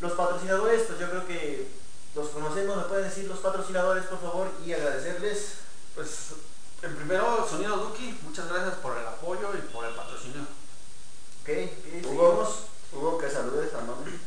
Los 0.00 0.12
patrocinadores, 0.12 0.82
pues 0.82 0.98
yo 0.98 1.10
creo 1.10 1.26
que 1.26 1.68
los 2.14 2.28
conocemos, 2.30 2.76
me 2.76 2.84
pueden 2.84 3.08
decir 3.08 3.26
los 3.26 3.38
patrocinadores 3.38 4.04
por 4.04 4.20
favor 4.20 4.48
y 4.64 4.72
agradecerles. 4.72 5.54
Pues 5.94 6.10
en 6.82 6.96
primero 6.96 7.46
Sonido 7.48 7.76
Duki, 7.76 8.18
muchas 8.22 8.48
gracias 8.48 8.74
por 8.76 8.96
el 8.96 9.06
apoyo 9.06 9.50
y 9.54 9.72
por 9.72 9.84
el 9.84 9.94
patrocinio. 9.94 10.42
Ok, 11.42 11.48
ok, 11.48 12.06
Hugo, 12.06 12.30
seguimos. 12.30 12.58
Hugo, 12.92 13.18
que 13.18 13.30
saludes 13.30 13.74
a 13.74 13.80
mami. 13.82 14.18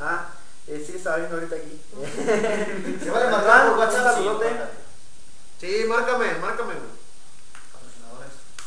Ah, 0.00 0.30
eh, 0.66 0.82
sí, 0.84 0.96
estaba 0.96 1.16
viendo 1.16 1.36
ahorita 1.36 1.56
aquí. 1.56 1.80
Se 3.04 3.10
va 3.10 3.28
Iván, 3.28 3.66
por 3.66 3.72
un 3.72 3.78
WhatsApp. 3.78 4.70
sí, 5.60 5.84
márcame, 5.86 6.34
márcame, 6.34 6.74
güey. 6.74 7.01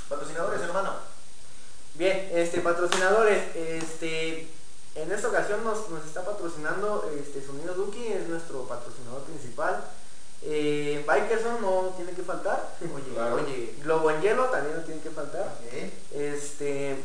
Patrocinadores. 0.09 0.61
Hermano. 0.61 0.93
Bien, 1.95 2.29
este, 2.33 2.59
patrocinadores, 2.61 3.55
este, 3.55 4.47
en 4.95 5.11
esta 5.11 5.29
ocasión 5.29 5.63
nos, 5.63 5.89
nos 5.89 6.05
está 6.05 6.25
patrocinando 6.25 7.09
este, 7.17 7.45
Sonido 7.45 7.73
Duki, 7.73 8.07
es 8.07 8.27
nuestro 8.27 8.63
patrocinador 8.67 9.21
principal. 9.23 9.83
Eh, 10.41 11.05
Bikerson 11.07 11.61
no 11.61 11.93
tiene 11.95 12.11
que 12.11 12.21
faltar. 12.21 12.75
Oye, 12.81 13.13
Claro. 13.13 13.35
oye. 13.35 13.75
Globo 13.81 14.11
en 14.11 14.21
hielo 14.21 14.45
también 14.45 14.75
no 14.77 14.83
tiene 14.83 15.01
que 15.01 15.09
faltar. 15.09 15.57
Este, 16.11 16.97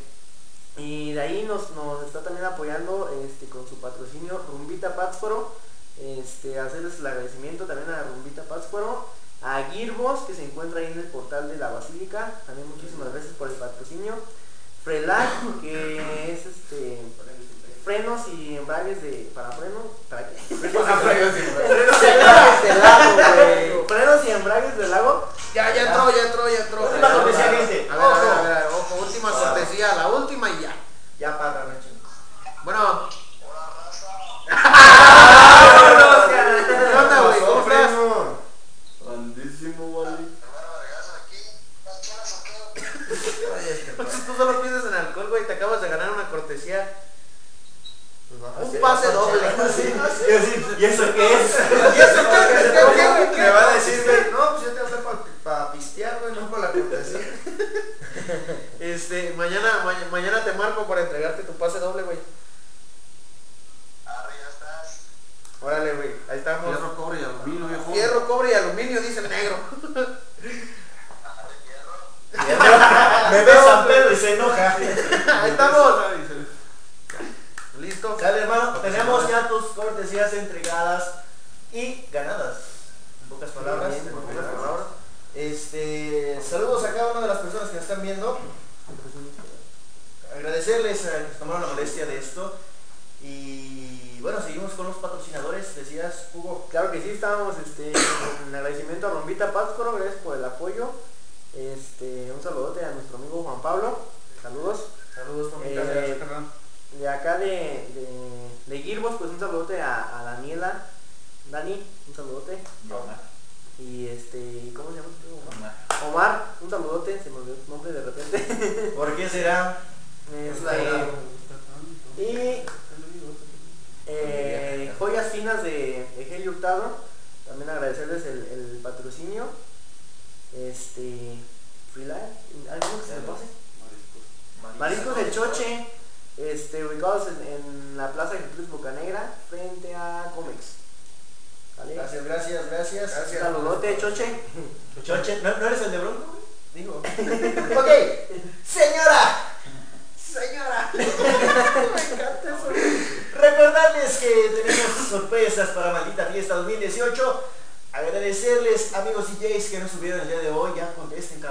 y 0.76 1.12
de 1.12 1.20
ahí 1.20 1.44
nos, 1.46 1.70
nos 1.70 2.04
está 2.04 2.22
también 2.22 2.44
apoyando 2.46 3.08
este, 3.24 3.46
con 3.46 3.66
su 3.68 3.76
patrocinio 3.80 4.40
Rumbita 4.50 4.94
Pátzcuaro. 4.96 5.52
Este, 5.98 6.58
hacerles 6.58 6.98
el 6.98 7.06
agradecimiento 7.06 7.64
también 7.64 7.90
a 7.90 8.02
Rumbita 8.04 8.42
Pátzcuaro, 8.44 9.06
a 9.42 9.68
que 10.26 10.34
se 10.34 10.44
encuentra 10.44 10.80
ahí 10.80 10.92
en 10.92 10.98
el 10.98 11.06
portal 11.06 11.48
de 11.48 11.56
la 11.56 11.70
Basílica. 11.70 12.40
También 12.46 12.68
muchísimas 12.68 13.12
gracias 13.12 13.34
por 13.34 13.48
el 13.48 13.54
patrocinio. 13.54 14.14
Frelac, 14.84 15.60
que 15.60 16.32
es 16.32 16.46
este 16.46 16.98
frenos 17.84 18.28
y 18.28 18.56
embragues 18.56 19.02
de 19.02 19.30
para 19.34 19.52
freno, 19.52 19.79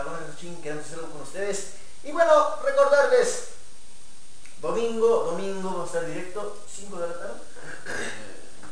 Cabrones, 0.04 0.38
ching, 0.40 0.62
queremos 0.62 0.86
hacerlo 0.86 1.10
con 1.10 1.22
ustedes. 1.22 1.72
Y 2.06 2.12
bueno, 2.14 2.56
recordarles. 2.64 3.50
Domingo, 4.62 5.24
domingo 5.32 5.70
vamos 5.72 5.84
a 5.84 5.86
estar 5.98 6.06
directo, 6.06 6.58
5 6.74 7.00
de 7.00 7.08
la 7.08 7.14
tarde. 7.14 7.34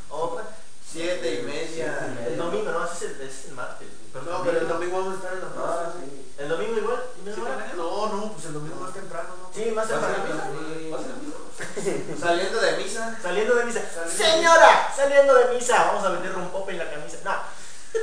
Otra. 0.09 0.43
Siete 0.89 1.41
y 1.41 1.43
media. 1.43 2.15
El 2.25 2.37
domingo, 2.37 2.71
no, 2.71 2.85
es 2.85 3.01
el, 3.01 3.19
es 3.21 3.45
el 3.47 3.51
martes. 3.55 3.89
No, 4.13 4.41
pero 4.43 4.59
el 4.59 4.67
domingo 4.69 4.97
vamos 4.99 5.15
a 5.15 5.17
estar 5.17 5.33
en 5.33 5.39
la 5.41 5.47
Ah, 5.47 5.53
plaza. 5.53 5.91
sí. 5.99 6.23
¿El 6.37 6.47
domingo 6.49 6.77
igual? 6.77 7.03
¿Y 7.19 7.21
misma 7.27 7.43
hora? 7.43 7.73
No, 7.75 8.07
no, 8.07 8.31
pues 8.33 8.45
el 8.45 8.53
domingo 8.53 8.75
más 8.77 8.93
temprano, 8.93 9.29
¿no? 9.41 9.49
Sí, 9.53 9.71
más 9.71 9.85
temprano. 9.87 10.15
Saliendo 12.21 12.61
de 12.61 12.77
misa. 12.77 13.17
Saliendo 13.21 13.55
de 13.55 13.65
misa. 13.65 13.81
Saliendo 13.93 14.15
de 14.15 14.31
Señora, 14.31 14.93
saliendo 14.95 15.33
de 15.35 15.53
misa. 15.53 15.83
Vamos 15.87 16.05
a 16.05 16.09
meter 16.11 16.33
un 16.37 16.49
pop 16.51 16.69
en 16.69 16.77
la 16.77 16.89
camisa. 16.89 17.17
No. 17.25 17.35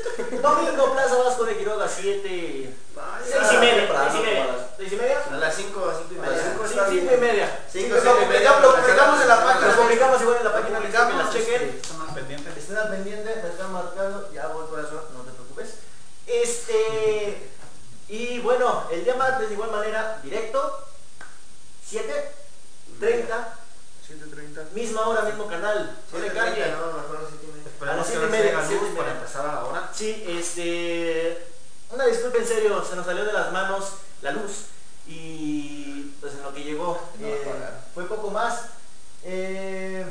Domingo, 0.43 0.93
Plaza 0.93 1.17
Vasco 1.17 1.45
de 1.45 1.57
Quiroga, 1.59 1.89
7. 1.89 2.75
Seis 3.25 3.47
y 3.53 3.57
media. 3.59 3.89
Seis 4.11 4.15
y 4.15 4.27
media. 4.27 4.69
¿Seis 4.77 4.93
y 4.93 4.97
media? 4.97 5.19
A 5.31 5.37
las 5.37 5.55
5, 5.55 5.91
a 5.91 5.95
5 5.95 6.09
y 6.11 6.19
media. 6.19 6.43
cinco, 6.43 6.65
cinco 6.69 7.15
y 7.15 7.17
media. 7.19 7.65
Cinco, 7.71 7.95
Sí, 7.97 8.01
siete 8.03 8.05
lo 8.05 8.23
y 8.23 8.27
media. 8.27 8.53
publicamos- 8.53 8.63
Lo 8.63 8.83
publicamos 8.83 9.21
en 9.23 9.29
la 9.29 9.45
página. 9.45 9.67
Lo 9.69 9.83
publicamos 9.83 10.21
igual 10.23 10.37
en 10.39 10.45
la 10.45 10.53
página. 10.53 10.79
Publicamos, 10.79 11.33
chequen. 11.33 11.81
Están 11.83 12.01
al 12.09 12.15
pendiente. 12.15 12.51
Estén 12.61 12.77
al 12.77 12.91
pendiente, 12.91 13.41
me 13.43 13.49
están 13.49 13.73
marcando, 13.73 14.31
ya 14.33 14.47
voy 14.49 14.67
corazón, 14.69 15.01
no 15.15 15.21
te 15.23 15.31
preocupes. 15.33 15.75
Este, 16.27 17.51
y 18.09 18.39
bueno, 18.41 18.85
el 18.91 19.05
día 19.05 19.15
martes 19.17 19.49
de 19.49 19.55
igual 19.55 19.71
manera, 19.71 20.19
directo, 20.23 20.79
7, 21.87 22.33
30, 23.01 23.55
7.30. 24.07 24.65
misma 24.75 25.09
hora, 25.09 25.23
mismo 25.23 25.47
canal, 25.49 25.97
no 26.13 26.19
le 26.19 26.31
7:30, 26.31 26.35
cambie. 26.35 26.67
no, 26.69 26.87
mejor 26.93 27.29
7. 27.85 27.91
A 27.91 27.97
las 27.97 28.07
Esperemos 28.07 28.07
siete 28.07 28.21
que 28.21 28.27
y 28.27 28.53
no 28.53 28.83
media, 28.83 28.97
para 28.97 29.13
empezar 29.13 29.47
a 29.47 29.55
la 29.55 29.65
hora. 29.65 29.91
Sí, 29.93 30.25
este, 30.29 31.47
una 31.91 32.07
disculpa 32.07 32.39
en 32.39 32.47
serio, 32.47 32.85
se 32.89 32.97
nos 32.97 33.07
salió 33.07 33.25
de 33.25 33.33
las 33.33 33.53
manos 33.53 33.85
la 34.23 34.33
luz 34.33 34.67
y 35.07 36.15
pues 36.21 36.33
en 36.35 36.43
lo 36.43 36.55
que 36.55 36.65
llegó 36.65 36.99
No, 37.19 37.27
eh, 37.29 37.43
fue 37.95 38.05
poco 38.09 38.31
más. 38.31 38.61
Eh, 39.23 40.05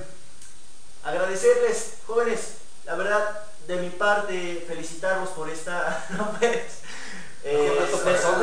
agradecerles, 1.03 1.95
jóvenes, 2.07 2.39
la 2.86 2.95
verdad, 2.95 3.39
de 3.67 3.78
mi 3.78 3.89
parte, 3.89 4.63
felicitarlos 4.67 5.30
por 5.30 5.49
esta, 5.49 6.05
no 6.11 6.32
pues, 6.39 6.80
eh, 7.43 7.69
Mejor 7.69 7.86
de 7.86 7.91
tu 7.91 8.03
persona, 8.03 8.38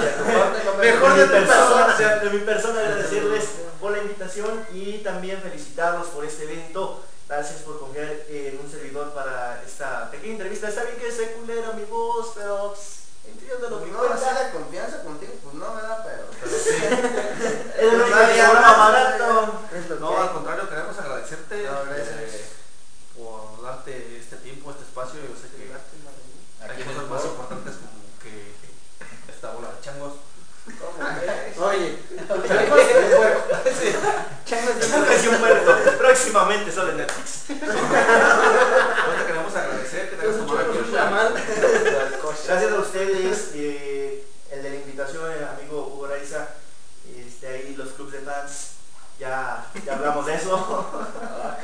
Mejor 0.79 1.15
de 1.17 1.25
tu 1.25 1.31
persona. 1.31 1.97
de 2.23 2.31
mi 2.31 2.39
persona 2.41 2.81
agradecerles 2.81 3.45
por 3.81 3.93
la 3.93 3.99
invitación 3.99 4.67
y 4.75 4.99
también 4.99 5.41
felicitarlos 5.41 6.09
por 6.09 6.25
este 6.25 6.45
evento. 6.45 7.03
Gracias 7.31 7.63
por 7.63 7.79
confiar 7.79 8.11
en 8.29 8.59
un 8.59 8.67
servidor 8.69 9.13
para 9.15 9.63
esta 9.65 10.11
pequeña 10.11 10.33
entrevista. 10.33 10.69
Está 10.69 10.83
bien 10.83 10.97
que 10.97 11.07
es 11.07 11.15
culera 11.39 11.71
mi 11.75 11.85
voz, 11.85 12.33
pero 12.35 12.71
pues, 12.75 13.03
entiendo 13.25 13.71
lo 13.71 13.85
que 13.85 13.91
No, 13.93 13.99
cuenta. 13.99 14.17
así 14.17 14.25
de 14.47 14.51
confianza 14.51 15.05
contigo, 15.05 15.35
pues 15.45 15.55
no 15.55 15.73
me 15.73 15.81
da, 15.81 16.03
pero. 16.03 16.25
pero 16.43 16.59
sí. 16.59 16.71
Es 17.79 17.95
programa 17.95 18.61
más, 18.61 18.77
barato. 18.93 19.61
Es 19.73 19.89
lo 19.89 20.01
No, 20.01 20.11
que 20.11 20.17
al 20.17 20.33
contrario, 20.33 20.69
queremos 20.69 20.99
agradecerte 20.99 21.63
No, 21.71 21.85
gracias. 21.87 22.09
eh, 22.19 22.49
por 23.17 23.63
darte 23.63 24.19
este 24.19 24.35
tiempo, 24.39 24.73
este 24.73 24.83
espacio. 24.83 25.21
Yo 25.21 25.29
sé 25.39 25.51
que 25.57 25.71
Aquí 26.65 26.83
hay 26.83 26.85
cosas 26.89 27.09
más 27.09 27.25
importantes 27.25 27.75
como 27.77 27.93
que 28.21 28.55
esta 29.33 29.53
bola 29.53 29.69
de 29.71 29.81
changos. 29.81 30.15
Oye, 31.63 31.97
Un 34.53 35.41
muerto. 35.41 35.77
Próximamente 35.99 36.73
solo 36.73 36.91
en 36.91 36.97
Netflix. 36.99 37.45
No 37.51 37.57
te 37.57 39.27
queremos 39.27 39.55
agradecer 39.55 40.11
que 40.11 40.17
te 40.17 40.27
hayas 40.27 40.37
tomado 40.39 40.61
el 40.73 41.11
mal. 41.11 41.35
Gracias 42.47 42.73
a 42.73 42.77
ustedes, 42.79 43.51
eh, 43.55 44.25
el 44.51 44.63
de 44.63 44.71
la 44.71 44.77
invitación, 44.77 45.31
el 45.31 45.45
amigo 45.45 45.93
Hugo 45.95 46.09
Raiza, 46.09 46.49
este, 47.17 47.47
ahí 47.49 47.75
los 47.79 47.91
clubs 47.91 48.13
de 48.13 48.21
fans, 48.21 48.71
ya, 49.21 49.67
ya 49.85 49.93
hablamos 49.95 50.27
de 50.27 50.35
eso. 50.35 51.07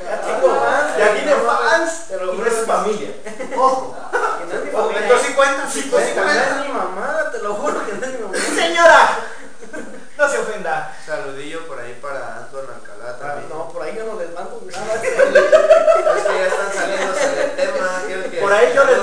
ya 0.03 0.21
tengo 0.21 0.55
fans, 0.55 0.97
ya 0.97 1.13
tiene 1.13 1.35
fans, 1.35 1.91
Pero 2.09 2.33
y 2.33 2.37
no 2.37 2.45
es 2.45 2.53
su 2.55 2.65
familia. 2.65 3.09
Ojo, 3.57 3.97
Que 4.39 4.45
no 4.45 4.53
es 4.59 4.65
mi 4.65 4.71
familia. 4.71 5.01
entonces 5.01 5.27
sí 5.27 5.33
cuentan, 5.33 5.71
sí 5.71 5.83
Que 5.83 5.89
cuentan. 5.89 6.25
no 6.25 6.31
es 6.61 6.67
mi 6.67 6.73
mamá, 6.73 7.31
te 7.31 7.39
lo 7.39 7.53
juro 7.55 7.85
que 7.85 7.93
no 7.93 8.05
es 8.05 8.13
mi 8.13 8.19
mamá. 8.19 8.37
Señora, 8.37 9.19
no 10.17 10.29
se 10.29 10.37
ofenda. 10.39 10.95
Saludillo 11.05 11.67
por 11.67 11.79
ahí 11.79 11.97
para 12.01 12.37
Anton 12.37 12.65
Alcalá 12.73 12.93
Ah, 13.09 13.17
también. 13.19 13.49
No, 13.49 13.69
por 13.69 13.81
ahí 13.83 13.95
yo 13.95 14.05
no. 14.85 14.93
Es 14.95 16.23
ya 16.23 16.47
están 16.47 16.73
saliéndose 16.73 17.27
del 17.35 17.51
tema. 17.51 18.03
Por 18.41 18.53
ahí 18.53 18.71
yo 18.75 18.83
les 18.85 18.96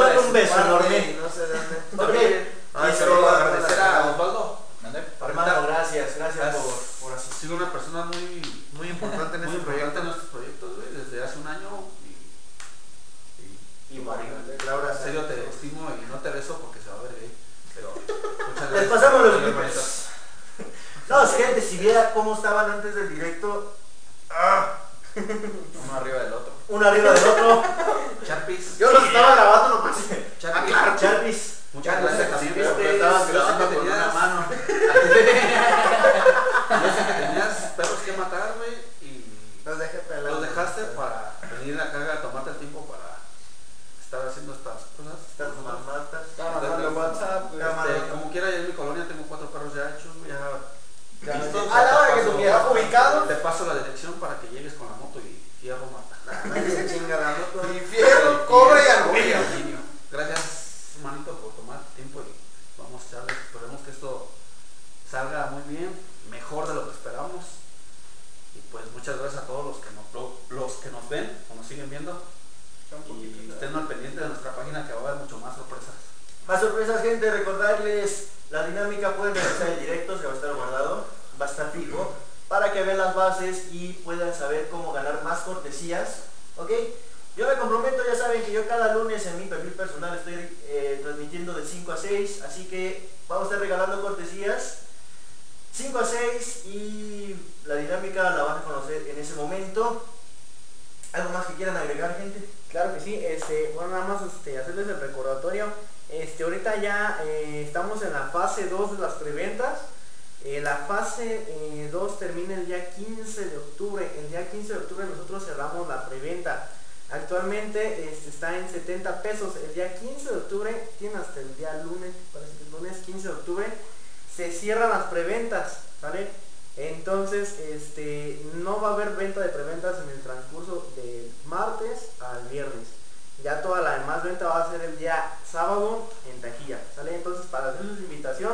para 137.55 137.69
hacerles 137.69 138.01
invitación, 138.01 138.53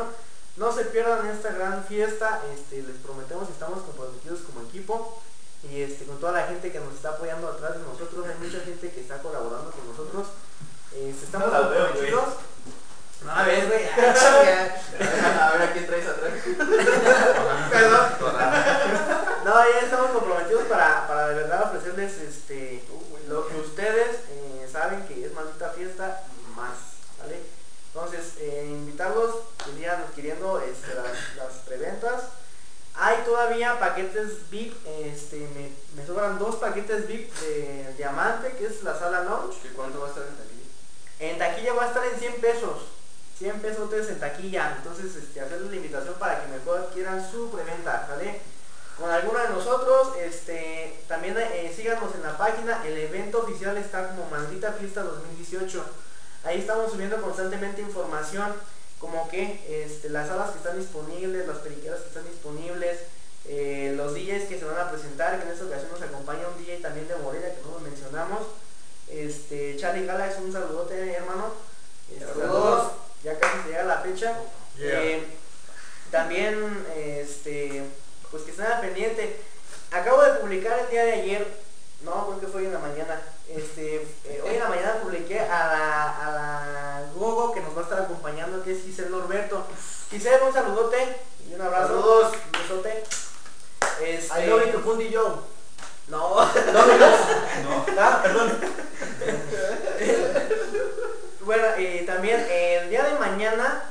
no 0.57 0.71
se 0.71 0.85
pierdan 0.85 1.25
esta 1.25 1.51
gran 1.53 1.83
fiesta, 1.85 2.39
este, 2.53 2.83
les 2.83 2.97
prometemos 2.97 3.47
que 3.47 3.53
estamos 3.53 3.81
comprometidos 3.81 4.41
como 4.41 4.61
equipo 4.67 5.19
y 5.63 5.81
este, 5.81 6.05
con 6.05 6.19
toda 6.19 6.33
la 6.33 6.45
gente 6.45 6.71
que 6.71 6.79
nos 6.79 6.93
está 6.93 7.09
apoyando 7.09 7.47
atrás 7.47 7.73
de 7.73 7.83
nosotros, 7.83 8.27
hay 8.27 8.35
mucha 8.45 8.59
gente 8.63 8.91
que 8.91 9.01
está 9.01 9.17
colaborando 9.17 9.71
con 9.71 9.87
nosotros. 9.89 10.27
Este, 10.93 11.25
estamos 11.25 11.47
No 11.47 11.53
la 11.53 11.67
veo, 11.67 11.79
güey. 11.79 12.11
comprometidos. 12.11 12.33
A 13.27 13.43
ver, 13.43 13.67
güey. 13.67 13.85
A 13.87 15.51
ver 15.51 15.61
a 15.61 15.73
quién 15.73 15.85
traes 15.85 16.07
atrás. 16.07 16.31
Perdón. 17.71 18.07
No, 19.45 19.53
ya 19.53 19.79
estamos 19.79 20.11
comprometidos 20.11 20.63
para, 20.63 21.07
para 21.07 21.27
de 21.27 21.35
verdad 21.35 21.63
ofrecerles 21.65 22.17
este, 22.17 22.83
lo 23.27 23.47
que 23.47 23.55
ustedes 23.57 24.21
eh, 24.29 24.67
saben 24.71 25.05
que 25.07 25.25
es 25.25 25.33
maldita 25.33 25.69
fiesta 25.69 26.23
y 26.35 26.55
más, 26.55 26.77
¿vale? 27.19 27.41
Entonces, 27.93 28.30
eh, 28.41 28.65
invitarlos 28.67 29.35
que 29.63 29.71
sigan 29.73 30.01
adquiriendo 30.01 30.59
este, 30.59 30.95
las, 30.95 31.35
las 31.37 31.53
preventas. 31.65 32.23
Hay 32.95 33.17
todavía 33.23 33.79
paquetes 33.79 34.49
VIP, 34.49 34.75
este, 34.85 35.47
me, 35.55 35.71
me 35.95 36.05
sobran 36.05 36.39
dos 36.39 36.55
paquetes 36.55 37.07
VIP 37.07 37.31
de 37.35 37.93
diamante, 37.97 38.51
que 38.57 38.65
es 38.65 38.83
la 38.83 38.97
sala 38.97 39.23
lounge. 39.23 39.57
¿Y 39.65 39.73
cuánto 39.75 39.99
va 39.99 40.07
a 40.07 40.09
estar 40.09 40.23
en 40.23 40.35
taquilla? 40.35 40.61
En 41.19 41.37
taquilla 41.37 41.73
va 41.73 41.83
a 41.83 41.87
estar 41.87 42.03
en 42.05 42.19
100 42.19 42.41
pesos. 42.41 42.79
100 43.37 43.59
pesos 43.61 44.09
en 44.09 44.19
taquilla. 44.19 44.75
Entonces, 44.77 45.15
este, 45.15 45.39
hacerles 45.39 45.69
la 45.69 45.75
invitación 45.77 46.15
para 46.15 46.41
que 46.41 46.51
mejor 46.51 46.79
adquieran 46.79 47.31
su 47.31 47.49
preventa, 47.51 48.07
¿vale? 48.09 48.41
Con 48.99 49.09
alguno 49.09 49.39
de 49.39 49.49
nosotros, 49.49 50.15
este, 50.17 51.03
también 51.07 51.37
eh, 51.37 51.71
síganos 51.75 52.13
en 52.15 52.23
la 52.23 52.37
página. 52.37 52.83
El 52.85 52.97
evento 52.97 53.43
oficial 53.43 53.77
está 53.77 54.09
como 54.09 54.29
Maldita 54.29 54.73
Fiesta 54.73 55.03
2018. 55.03 55.83
Ahí 56.43 56.59
estamos 56.59 56.91
subiendo 56.91 57.21
constantemente 57.21 57.81
información 57.81 58.53
como 58.99 59.27
que 59.29 59.59
este, 59.67 60.09
las 60.09 60.27
salas 60.27 60.51
que 60.51 60.57
están 60.57 60.77
disponibles, 60.77 61.47
las 61.47 61.57
periqueras 61.57 62.01
que 62.01 62.07
están 62.07 62.23
disponibles, 62.25 62.99
eh, 63.45 63.93
los 63.97 64.13
DJs 64.13 64.47
que 64.47 64.59
se 64.59 64.65
van 64.65 64.77
a 64.77 64.91
presentar, 64.91 65.39
que 65.39 65.47
en 65.47 65.53
esta 65.53 65.65
ocasión 65.65 65.91
nos 65.91 66.01
acompaña 66.01 66.47
un 66.47 66.63
DJ 66.63 66.77
también 66.81 67.07
de 67.07 67.15
Morelia 67.15 67.55
que 67.55 67.61
no 67.61 67.71
lo 67.71 67.79
mencionamos. 67.79 68.41
Este, 69.09 69.75
Charlie 69.77 70.05
Galax, 70.05 70.37
un 70.37 70.53
saludote 70.53 71.13
hermano. 71.13 71.51
Este, 72.11 72.25
saludos. 72.25 72.91
Ya 73.23 73.39
casi 73.39 73.63
se 73.63 73.69
llega 73.69 73.83
la 73.83 74.01
fecha. 74.01 74.37
Eh, 74.79 75.23
también, 76.11 76.85
este, 76.95 77.83
pues 78.29 78.43
que 78.43 78.51
estén 78.51 78.67
al 78.67 78.81
pendiente. 78.81 79.41
Acabo 79.91 80.21
de 80.23 80.39
publicar 80.39 80.79
el 80.79 80.89
día 80.89 81.03
de 81.03 81.13
ayer, 81.13 81.47
no, 82.03 82.27
creo 82.27 82.39
que 82.39 82.47
fue 82.47 82.65
en 82.65 82.73
la 82.73 82.79
mañana. 82.79 83.21
Este, 83.55 83.95
eh, 84.25 84.41
hoy 84.45 84.53
en 84.53 84.59
la 84.59 84.69
mañana 84.69 84.93
publiqué 85.01 85.39
a 85.39 85.67
la, 85.67 86.09
a 86.09 86.31
la 86.31 87.03
Gogo 87.15 87.53
que 87.53 87.59
nos 87.61 87.75
va 87.75 87.81
a 87.81 87.83
estar 87.83 87.99
acompañando, 88.01 88.63
que 88.63 88.71
es 88.71 88.83
Giselle 88.83 89.09
Norberto. 89.09 89.65
Giselle, 90.09 90.43
un 90.47 90.53
saludote 90.53 91.17
y 91.49 91.53
un 91.55 91.61
abrazo. 91.61 91.87
Saludos. 91.87 92.33
Un 92.45 92.51
besote. 92.61 93.03
Este, 94.03 94.43
I 94.43 94.47
love 94.47 94.71
you, 94.71 94.79
Fundi 94.79 95.13
Joe. 95.13 95.35
no, 96.07 96.35
No, 96.45 97.85
Ah, 97.99 98.19
perdón. 98.23 98.57
Bueno, 101.41 101.67
y 101.77 102.05
también 102.05 102.39
eh, 102.49 102.79
el 102.83 102.89
día 102.89 103.03
de 103.03 103.19
mañana 103.19 103.83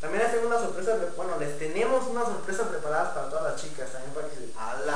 también 0.00 0.22
les 0.22 0.32
tengo 0.32 0.46
una 0.46 0.58
sorpresa, 0.58 0.96
pre- 0.96 1.10
bueno, 1.16 1.36
les 1.38 1.58
tenemos 1.58 2.06
una 2.06 2.24
sorpresa 2.24 2.68
preparadas 2.68 3.14
para 3.14 3.28
todas 3.28 3.52
las 3.52 3.60
chicas 3.60 3.90
también 3.90 4.12
para 4.14 4.28
que 4.28 4.36
se 4.36 4.52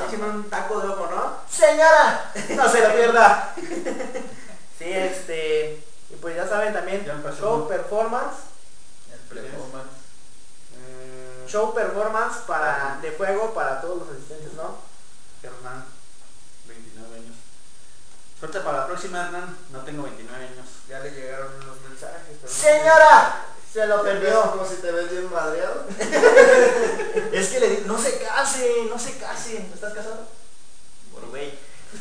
echen 0.07 0.23
un 0.23 0.49
taco 0.49 0.79
de 0.79 0.87
ojo, 0.89 1.07
¿no? 1.11 1.37
Señora, 1.49 2.31
no 2.55 2.69
se 2.69 2.79
la 2.81 2.93
pierda. 2.93 3.53
Sí, 4.79 4.91
este, 4.91 5.83
y 6.09 6.15
pues 6.19 6.35
ya 6.35 6.47
saben 6.47 6.73
también, 6.73 7.05
Ya 7.05 7.13
show 7.39 7.67
performance, 7.69 8.35
El 9.11 9.19
performance. 9.19 9.91
mm, 10.73 11.47
show 11.47 11.73
performance 11.73 12.37
para, 12.47 12.97
de 13.01 13.11
fuego 13.11 13.53
para 13.53 13.79
todos 13.79 13.99
los 13.99 14.09
asistentes, 14.09 14.53
¿no? 14.53 14.77
Hernán, 15.43 15.85
29 16.67 17.15
años. 17.15 17.35
Suerte 18.39 18.59
para 18.61 18.79
la 18.79 18.87
próxima, 18.87 19.25
Hernán. 19.25 19.55
No 19.71 19.79
tengo 19.81 20.03
29 20.03 20.43
años. 20.47 20.67
Ya 20.89 20.99
le 20.99 21.11
llegaron 21.11 21.53
unos 21.55 21.79
mensajes. 21.87 22.37
pero 22.41 22.51
Se 23.73 23.87
lo 23.87 24.03
perdió. 24.03 24.51
como 24.51 24.65
si 24.65 24.75
te 24.75 24.91
ves 24.91 25.09
bien 25.11 25.31
madreado. 25.31 25.85
Es 27.31 27.49
que 27.49 27.59
le 27.59 27.69
di, 27.69 27.83
no 27.87 27.97
se 27.97 28.17
case, 28.19 28.85
no 28.89 28.99
se 28.99 29.17
case. 29.17 29.57
¿Estás 29.73 29.93
casado? 29.93 30.27
Bueno, 31.11 31.27
güey. 31.29 31.53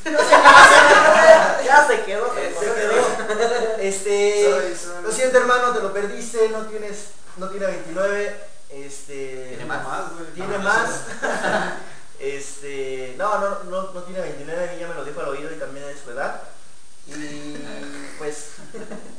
No 0.04 0.18
se 0.18 0.30
case, 0.30 1.64
Ya 1.64 1.86
se 1.86 2.02
quedó. 2.04 2.34
se 2.34 2.74
quedó. 2.74 3.76
Este, 3.78 4.44
Soy- 4.50 4.76
soy- 4.76 5.02
lo 5.02 5.10
siento 5.12 5.38
hermano, 5.38 5.72
te 5.72 5.80
lo 5.82 5.92
perdiste, 5.92 6.48
no 6.50 6.66
tienes, 6.66 7.06
no 7.38 7.48
tiene 7.48 7.66
29, 7.66 8.36
este, 8.70 9.46
Tiene 9.48 9.64
más, 9.66 10.12
güey. 10.12 10.26
tiene 10.34 10.58
más, 10.58 10.88
este, 12.20 13.14
no, 13.18 13.38
no, 13.38 13.64
no, 13.64 13.92
no 13.92 14.02
tiene 14.04 14.20
29, 14.20 14.68
a 14.68 14.72
mí 14.72 14.78
ya 14.78 14.88
me 14.88 14.94
lo 14.94 15.04
dijo 15.04 15.20
al 15.20 15.28
oído 15.28 15.50
y 15.52 15.58
también 15.58 15.86
es 15.88 16.00
su 16.02 16.10
edad, 16.10 16.42
y 17.06 17.56
pues, 18.18 18.46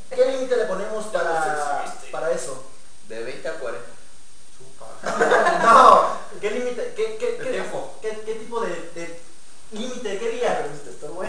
¿qué 0.10 0.26
límite 0.32 0.56
le 0.56 0.66
ponemos 0.66 1.06
para, 1.08 1.30
para 1.34 1.93
eso? 2.34 2.64
De 3.08 3.24
20 3.24 3.48
a 3.50 3.54
40. 3.60 3.86
No, 5.64 6.18
¿qué 6.40 6.52
límite, 6.52 6.94
qué, 6.96 7.18
qué, 7.18 7.32
De 7.34 7.38
qué, 7.40 7.52
tiempo. 7.52 7.98
qué, 8.02 8.22
qué 8.26 8.36
tipo 8.36 8.62
de, 8.62 8.70
de 8.96 9.20
límite, 9.72 10.18
qué 10.20 10.30
día? 10.30 10.66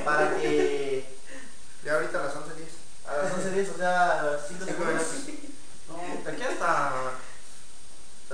Para 0.04 0.36
que 0.36 1.04
Ya 1.84 1.94
ahorita 1.94 2.20
a 2.20 2.24
las 2.24 2.34
11.10. 2.34 3.08
a 3.08 3.16
las 3.16 3.32
11.10, 3.32 3.74
o 3.74 3.78
sea, 3.78 4.38
5 4.48 4.64
Cinco 4.64 4.64
segundos. 4.64 5.12
minutos. 5.26 5.50
No, 5.88 5.96
de 6.24 6.30
aquí 6.32 6.42
hasta. 6.42 6.92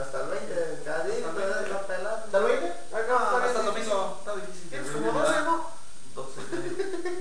Hasta 0.01 0.21
el 0.21 0.29
20, 0.29 0.83
cada 0.85 1.05
día, 1.05 1.15
Hasta 1.27 1.43
el 1.43 1.49
20. 1.49 1.69
la 1.71 1.87
pelada. 1.87 2.23
¿Hasta 2.25 2.39
el 2.39 2.45
20? 2.45 2.67
No, 3.09 3.17
hasta 3.19 3.61
el 3.61 3.67
domingo. 3.67 4.17
Está 4.21 4.35
difícil. 4.37 4.69
Tienes 4.71 4.91
como 4.91 5.13
12, 5.13 5.41
¿no? 5.41 5.67
12. 6.15 6.41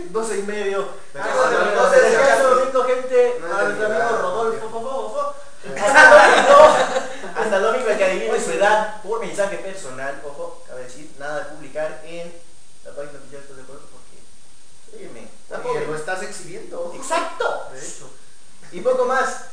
12 0.09 0.37
y 0.39 0.43
medio. 0.43 0.89
Me 1.13 1.19
Ah, 1.19 1.23
acabo 1.25 1.43
de 1.49 1.55
entonces, 1.55 1.73
acordar 1.73 1.91
de 1.91 2.09
descanso 2.09 2.27
Castro. 2.29 2.55
domingo, 2.55 2.83
gente, 2.83 3.19
a 3.37 3.39
nuestro 3.39 3.85
amigo 3.85 3.85
edad, 3.85 4.21
Rodolfo, 4.21 4.59
tío. 4.59 4.69
fo, 4.69 4.81
fo, 4.81 4.89
fo, 4.89 5.09
fo. 5.09 5.35
Hasta 5.79 6.09
domingo, 6.09 6.75
hasta 7.35 7.55
el 7.55 7.63
domingo 7.63 7.97
que 7.97 8.03
adivine 8.05 8.39
su 8.43 8.51
edad 8.51 9.01
por 9.01 9.19
mensaje 9.19 9.57
personal, 9.57 10.21
ojo, 10.25 10.63
cabe 10.67 10.83
decir, 10.83 11.11
nada 11.19 11.39
de 11.39 11.45
publicar 11.55 12.01
en 12.05 12.33
la 12.83 12.91
página 12.91 13.19
oficial, 13.19 13.41
¿estás 13.41 13.57
de 13.57 13.63
acuerdo? 13.63 13.83
Porque, 13.91 14.97
óyeme, 14.97 15.29
Oye, 15.63 15.87
lo 15.87 15.95
estás 15.95 16.21
exhibiendo. 16.23 16.93
Exacto. 16.95 17.69
De 17.73 17.79
hecho. 17.79 18.09
Y 18.71 18.81
poco 18.81 19.05
más. 19.05 19.45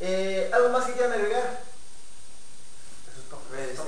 Eh, 0.00 0.50
¿Algo 0.52 0.70
más 0.70 0.84
que 0.84 0.92
quieran 0.92 1.12
agregar? 1.12 1.60
Eso. 3.56 3.84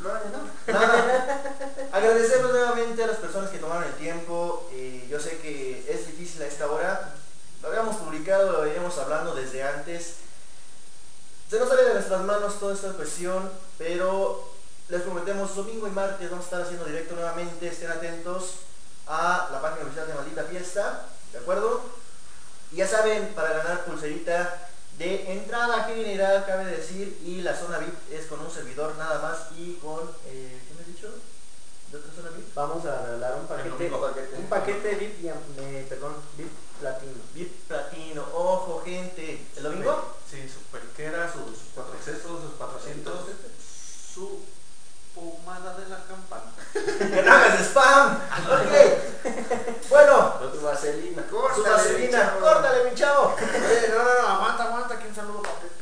no, 0.00 0.10
no. 0.10 0.72
Nada. 0.72 1.42
Agradecemos 1.92 2.52
nuevamente 2.52 3.02
a 3.02 3.06
las 3.06 3.16
personas 3.16 3.50
que 3.50 3.58
tomaron 3.58 3.84
el 3.84 3.94
tiempo. 3.94 4.68
eh, 4.72 5.06
yo 5.10 5.18
sé 5.18 5.38
que 5.38 5.84
es 5.88 6.06
difícil 6.06 6.42
a 6.42 6.46
esta 6.46 6.70
hora. 6.70 7.14
Lo 7.62 7.68
habíamos 7.68 7.96
publicado, 7.96 8.52
lo 8.52 8.60
veníamos 8.60 8.96
hablando 8.98 9.34
desde 9.34 9.62
antes. 9.62 10.14
Se 11.50 11.58
nos 11.58 11.68
sale 11.68 11.84
de 11.84 11.94
nuestras 11.94 12.22
manos 12.22 12.60
toda 12.60 12.74
esta 12.74 12.92
cuestión, 12.92 13.50
pero 13.76 14.48
les 14.88 15.02
prometemos 15.02 15.56
domingo 15.56 15.88
y 15.88 15.90
martes 15.90 16.30
vamos 16.30 16.44
a 16.44 16.48
estar 16.48 16.62
haciendo 16.62 16.84
directo 16.84 17.16
nuevamente. 17.16 17.66
Estén 17.66 17.90
atentos 17.90 18.60
a 19.08 19.48
la 19.50 19.60
página 19.60 19.86
oficial 19.86 20.06
de 20.06 20.14
Maldita 20.14 20.44
Fiesta, 20.44 21.06
¿de 21.32 21.38
acuerdo? 21.38 21.82
Y 22.70 22.76
ya 22.76 22.86
saben, 22.86 23.34
para 23.34 23.54
ganar 23.54 23.84
pulserita 23.84 24.68
de 24.98 25.32
entrada 25.32 25.84
general, 25.84 26.44
cabe 26.46 26.66
decir, 26.66 27.18
y 27.24 27.40
la 27.40 27.56
zona 27.56 27.78
VIP 27.78 28.12
es 28.12 28.26
con 28.26 28.40
un 28.40 28.50
servidor 28.50 28.94
nada 28.96 29.20
más 29.20 29.58
y 29.58 29.74
con, 29.76 30.02
eh, 30.26 30.60
¿qué 30.68 30.74
me 30.74 30.80
has 30.82 30.86
dicho? 30.86 31.08
¿De 31.90 31.98
otra 31.98 32.12
zona 32.14 32.30
VIP? 32.36 32.54
Vamos 32.54 32.84
a 32.84 33.04
regalar 33.04 33.34
un 33.36 33.46
paquete, 33.46 33.90
un 34.36 34.46
paquete 34.48 34.94
VIP, 34.96 35.24
y, 35.24 35.28
eh, 35.28 35.86
perdón, 35.88 36.14
VIP 36.36 36.67
platino. 36.80 37.20
VIP 37.34 37.66
platino, 37.68 38.24
ojo 38.32 38.82
gente, 38.84 39.46
¿el 39.56 39.62
domingo? 39.62 40.16
Sí, 40.30 40.48
su 40.48 40.60
periquera, 40.70 41.30
sus 41.32 41.58
cuatro 41.74 41.94
excesos, 41.94 42.42
sus 42.42 42.52
400, 42.58 43.14
su 44.14 44.40
pomada 45.14 45.74
de 45.78 45.88
la 45.88 45.98
campana. 46.04 46.52
¡Que 46.72 47.22
no 47.22 47.32
hagas 47.32 47.60
spam! 47.66 48.14
Ok, 48.14 48.74
bueno, 49.90 50.34
Tu 50.52 50.60
vaselina. 50.60 51.22
su 51.54 51.62
vaselina, 51.62 52.34
córtale 52.40 52.90
mi 52.90 52.96
chavo. 52.96 53.34
Oye, 53.34 53.88
no, 53.90 54.02
no, 54.04 54.22
no, 54.22 54.28
aguanta, 54.28 54.64
aguanta, 54.64 54.94
aquí 54.94 55.06
un 55.08 55.14
saludo 55.14 55.42
para 55.42 55.54
Pepe. 55.56 55.74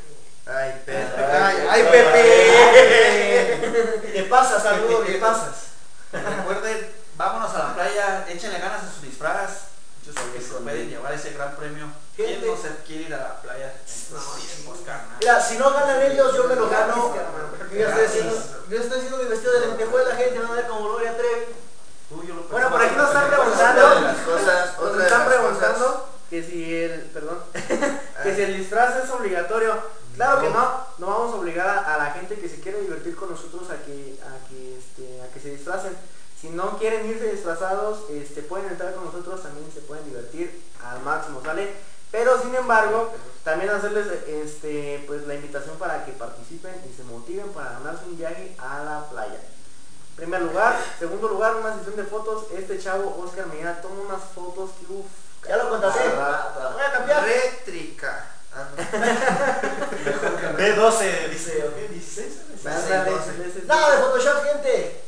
Ay, 0.47 0.83
Pepe. 0.87 1.23
Ay, 1.23 1.57
Ay, 1.71 1.83
Pepe. 1.91 4.13
¿Qué 4.13 4.23
pasa, 4.31 4.61
saludo? 4.61 5.05
¿Qué 5.05 5.15
pasas? 5.15 5.55
Recuerden, 6.13 6.93
vámonos 7.17 7.53
a 7.55 7.59
la 7.59 7.75
playa, 7.75 8.27
échenle 8.29 8.59
ganas 8.59 8.85
a 8.85 8.93
su 8.93 9.01
disfraz. 9.05 9.66
Porque 10.17 10.41
se 10.41 10.55
pueden 10.55 10.89
llevar 10.89 11.13
ese 11.13 11.33
gran 11.33 11.55
premio. 11.57 11.87
¿Quién 12.17 12.29
Gente. 12.29 12.47
no 12.47 12.57
se 12.57 12.69
quiere 12.87 13.03
ir 13.05 13.15
a 13.15 13.19
la 13.19 13.43
playa 13.43 13.75
carnal? 14.87 15.17
Mira, 15.21 15.41
si 15.41 15.59
no 15.59 15.71
ganan 15.71 16.03
ellos, 16.03 16.35
yo 16.35 16.45
me 16.45 16.57
lo 16.57 16.71
gano. 16.71 17.15
Yo 17.71 17.79
ya 17.79 17.89
estoy 17.89 18.05
haciendo, 18.07 18.35
yo 18.71 18.79
estoy 18.79 18.99
haciendo 18.99 19.19
mi 19.19 19.25
vestido 19.25 19.53
de 19.53 19.67
lentejuela, 19.67 20.17
gente, 20.17 20.39
no 20.39 20.53
me 20.53 20.63
como 20.63 20.89
Gloria 20.89 21.17
Trevi. 21.17 21.53
Tú, 22.09 22.23
yo 22.25 22.35
lo 22.35 22.43
Bueno, 22.45 22.71
por 22.71 22.81
aquí 22.81 22.97
nos 22.97 23.09
están 23.09 23.29
preguntando. 23.29 23.83
Cosas, 24.25 24.79
Nos 24.81 25.03
están 25.03 25.29
preguntando 25.29 26.09
que 26.31 26.43
si 26.43 26.75
el, 26.75 27.01
perdón, 27.13 27.39
que 28.23 28.35
si 28.35 28.43
el 28.43 28.57
disfraz 28.57 29.05
es 29.05 29.11
obligatorio. 29.11 29.75
Claro 30.15 30.41
que 30.41 30.49
no, 30.49 30.87
no 30.97 31.07
vamos 31.09 31.35
a 31.35 31.37
obligar 31.37 31.69
a, 31.69 31.95
a 31.95 31.99
la 31.99 32.13
gente 32.13 32.39
que 32.39 32.49
se 32.49 32.61
quiere 32.61 32.81
divertir 32.81 33.15
con 33.15 33.29
nosotros 33.29 33.69
a 33.69 33.85
que, 33.85 34.19
a 34.23 34.49
que, 34.49 34.79
este, 34.79 35.21
a 35.23 35.29
que 35.29 35.41
se 35.41 35.51
disfracen. 35.51 35.95
Si 36.41 36.51
no 36.51 36.77
quieren 36.79 37.07
irse 37.09 37.33
disfrazados, 37.33 38.11
este, 38.11 38.43
pueden 38.43 38.69
entrar 38.71 38.95
con 38.95 39.05
nosotros, 39.07 39.43
también 39.43 39.71
se 39.73 39.81
pueden 39.81 40.05
divertir 40.05 40.63
al 40.85 41.01
máximo, 41.03 41.41
¿sale? 41.43 41.73
Pero 42.13 42.41
sin 42.41 42.55
embargo, 42.55 43.11
también 43.43 43.71
hacerles 43.71 44.07
este, 44.29 45.03
pues, 45.07 45.27
la 45.27 45.35
invitación 45.35 45.77
para 45.77 46.05
que 46.05 46.13
participen 46.13 46.75
y 46.91 46.95
se 46.95 47.03
motiven 47.05 47.49
para 47.49 47.73
ganarse 47.73 48.05
un 48.05 48.17
viaje 48.19 48.55
a 48.59 48.83
la 48.85 49.09
playa. 49.11 49.41
Primer 50.15 50.43
lugar, 50.43 50.77
segundo 50.99 51.29
lugar, 51.29 51.57
una 51.57 51.77
sesión 51.77 51.97
de 51.97 52.05
fotos. 52.05 52.47
Este 52.57 52.79
chavo, 52.79 53.17
Oscar 53.23 53.47
Miguel, 53.47 53.75
toma 53.83 54.01
unas 54.09 54.23
fotos 54.35 54.71
que 54.79 54.93
uff. 54.93 55.07
Ya 55.47 55.57
lo 55.59 55.69
contaste. 55.69 56.01
Voy 56.09 56.83
a 56.83 56.93
cambiar. 56.93 57.25
Rétrica. 57.25 58.27
Ah, 58.55 58.69
no. 58.77 58.83
B12, 60.59 61.29
dice, 61.29 61.65
ok, 61.69 61.91
16. 61.91 62.27
Ándale, 62.65 63.11
doce. 63.11 63.31
ese 63.47 63.59
es- 63.61 63.65
Nada 63.67 63.91
de 63.97 64.03
Photoshop, 64.03 64.43
gente. 64.45 65.03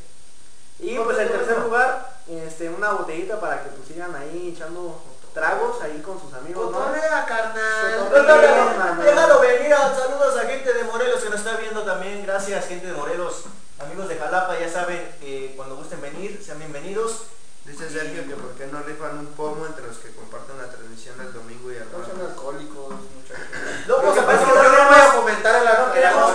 Y 0.79 0.97
pues 0.97 1.17
el 1.17 1.29
tercer 1.29 1.59
lugar, 1.59 2.17
este, 2.27 2.69
una 2.69 2.91
botellita 2.91 3.39
para 3.39 3.63
que 3.63 3.69
pues 3.69 3.87
sigan 3.87 4.15
ahí 4.15 4.53
echando 4.55 5.01
tragos 5.33 5.81
ahí 5.81 6.01
con 6.01 6.19
sus 6.19 6.33
amigos, 6.33 6.71
¿no? 6.71 6.77
Cotonea, 6.79 7.25
carnal. 7.25 8.09
Cotonea. 8.09 8.97
Déjalo 9.03 9.39
venir. 9.41 9.75
Saludos 9.75 10.37
a 10.37 10.47
gente 10.47 10.73
de 10.73 10.83
Morelos 10.85 11.21
que 11.21 11.29
nos 11.29 11.39
está 11.39 11.57
viendo 11.57 11.83
también. 11.83 12.25
Gracias, 12.25 12.67
gente 12.67 12.87
de 12.87 12.93
Morelos. 12.93 13.43
Amigos 13.79 14.09
de 14.09 14.17
Jalapa, 14.17 14.59
ya 14.59 14.69
saben 14.69 15.15
que 15.19 15.53
cuando 15.55 15.75
gusten 15.77 16.01
venir, 16.01 16.41
sean 16.43 16.59
bienvenidos. 16.59 17.23
Dice 17.65 17.89
Sergio 17.89 18.23
que 18.27 18.35
por 18.35 18.51
qué 18.55 18.65
no 18.67 18.81
rifan 18.81 19.19
un 19.19 19.27
pomo 19.27 19.65
entre 19.65 19.85
los 19.85 19.97
que 19.97 20.11
comparten 20.15 20.57
la 20.57 20.69
transmisión 20.69 21.19
el 21.21 21.31
domingo 21.33 21.71
y 21.71 21.75
el 21.75 21.85
No 21.91 21.99
son 22.03 22.17
martes. 22.17 22.29
alcohólicos, 22.29 22.95
muchachos. 23.13 23.45
Vamos 23.87 24.17
a 24.17 24.25
Pues 24.25 24.37
pasar 24.39 24.55
no, 24.55 24.63
no 24.63 24.89
voy 24.89 24.99
a 24.99 25.11
fomentar 25.11 25.55
el 25.55 25.65
No 25.65 25.93
queremos 25.93 26.33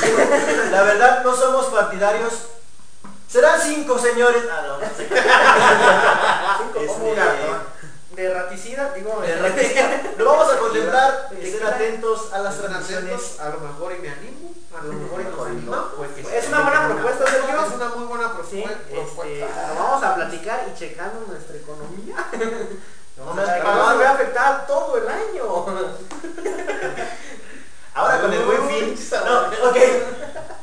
la 0.70 0.82
verdad, 0.82 1.22
no 1.24 1.34
somos 1.34 1.66
partidarios. 1.66 2.32
Serán 3.28 3.60
cinco, 3.60 3.98
señores. 3.98 4.42
Ah, 4.50 4.62
no. 4.66 4.78
Cinco, 4.96 6.80
Este, 6.80 8.22
De 8.22 8.34
raticida, 8.34 8.92
digo. 8.92 9.20
de 9.20 9.36
raticida. 9.36 10.02
Lo 10.18 10.24
vamos 10.24 10.52
a 10.52 10.58
contemplar. 10.58 11.28
Tequila. 11.30 11.46
Estén 11.48 11.66
atentos 11.66 12.32
a 12.32 12.38
las 12.40 12.58
atentos, 12.58 13.38
A 13.40 13.48
lo 13.50 13.60
mejor 13.60 13.92
y 13.92 13.98
me 14.00 14.10
animo, 14.10 14.52
a 14.76 14.82
lo 14.84 14.92
mejor 14.94 15.20
y 15.20 15.24
nos 15.24 15.46
animamos. 15.46 15.88
Pues 15.96 16.10
Es 16.34 16.48
una 16.48 16.60
buena 16.62 16.88
propuesta, 16.88 17.26
Sergio. 17.30 17.64
Es 17.66 17.72
una 17.74 17.88
muy 17.90 18.04
buena 18.06 18.32
propuesta. 18.32 18.58
este, 18.90 19.38
lo 19.40 19.74
vamos 19.80 20.02
a 20.02 20.14
platicar 20.16 20.66
y 20.68 20.78
checando 20.78 21.24
nuestra 21.28 21.56
economía. 21.56 22.16
No 23.16 23.34
me 23.34 23.42
has 23.42 23.48
Para 23.48 23.58
que 23.58 23.64
no 23.64 23.70
pagado. 23.70 23.90
se 23.92 23.98
vea 23.98 24.10
afectar 24.12 24.66
todo 24.66 24.96
el 24.96 25.06
año. 25.06 25.66
Ahora 27.94 28.20
con 28.20 28.32
el 28.32 28.44
buen 28.44 28.68
fin. 28.68 28.98
No, 29.24 29.40
ok. 29.68 29.76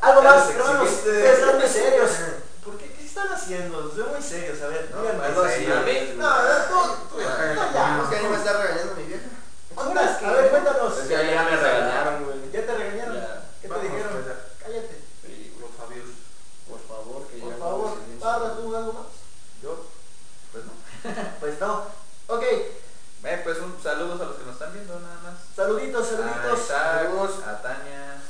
Algo 0.02 0.22
más, 0.22 0.50
hermanos. 0.50 0.90
Ustedes 0.90 1.40
están 1.40 1.58
muy 1.60 1.68
serios. 1.68 2.12
¿Por 2.64 2.78
qué? 2.78 2.92
¿Qué 2.94 3.06
están 3.06 3.28
haciendo? 3.32 3.94
Son 3.96 4.12
muy 4.12 4.22
serios. 4.22 4.62
A 4.62 4.68
ver, 4.68 4.90
algo 5.24 5.42
así, 5.44 5.66
No, 5.66 5.76
a 5.76 5.82
ver. 5.82 6.16
no, 6.18 6.94
tú, 7.10 7.20
ya. 7.20 8.02
Es 8.04 8.10
que 8.10 8.16
ahí 8.16 8.28
me 8.28 8.38
está 8.38 8.54
regañando 8.62 8.96
mi 8.96 9.04
vieja. 9.04 9.26
A 9.78 10.32
ver, 10.32 10.50
cuéntanos. 10.50 10.98
Es 10.98 11.08
que 11.08 11.14
ya 11.14 11.44
me 11.44 11.56
regañaron, 11.58 12.24
güey. 12.26 12.52
¿Ya 12.52 12.66
te 12.66 12.74
regañaron? 12.76 13.16
Ya. 13.16 13.44
¿Qué 13.62 13.68
te 13.68 13.80
dijeron? 13.82 14.12
pues. 14.14 14.36
Cállate. 14.64 15.02
Los 15.60 15.72
Fabios. 15.78 16.10
Por 16.68 16.80
favor, 16.88 17.28
que 17.28 17.38
Por 17.40 17.58
favor. 17.60 17.98
Parra, 18.20 18.56
¿tú 18.56 18.76
algo 18.76 18.94
más? 18.94 19.08
Yo, 19.62 19.86
pues 20.52 20.64
no. 20.66 20.72
Pues 21.40 21.60
no. 21.60 21.86
Ok, 22.28 22.44
Eh, 23.24 23.42
pues 23.44 23.58
un 23.60 23.76
saludos 23.82 24.22
a 24.22 24.26
los 24.26 24.36
que 24.38 24.46
saluditos, 25.68 26.08
A 26.08 26.10
saluditos. 26.18 26.60
Isaac, 26.60 27.48
a 27.48 27.62
Tania, 27.62 28.22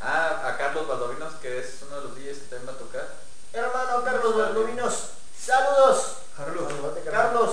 a, 0.00 0.48
a 0.48 0.56
Carlos 0.58 0.86
Valdovinos, 0.86 1.34
que 1.40 1.58
es 1.60 1.82
uno 1.86 1.96
de 1.96 2.02
los 2.02 2.14
DJs 2.16 2.38
que 2.38 2.46
también 2.54 2.68
va 2.68 2.72
a 2.72 2.78
tocar. 2.78 3.08
Hermano 3.52 4.04
Carlos 4.04 4.36
Valdovinos, 4.36 5.10
saludos. 5.38 6.14
Carlos. 6.36 6.72
Carlos, 7.04 7.50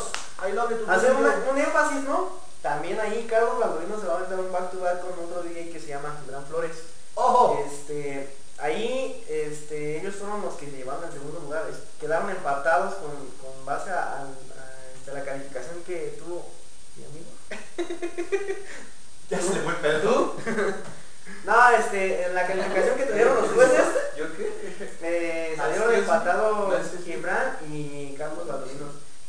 I 0.48 0.52
love 0.52 0.70
you. 0.72 0.78
tu 0.86 0.92
Hacer 0.92 1.14
un 1.16 1.58
énfasis, 1.58 2.04
¿no? 2.04 2.44
también 2.62 3.00
ahí 3.00 3.28
Carlos 3.30 3.60
Valorino 3.60 4.00
se 4.00 4.08
va 4.08 4.14
a 4.14 4.18
aventar 4.18 4.40
un 4.40 4.52
back 4.52 4.72
to 4.72 4.80
back 4.80 5.00
con 5.00 5.12
otro 5.26 5.44
DJ 5.44 5.70
que 5.72 5.80
se 5.80 5.88
llama 5.88 6.18
Gibran 6.24 6.46
Flores. 6.48 6.72
¡Ojo! 7.14 7.64
Este, 7.66 8.36
ahí 8.58 9.24
este, 9.30 10.00
ellos 10.02 10.16
fueron 10.16 10.42
los 10.42 10.56
que 10.56 10.66
llevaron 10.68 11.04
el 11.04 11.12
segundo 11.14 11.40
lugar. 11.42 11.66
Es- 11.70 11.78
Quedaron 12.00 12.30
empatados 12.32 12.96
con, 12.96 13.12
con 13.12 13.66
base 13.66 13.92
a, 13.92 14.04
a- 14.04 14.22
a, 14.24 14.26
este, 14.98 15.14
la 15.14 15.24
calificación 15.24 15.84
que 15.84 16.20
tuvo 16.20 16.50
mi 16.96 17.06
amigo. 17.06 17.30
Ya 19.30 19.42
se 19.42 19.54
le 19.54 19.62
fue 19.62 19.74
el 19.74 19.80
pedo. 19.80 20.36
No, 21.44 21.70
este, 21.70 22.26
en 22.26 22.34
la 22.36 22.48
calificación 22.48 22.98
que 22.98 23.06
tuvieron 23.06 23.36
los 23.36 23.52
jueces, 23.52 23.86
¿Yo 24.18 24.26
qué? 24.36 24.52
eh, 25.02 25.54
salieron 25.58 25.94
empatados. 25.94 26.74
Gibran 27.04 27.58
y 27.72 28.16
Carlos 28.18 28.48
Valorino. 28.48 28.86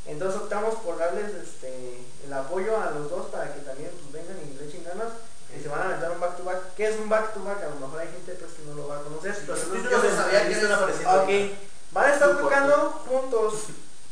Entonces 0.07 0.41
optamos 0.41 0.77
por 0.77 0.99
darles 0.99 1.35
este, 1.35 2.01
el 2.25 2.33
apoyo 2.33 2.81
a 2.81 2.91
los 2.93 3.11
dos 3.11 3.27
para 3.27 3.53
que 3.53 3.61
también 3.61 3.91
pues, 3.91 4.13
vengan 4.13 4.43
y 4.43 4.59
le 4.59 4.67
echen 4.67 4.85
ganas. 4.85 5.09
Y 5.57 5.63
se 5.63 5.69
van 5.69 5.81
a 5.81 5.85
aventar 5.85 6.11
un 6.11 6.21
back 6.21 6.37
to 6.37 6.45
back. 6.45 6.75
¿Qué 6.77 6.89
es 6.89 6.99
un 6.99 7.09
back 7.09 7.35
to 7.35 7.45
back? 7.45 7.63
A 7.63 7.69
lo 7.69 7.77
mejor 7.87 8.01
hay 8.01 8.09
gente 8.09 8.33
pues, 8.33 8.53
que 8.53 8.63
no 8.65 8.75
lo 8.75 8.89
va 8.89 8.99
a 8.99 9.03
conocer. 9.03 9.37
Los 9.47 9.67
yo 9.67 10.03
no 10.03 10.17
sabía 10.17 10.47
que 10.49 10.53
están 10.53 10.73
apareciendo. 10.73 11.23
Ok. 11.23 11.31
Van 11.93 12.05
a 12.11 12.15
estar 12.15 12.39
tocando 12.39 12.77
juntos 13.09 13.55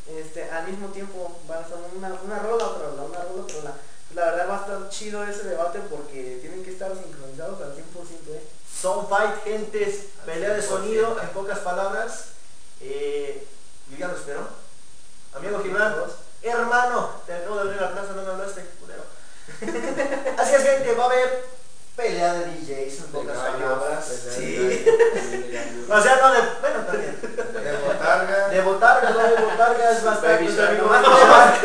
este, 0.09 0.51
al 0.51 0.67
mismo 0.69 0.89
tiempo. 0.89 1.41
Van 1.49 1.59
a 1.59 1.63
estar 1.63 1.79
una, 1.95 2.09
una 2.23 2.39
rola, 2.39 2.65
otra 2.67 2.89
rola, 2.89 3.03
una 3.03 3.19
rola, 3.25 3.43
otra 3.43 3.57
rola. 3.57 3.75
La 4.15 4.27
verdad 4.27 4.49
va 4.49 4.57
a 4.57 4.61
estar 4.61 4.89
chido 4.91 5.25
ese 5.25 5.43
debate 5.45 5.81
porque 5.91 6.39
tienen 6.41 6.63
que 6.65 6.71
estar 6.71 6.93
sincronizados 6.93 7.61
al 7.61 7.75
100%. 7.75 7.79
¿eh? 8.35 8.43
Son 8.81 9.09
fight, 9.09 9.43
gentes, 9.43 10.07
pelea 10.25 10.55
de 10.55 10.63
sonido, 10.63 11.19
en 11.21 11.29
pocas 11.31 11.59
palabras. 11.61 12.27
Eh, 12.81 13.47
yo 13.91 13.97
ya 13.97 14.09
lo 14.09 14.17
espero. 14.17 14.47
Amigo 15.35 15.61
Gibran, 15.63 15.97
hermano, 16.43 17.11
te 17.27 17.35
acabo 17.35 17.57
de 17.57 17.63
abrir 17.63 17.81
la 17.81 17.93
plaza, 17.93 18.13
no 18.15 18.23
me 18.23 18.31
hablaste, 18.31 18.65
culero. 18.81 19.03
Así 20.39 20.55
es, 20.55 20.63
gente, 20.63 20.95
va 20.95 21.05
a 21.05 21.07
haber 21.07 21.45
pelea 21.97 22.35
de 22.35 22.47
DJs, 22.47 22.99
en 23.01 23.07
pocas 23.07 23.37
palabras. 23.37 24.05
Sí. 24.37 24.85
O 25.89 26.01
sea, 26.01 26.17
no 26.17 26.33
de. 26.33 26.41
Bueno, 26.61 26.81
también. 26.87 27.21
De 27.21 27.77
botarga. 27.87 28.49
De 28.49 28.61
botarga, 28.61 29.11
no 29.11 29.19
de 29.19 29.43
botarga 29.43 29.91
es 29.91 30.05
bastante. 30.05 30.45
Baby 30.45 30.57
Shark, 30.57 30.79
nomás 30.79 31.03
no, 31.03 31.09
no, 31.11 31.19
no, 31.19 31.25
nomás- 31.25 31.61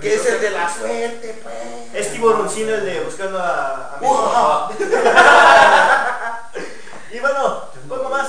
Que 0.00 0.14
es 0.14 0.26
el 0.26 0.40
de 0.40 0.50
la 0.50 0.72
suerte, 0.72 1.40
pues. 1.42 1.56
Es 2.06 2.12
tiburoncino 2.12 2.74
el 2.74 2.84
de 2.84 3.00
buscando 3.00 3.38
a, 3.38 3.94
a 3.96 3.98
mi 4.00 4.06
Uah. 4.06 4.70
Y 7.12 7.18
bueno, 7.20 7.64
poco 7.88 8.08
más. 8.10 8.28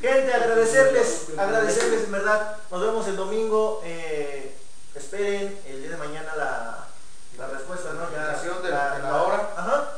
Gente, 0.00 0.32
agradecerles, 0.32 1.26
agradecerles 1.36 2.04
en 2.04 2.12
verdad. 2.12 2.56
Nos 2.70 2.80
vemos 2.80 3.06
el 3.08 3.16
domingo. 3.16 3.82
eh, 3.84 4.54
esperen 4.94 5.58
el 5.66 5.82
día 5.82 5.90
de 5.90 5.96
mañana 5.96 6.34
la, 6.36 6.86
la 7.38 7.46
respuesta, 7.48 7.90
¿no? 7.92 8.06
De 8.10 8.70
la- 8.70 8.96
de 8.96 9.02
la 9.02 9.22
hora. 9.22 9.50
Ajá. 9.56 9.88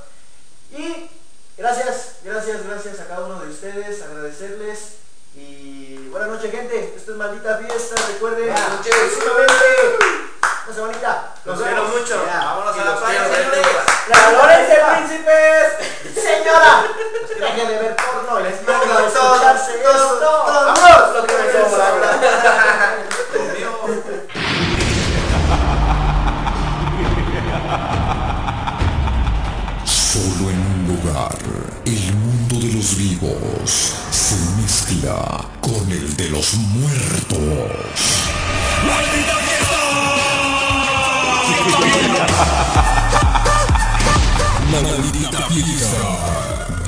Y 0.73 1.09
gracias, 1.57 2.17
gracias, 2.25 2.67
gracias 2.67 3.01
a 3.01 3.07
cada 3.07 3.25
uno 3.27 3.41
de 3.41 3.49
ustedes. 3.51 4.03
Agradecerles. 4.03 4.95
Y 5.35 6.09
buenas 6.11 6.29
noches, 6.31 6.51
gente. 6.51 6.95
Esto 6.97 7.13
es 7.13 7.17
maldita 7.17 7.59
fiesta. 7.59 7.95
Recuerden, 8.09 8.47
Buenas 8.51 8.71
noches. 8.71 8.95
próximamente, 8.95 9.55
una 10.71 10.75
semanita. 10.75 11.33
Los 11.45 11.59
Nos 11.59 11.67
quiero 11.69 11.85
mucho. 11.85 12.27
Ya. 12.27 12.39
Vámonos 12.45 12.77
Y 12.77 12.81
a 12.81 12.85
la 12.85 12.91
los 12.91 13.01
playa, 13.01 13.25
señores. 13.25 13.63
todas. 13.63 13.87
¡Ganadores 14.09 14.59
príncipes! 14.97 15.67
Señora, 16.15 16.85
deje 17.39 17.67
de 17.67 17.79
ver 17.79 17.97
porno 17.97 18.41
y 18.41 18.43
les 18.45 18.63
mando 18.63 18.93
a 18.93 19.09
Todo, 19.11 19.35
escucharse 19.35 19.73
todo, 19.79 20.15
esto. 20.15 20.45
¡Vámonos! 20.47 21.15
Lo 21.15 21.27
que 21.27 21.35
me. 21.35 21.41
Solo 29.85 30.51
en 30.51 30.59
un 30.59 30.87
lugar, 30.89 31.39
el 31.85 32.15
mundo 32.15 32.57
de 32.67 32.73
los 32.75 32.97
vivos 32.97 33.95
se 34.11 34.35
mezcla 34.61 35.45
con 35.61 35.91
el 35.91 36.17
de 36.17 36.29
los 36.31 36.55
muertos. 36.55 38.50
Maldita 44.71 45.43
fiesta. 45.49 46.41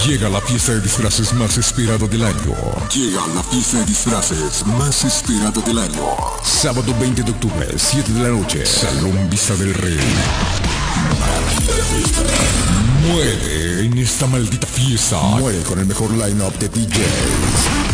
Llega 0.07 0.29
la 0.29 0.41
fiesta 0.41 0.73
de 0.73 0.81
disfraces 0.81 1.33
más 1.35 1.57
esperada 1.59 2.07
del 2.09 2.25
año. 2.25 2.57
Llega 2.93 3.27
la 3.35 3.43
fiesta 3.43 3.79
de 3.79 3.85
disfraces 3.85 4.67
más 4.67 5.05
esperada 5.05 5.61
del 5.61 5.79
año. 5.79 6.17
Sábado 6.43 6.95
20 6.99 7.23
de 7.23 7.31
octubre, 7.31 7.67
7 7.77 8.13
de 8.13 8.21
la 8.21 8.29
noche. 8.29 8.67
Salón 8.67 9.31
Vista 9.31 9.55
del 9.55 9.75
Rey. 9.75 10.01
Muere 13.09 13.85
en 13.85 13.99
esta 13.99 14.27
maldita 14.27 14.67
fiesta. 14.67 15.21
Muere 15.39 15.63
con 15.63 15.79
el 15.79 15.87
mejor 15.87 16.11
line-up 16.13 16.59
de 16.59 16.69
DJs. 16.69 17.92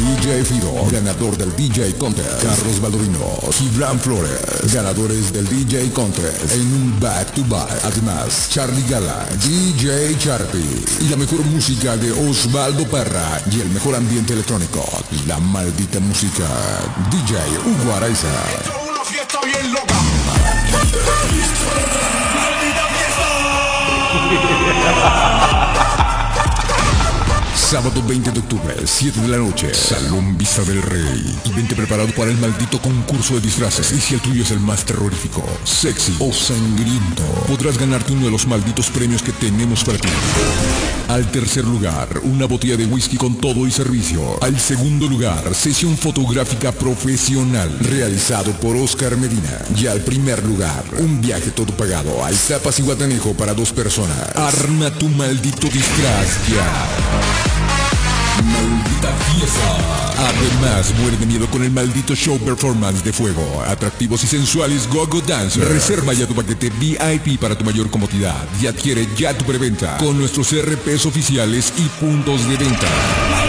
DJ 0.00 0.44
Fido, 0.44 0.72
ganador 0.90 1.36
del 1.36 1.54
DJ 1.54 1.94
Contest. 1.98 2.42
Carlos 2.42 2.80
Valdorino, 2.80 3.38
Gibran 3.52 4.00
Flores, 4.00 4.72
ganadores 4.72 5.30
del 5.30 5.46
DJ 5.46 5.92
Contest 5.92 6.52
en 6.54 6.72
un 6.72 6.98
back 6.98 7.34
to 7.34 7.44
back. 7.44 7.68
Además, 7.84 8.48
Charlie 8.50 8.82
Gala, 8.88 9.26
DJ 9.44 10.16
Charpy 10.18 10.84
y 11.00 11.08
la 11.08 11.16
mejor 11.16 11.44
música 11.44 11.98
de 11.98 12.12
Osvaldo 12.12 12.88
Parra 12.88 13.42
y 13.52 13.60
el 13.60 13.68
mejor 13.68 13.94
ambiente 13.94 14.32
electrónico. 14.32 14.82
La 15.26 15.38
maldita 15.38 16.00
música. 16.00 16.48
DJ 17.10 17.36
Hugo 17.66 17.92
Araiza. 17.94 18.28
Esto 18.58 18.72
es 18.72 18.88
una 18.88 19.04
fiesta 19.04 19.38
bien 19.44 19.72
loca. 19.74 19.94
Sábado 27.70 28.02
20 28.04 28.32
de 28.32 28.40
octubre, 28.40 28.74
7 28.84 29.20
de 29.20 29.28
la 29.28 29.36
noche, 29.36 29.72
Salón 29.72 30.36
Vista 30.36 30.64
del 30.64 30.82
Rey. 30.82 31.38
Y 31.44 31.52
vente 31.52 31.76
preparado 31.76 32.08
para 32.16 32.32
el 32.32 32.36
maldito 32.36 32.82
concurso 32.82 33.34
de 33.34 33.42
disfraces. 33.42 33.92
Y 33.92 34.00
si 34.00 34.14
el 34.14 34.20
tuyo 34.20 34.42
es 34.42 34.50
el 34.50 34.58
más 34.58 34.84
terrorífico, 34.84 35.44
sexy 35.62 36.16
o 36.18 36.32
sangriento, 36.32 37.22
podrás 37.46 37.78
ganarte 37.78 38.12
uno 38.12 38.24
de 38.24 38.32
los 38.32 38.48
malditos 38.48 38.90
premios 38.90 39.22
que 39.22 39.30
tenemos 39.30 39.84
para 39.84 39.98
ti. 39.98 40.08
Al 41.10 41.28
tercer 41.28 41.64
lugar, 41.64 42.20
una 42.22 42.46
botella 42.46 42.76
de 42.76 42.86
whisky 42.86 43.16
con 43.16 43.34
todo 43.34 43.66
y 43.66 43.72
servicio. 43.72 44.40
Al 44.40 44.60
segundo 44.60 45.08
lugar, 45.08 45.52
sesión 45.56 45.96
fotográfica 45.96 46.70
profesional, 46.70 47.68
realizado 47.80 48.52
por 48.52 48.76
Oscar 48.76 49.16
Medina. 49.16 49.58
Y 49.76 49.88
al 49.88 50.02
primer 50.02 50.46
lugar, 50.46 50.84
un 50.98 51.20
viaje 51.20 51.50
todo 51.50 51.76
pagado 51.76 52.24
a 52.24 52.30
Itapas 52.30 52.78
y 52.78 52.82
Guatanejo 52.82 53.34
para 53.34 53.54
dos 53.54 53.72
personas. 53.72 54.36
Arma 54.36 54.88
tu 54.92 55.08
maldito 55.08 55.66
disfraz 55.66 56.46
ya. 56.48 56.86
Además, 60.18 60.92
muere 61.00 61.16
de 61.16 61.26
miedo 61.26 61.46
con 61.50 61.62
el 61.62 61.70
maldito 61.70 62.14
show 62.14 62.38
performance 62.38 63.02
de 63.02 63.12
fuego. 63.12 63.62
Atractivos 63.66 64.22
y 64.24 64.26
sensuales 64.26 64.88
Gogo 64.88 65.20
Dance. 65.20 65.60
Reserva 65.64 66.12
ya 66.12 66.26
tu 66.26 66.34
paquete 66.34 66.70
VIP 66.70 67.38
para 67.40 67.56
tu 67.56 67.64
mayor 67.64 67.90
comodidad 67.90 68.46
y 68.60 68.66
adquiere 68.66 69.08
ya 69.16 69.36
tu 69.36 69.44
preventa 69.44 69.96
con 69.98 70.18
nuestros 70.18 70.54
RPs 70.54 71.06
oficiales 71.06 71.72
y 71.78 71.82
puntos 72.00 72.48
de 72.48 72.56
venta. 72.56 73.39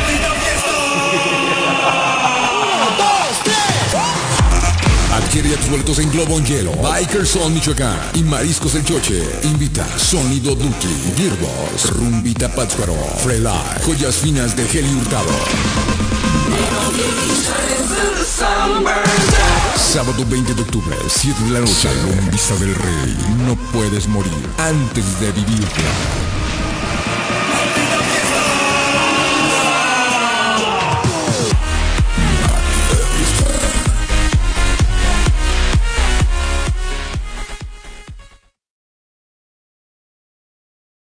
Adquiere 5.31 5.51
ya 5.51 5.55
tus 5.55 5.69
boletos 5.69 5.99
en 5.99 6.11
Globo 6.11 6.37
en 6.37 6.45
Hielo, 6.45 6.73
Bikers 6.73 7.29
Son 7.29 7.53
Michoacán 7.53 7.97
y 8.15 8.21
Mariscos 8.21 8.75
El 8.75 8.83
Choche. 8.83 9.23
Invita 9.43 9.87
Sonido 9.97 10.55
Duki, 10.55 10.93
Gearbox, 11.15 11.91
Rumbita 11.91 12.53
Pátzcuaro, 12.53 12.93
Freelite, 13.23 13.79
Joyas 13.85 14.15
Finas 14.15 14.57
de 14.57 14.63
Heli 14.65 14.93
Hurtado. 14.93 15.31
Sábado 19.77 20.25
20 20.27 20.53
de 20.53 20.61
octubre, 20.63 20.97
7 21.07 21.43
de 21.45 21.51
la 21.51 21.59
noche, 21.61 21.75
Salón 21.75 22.29
Vista 22.29 22.55
del 22.55 22.75
Rey. 22.75 23.17
No 23.47 23.55
puedes 23.71 24.09
morir 24.09 24.33
antes 24.57 25.17
de 25.21 25.31
vivirla. 25.31 26.40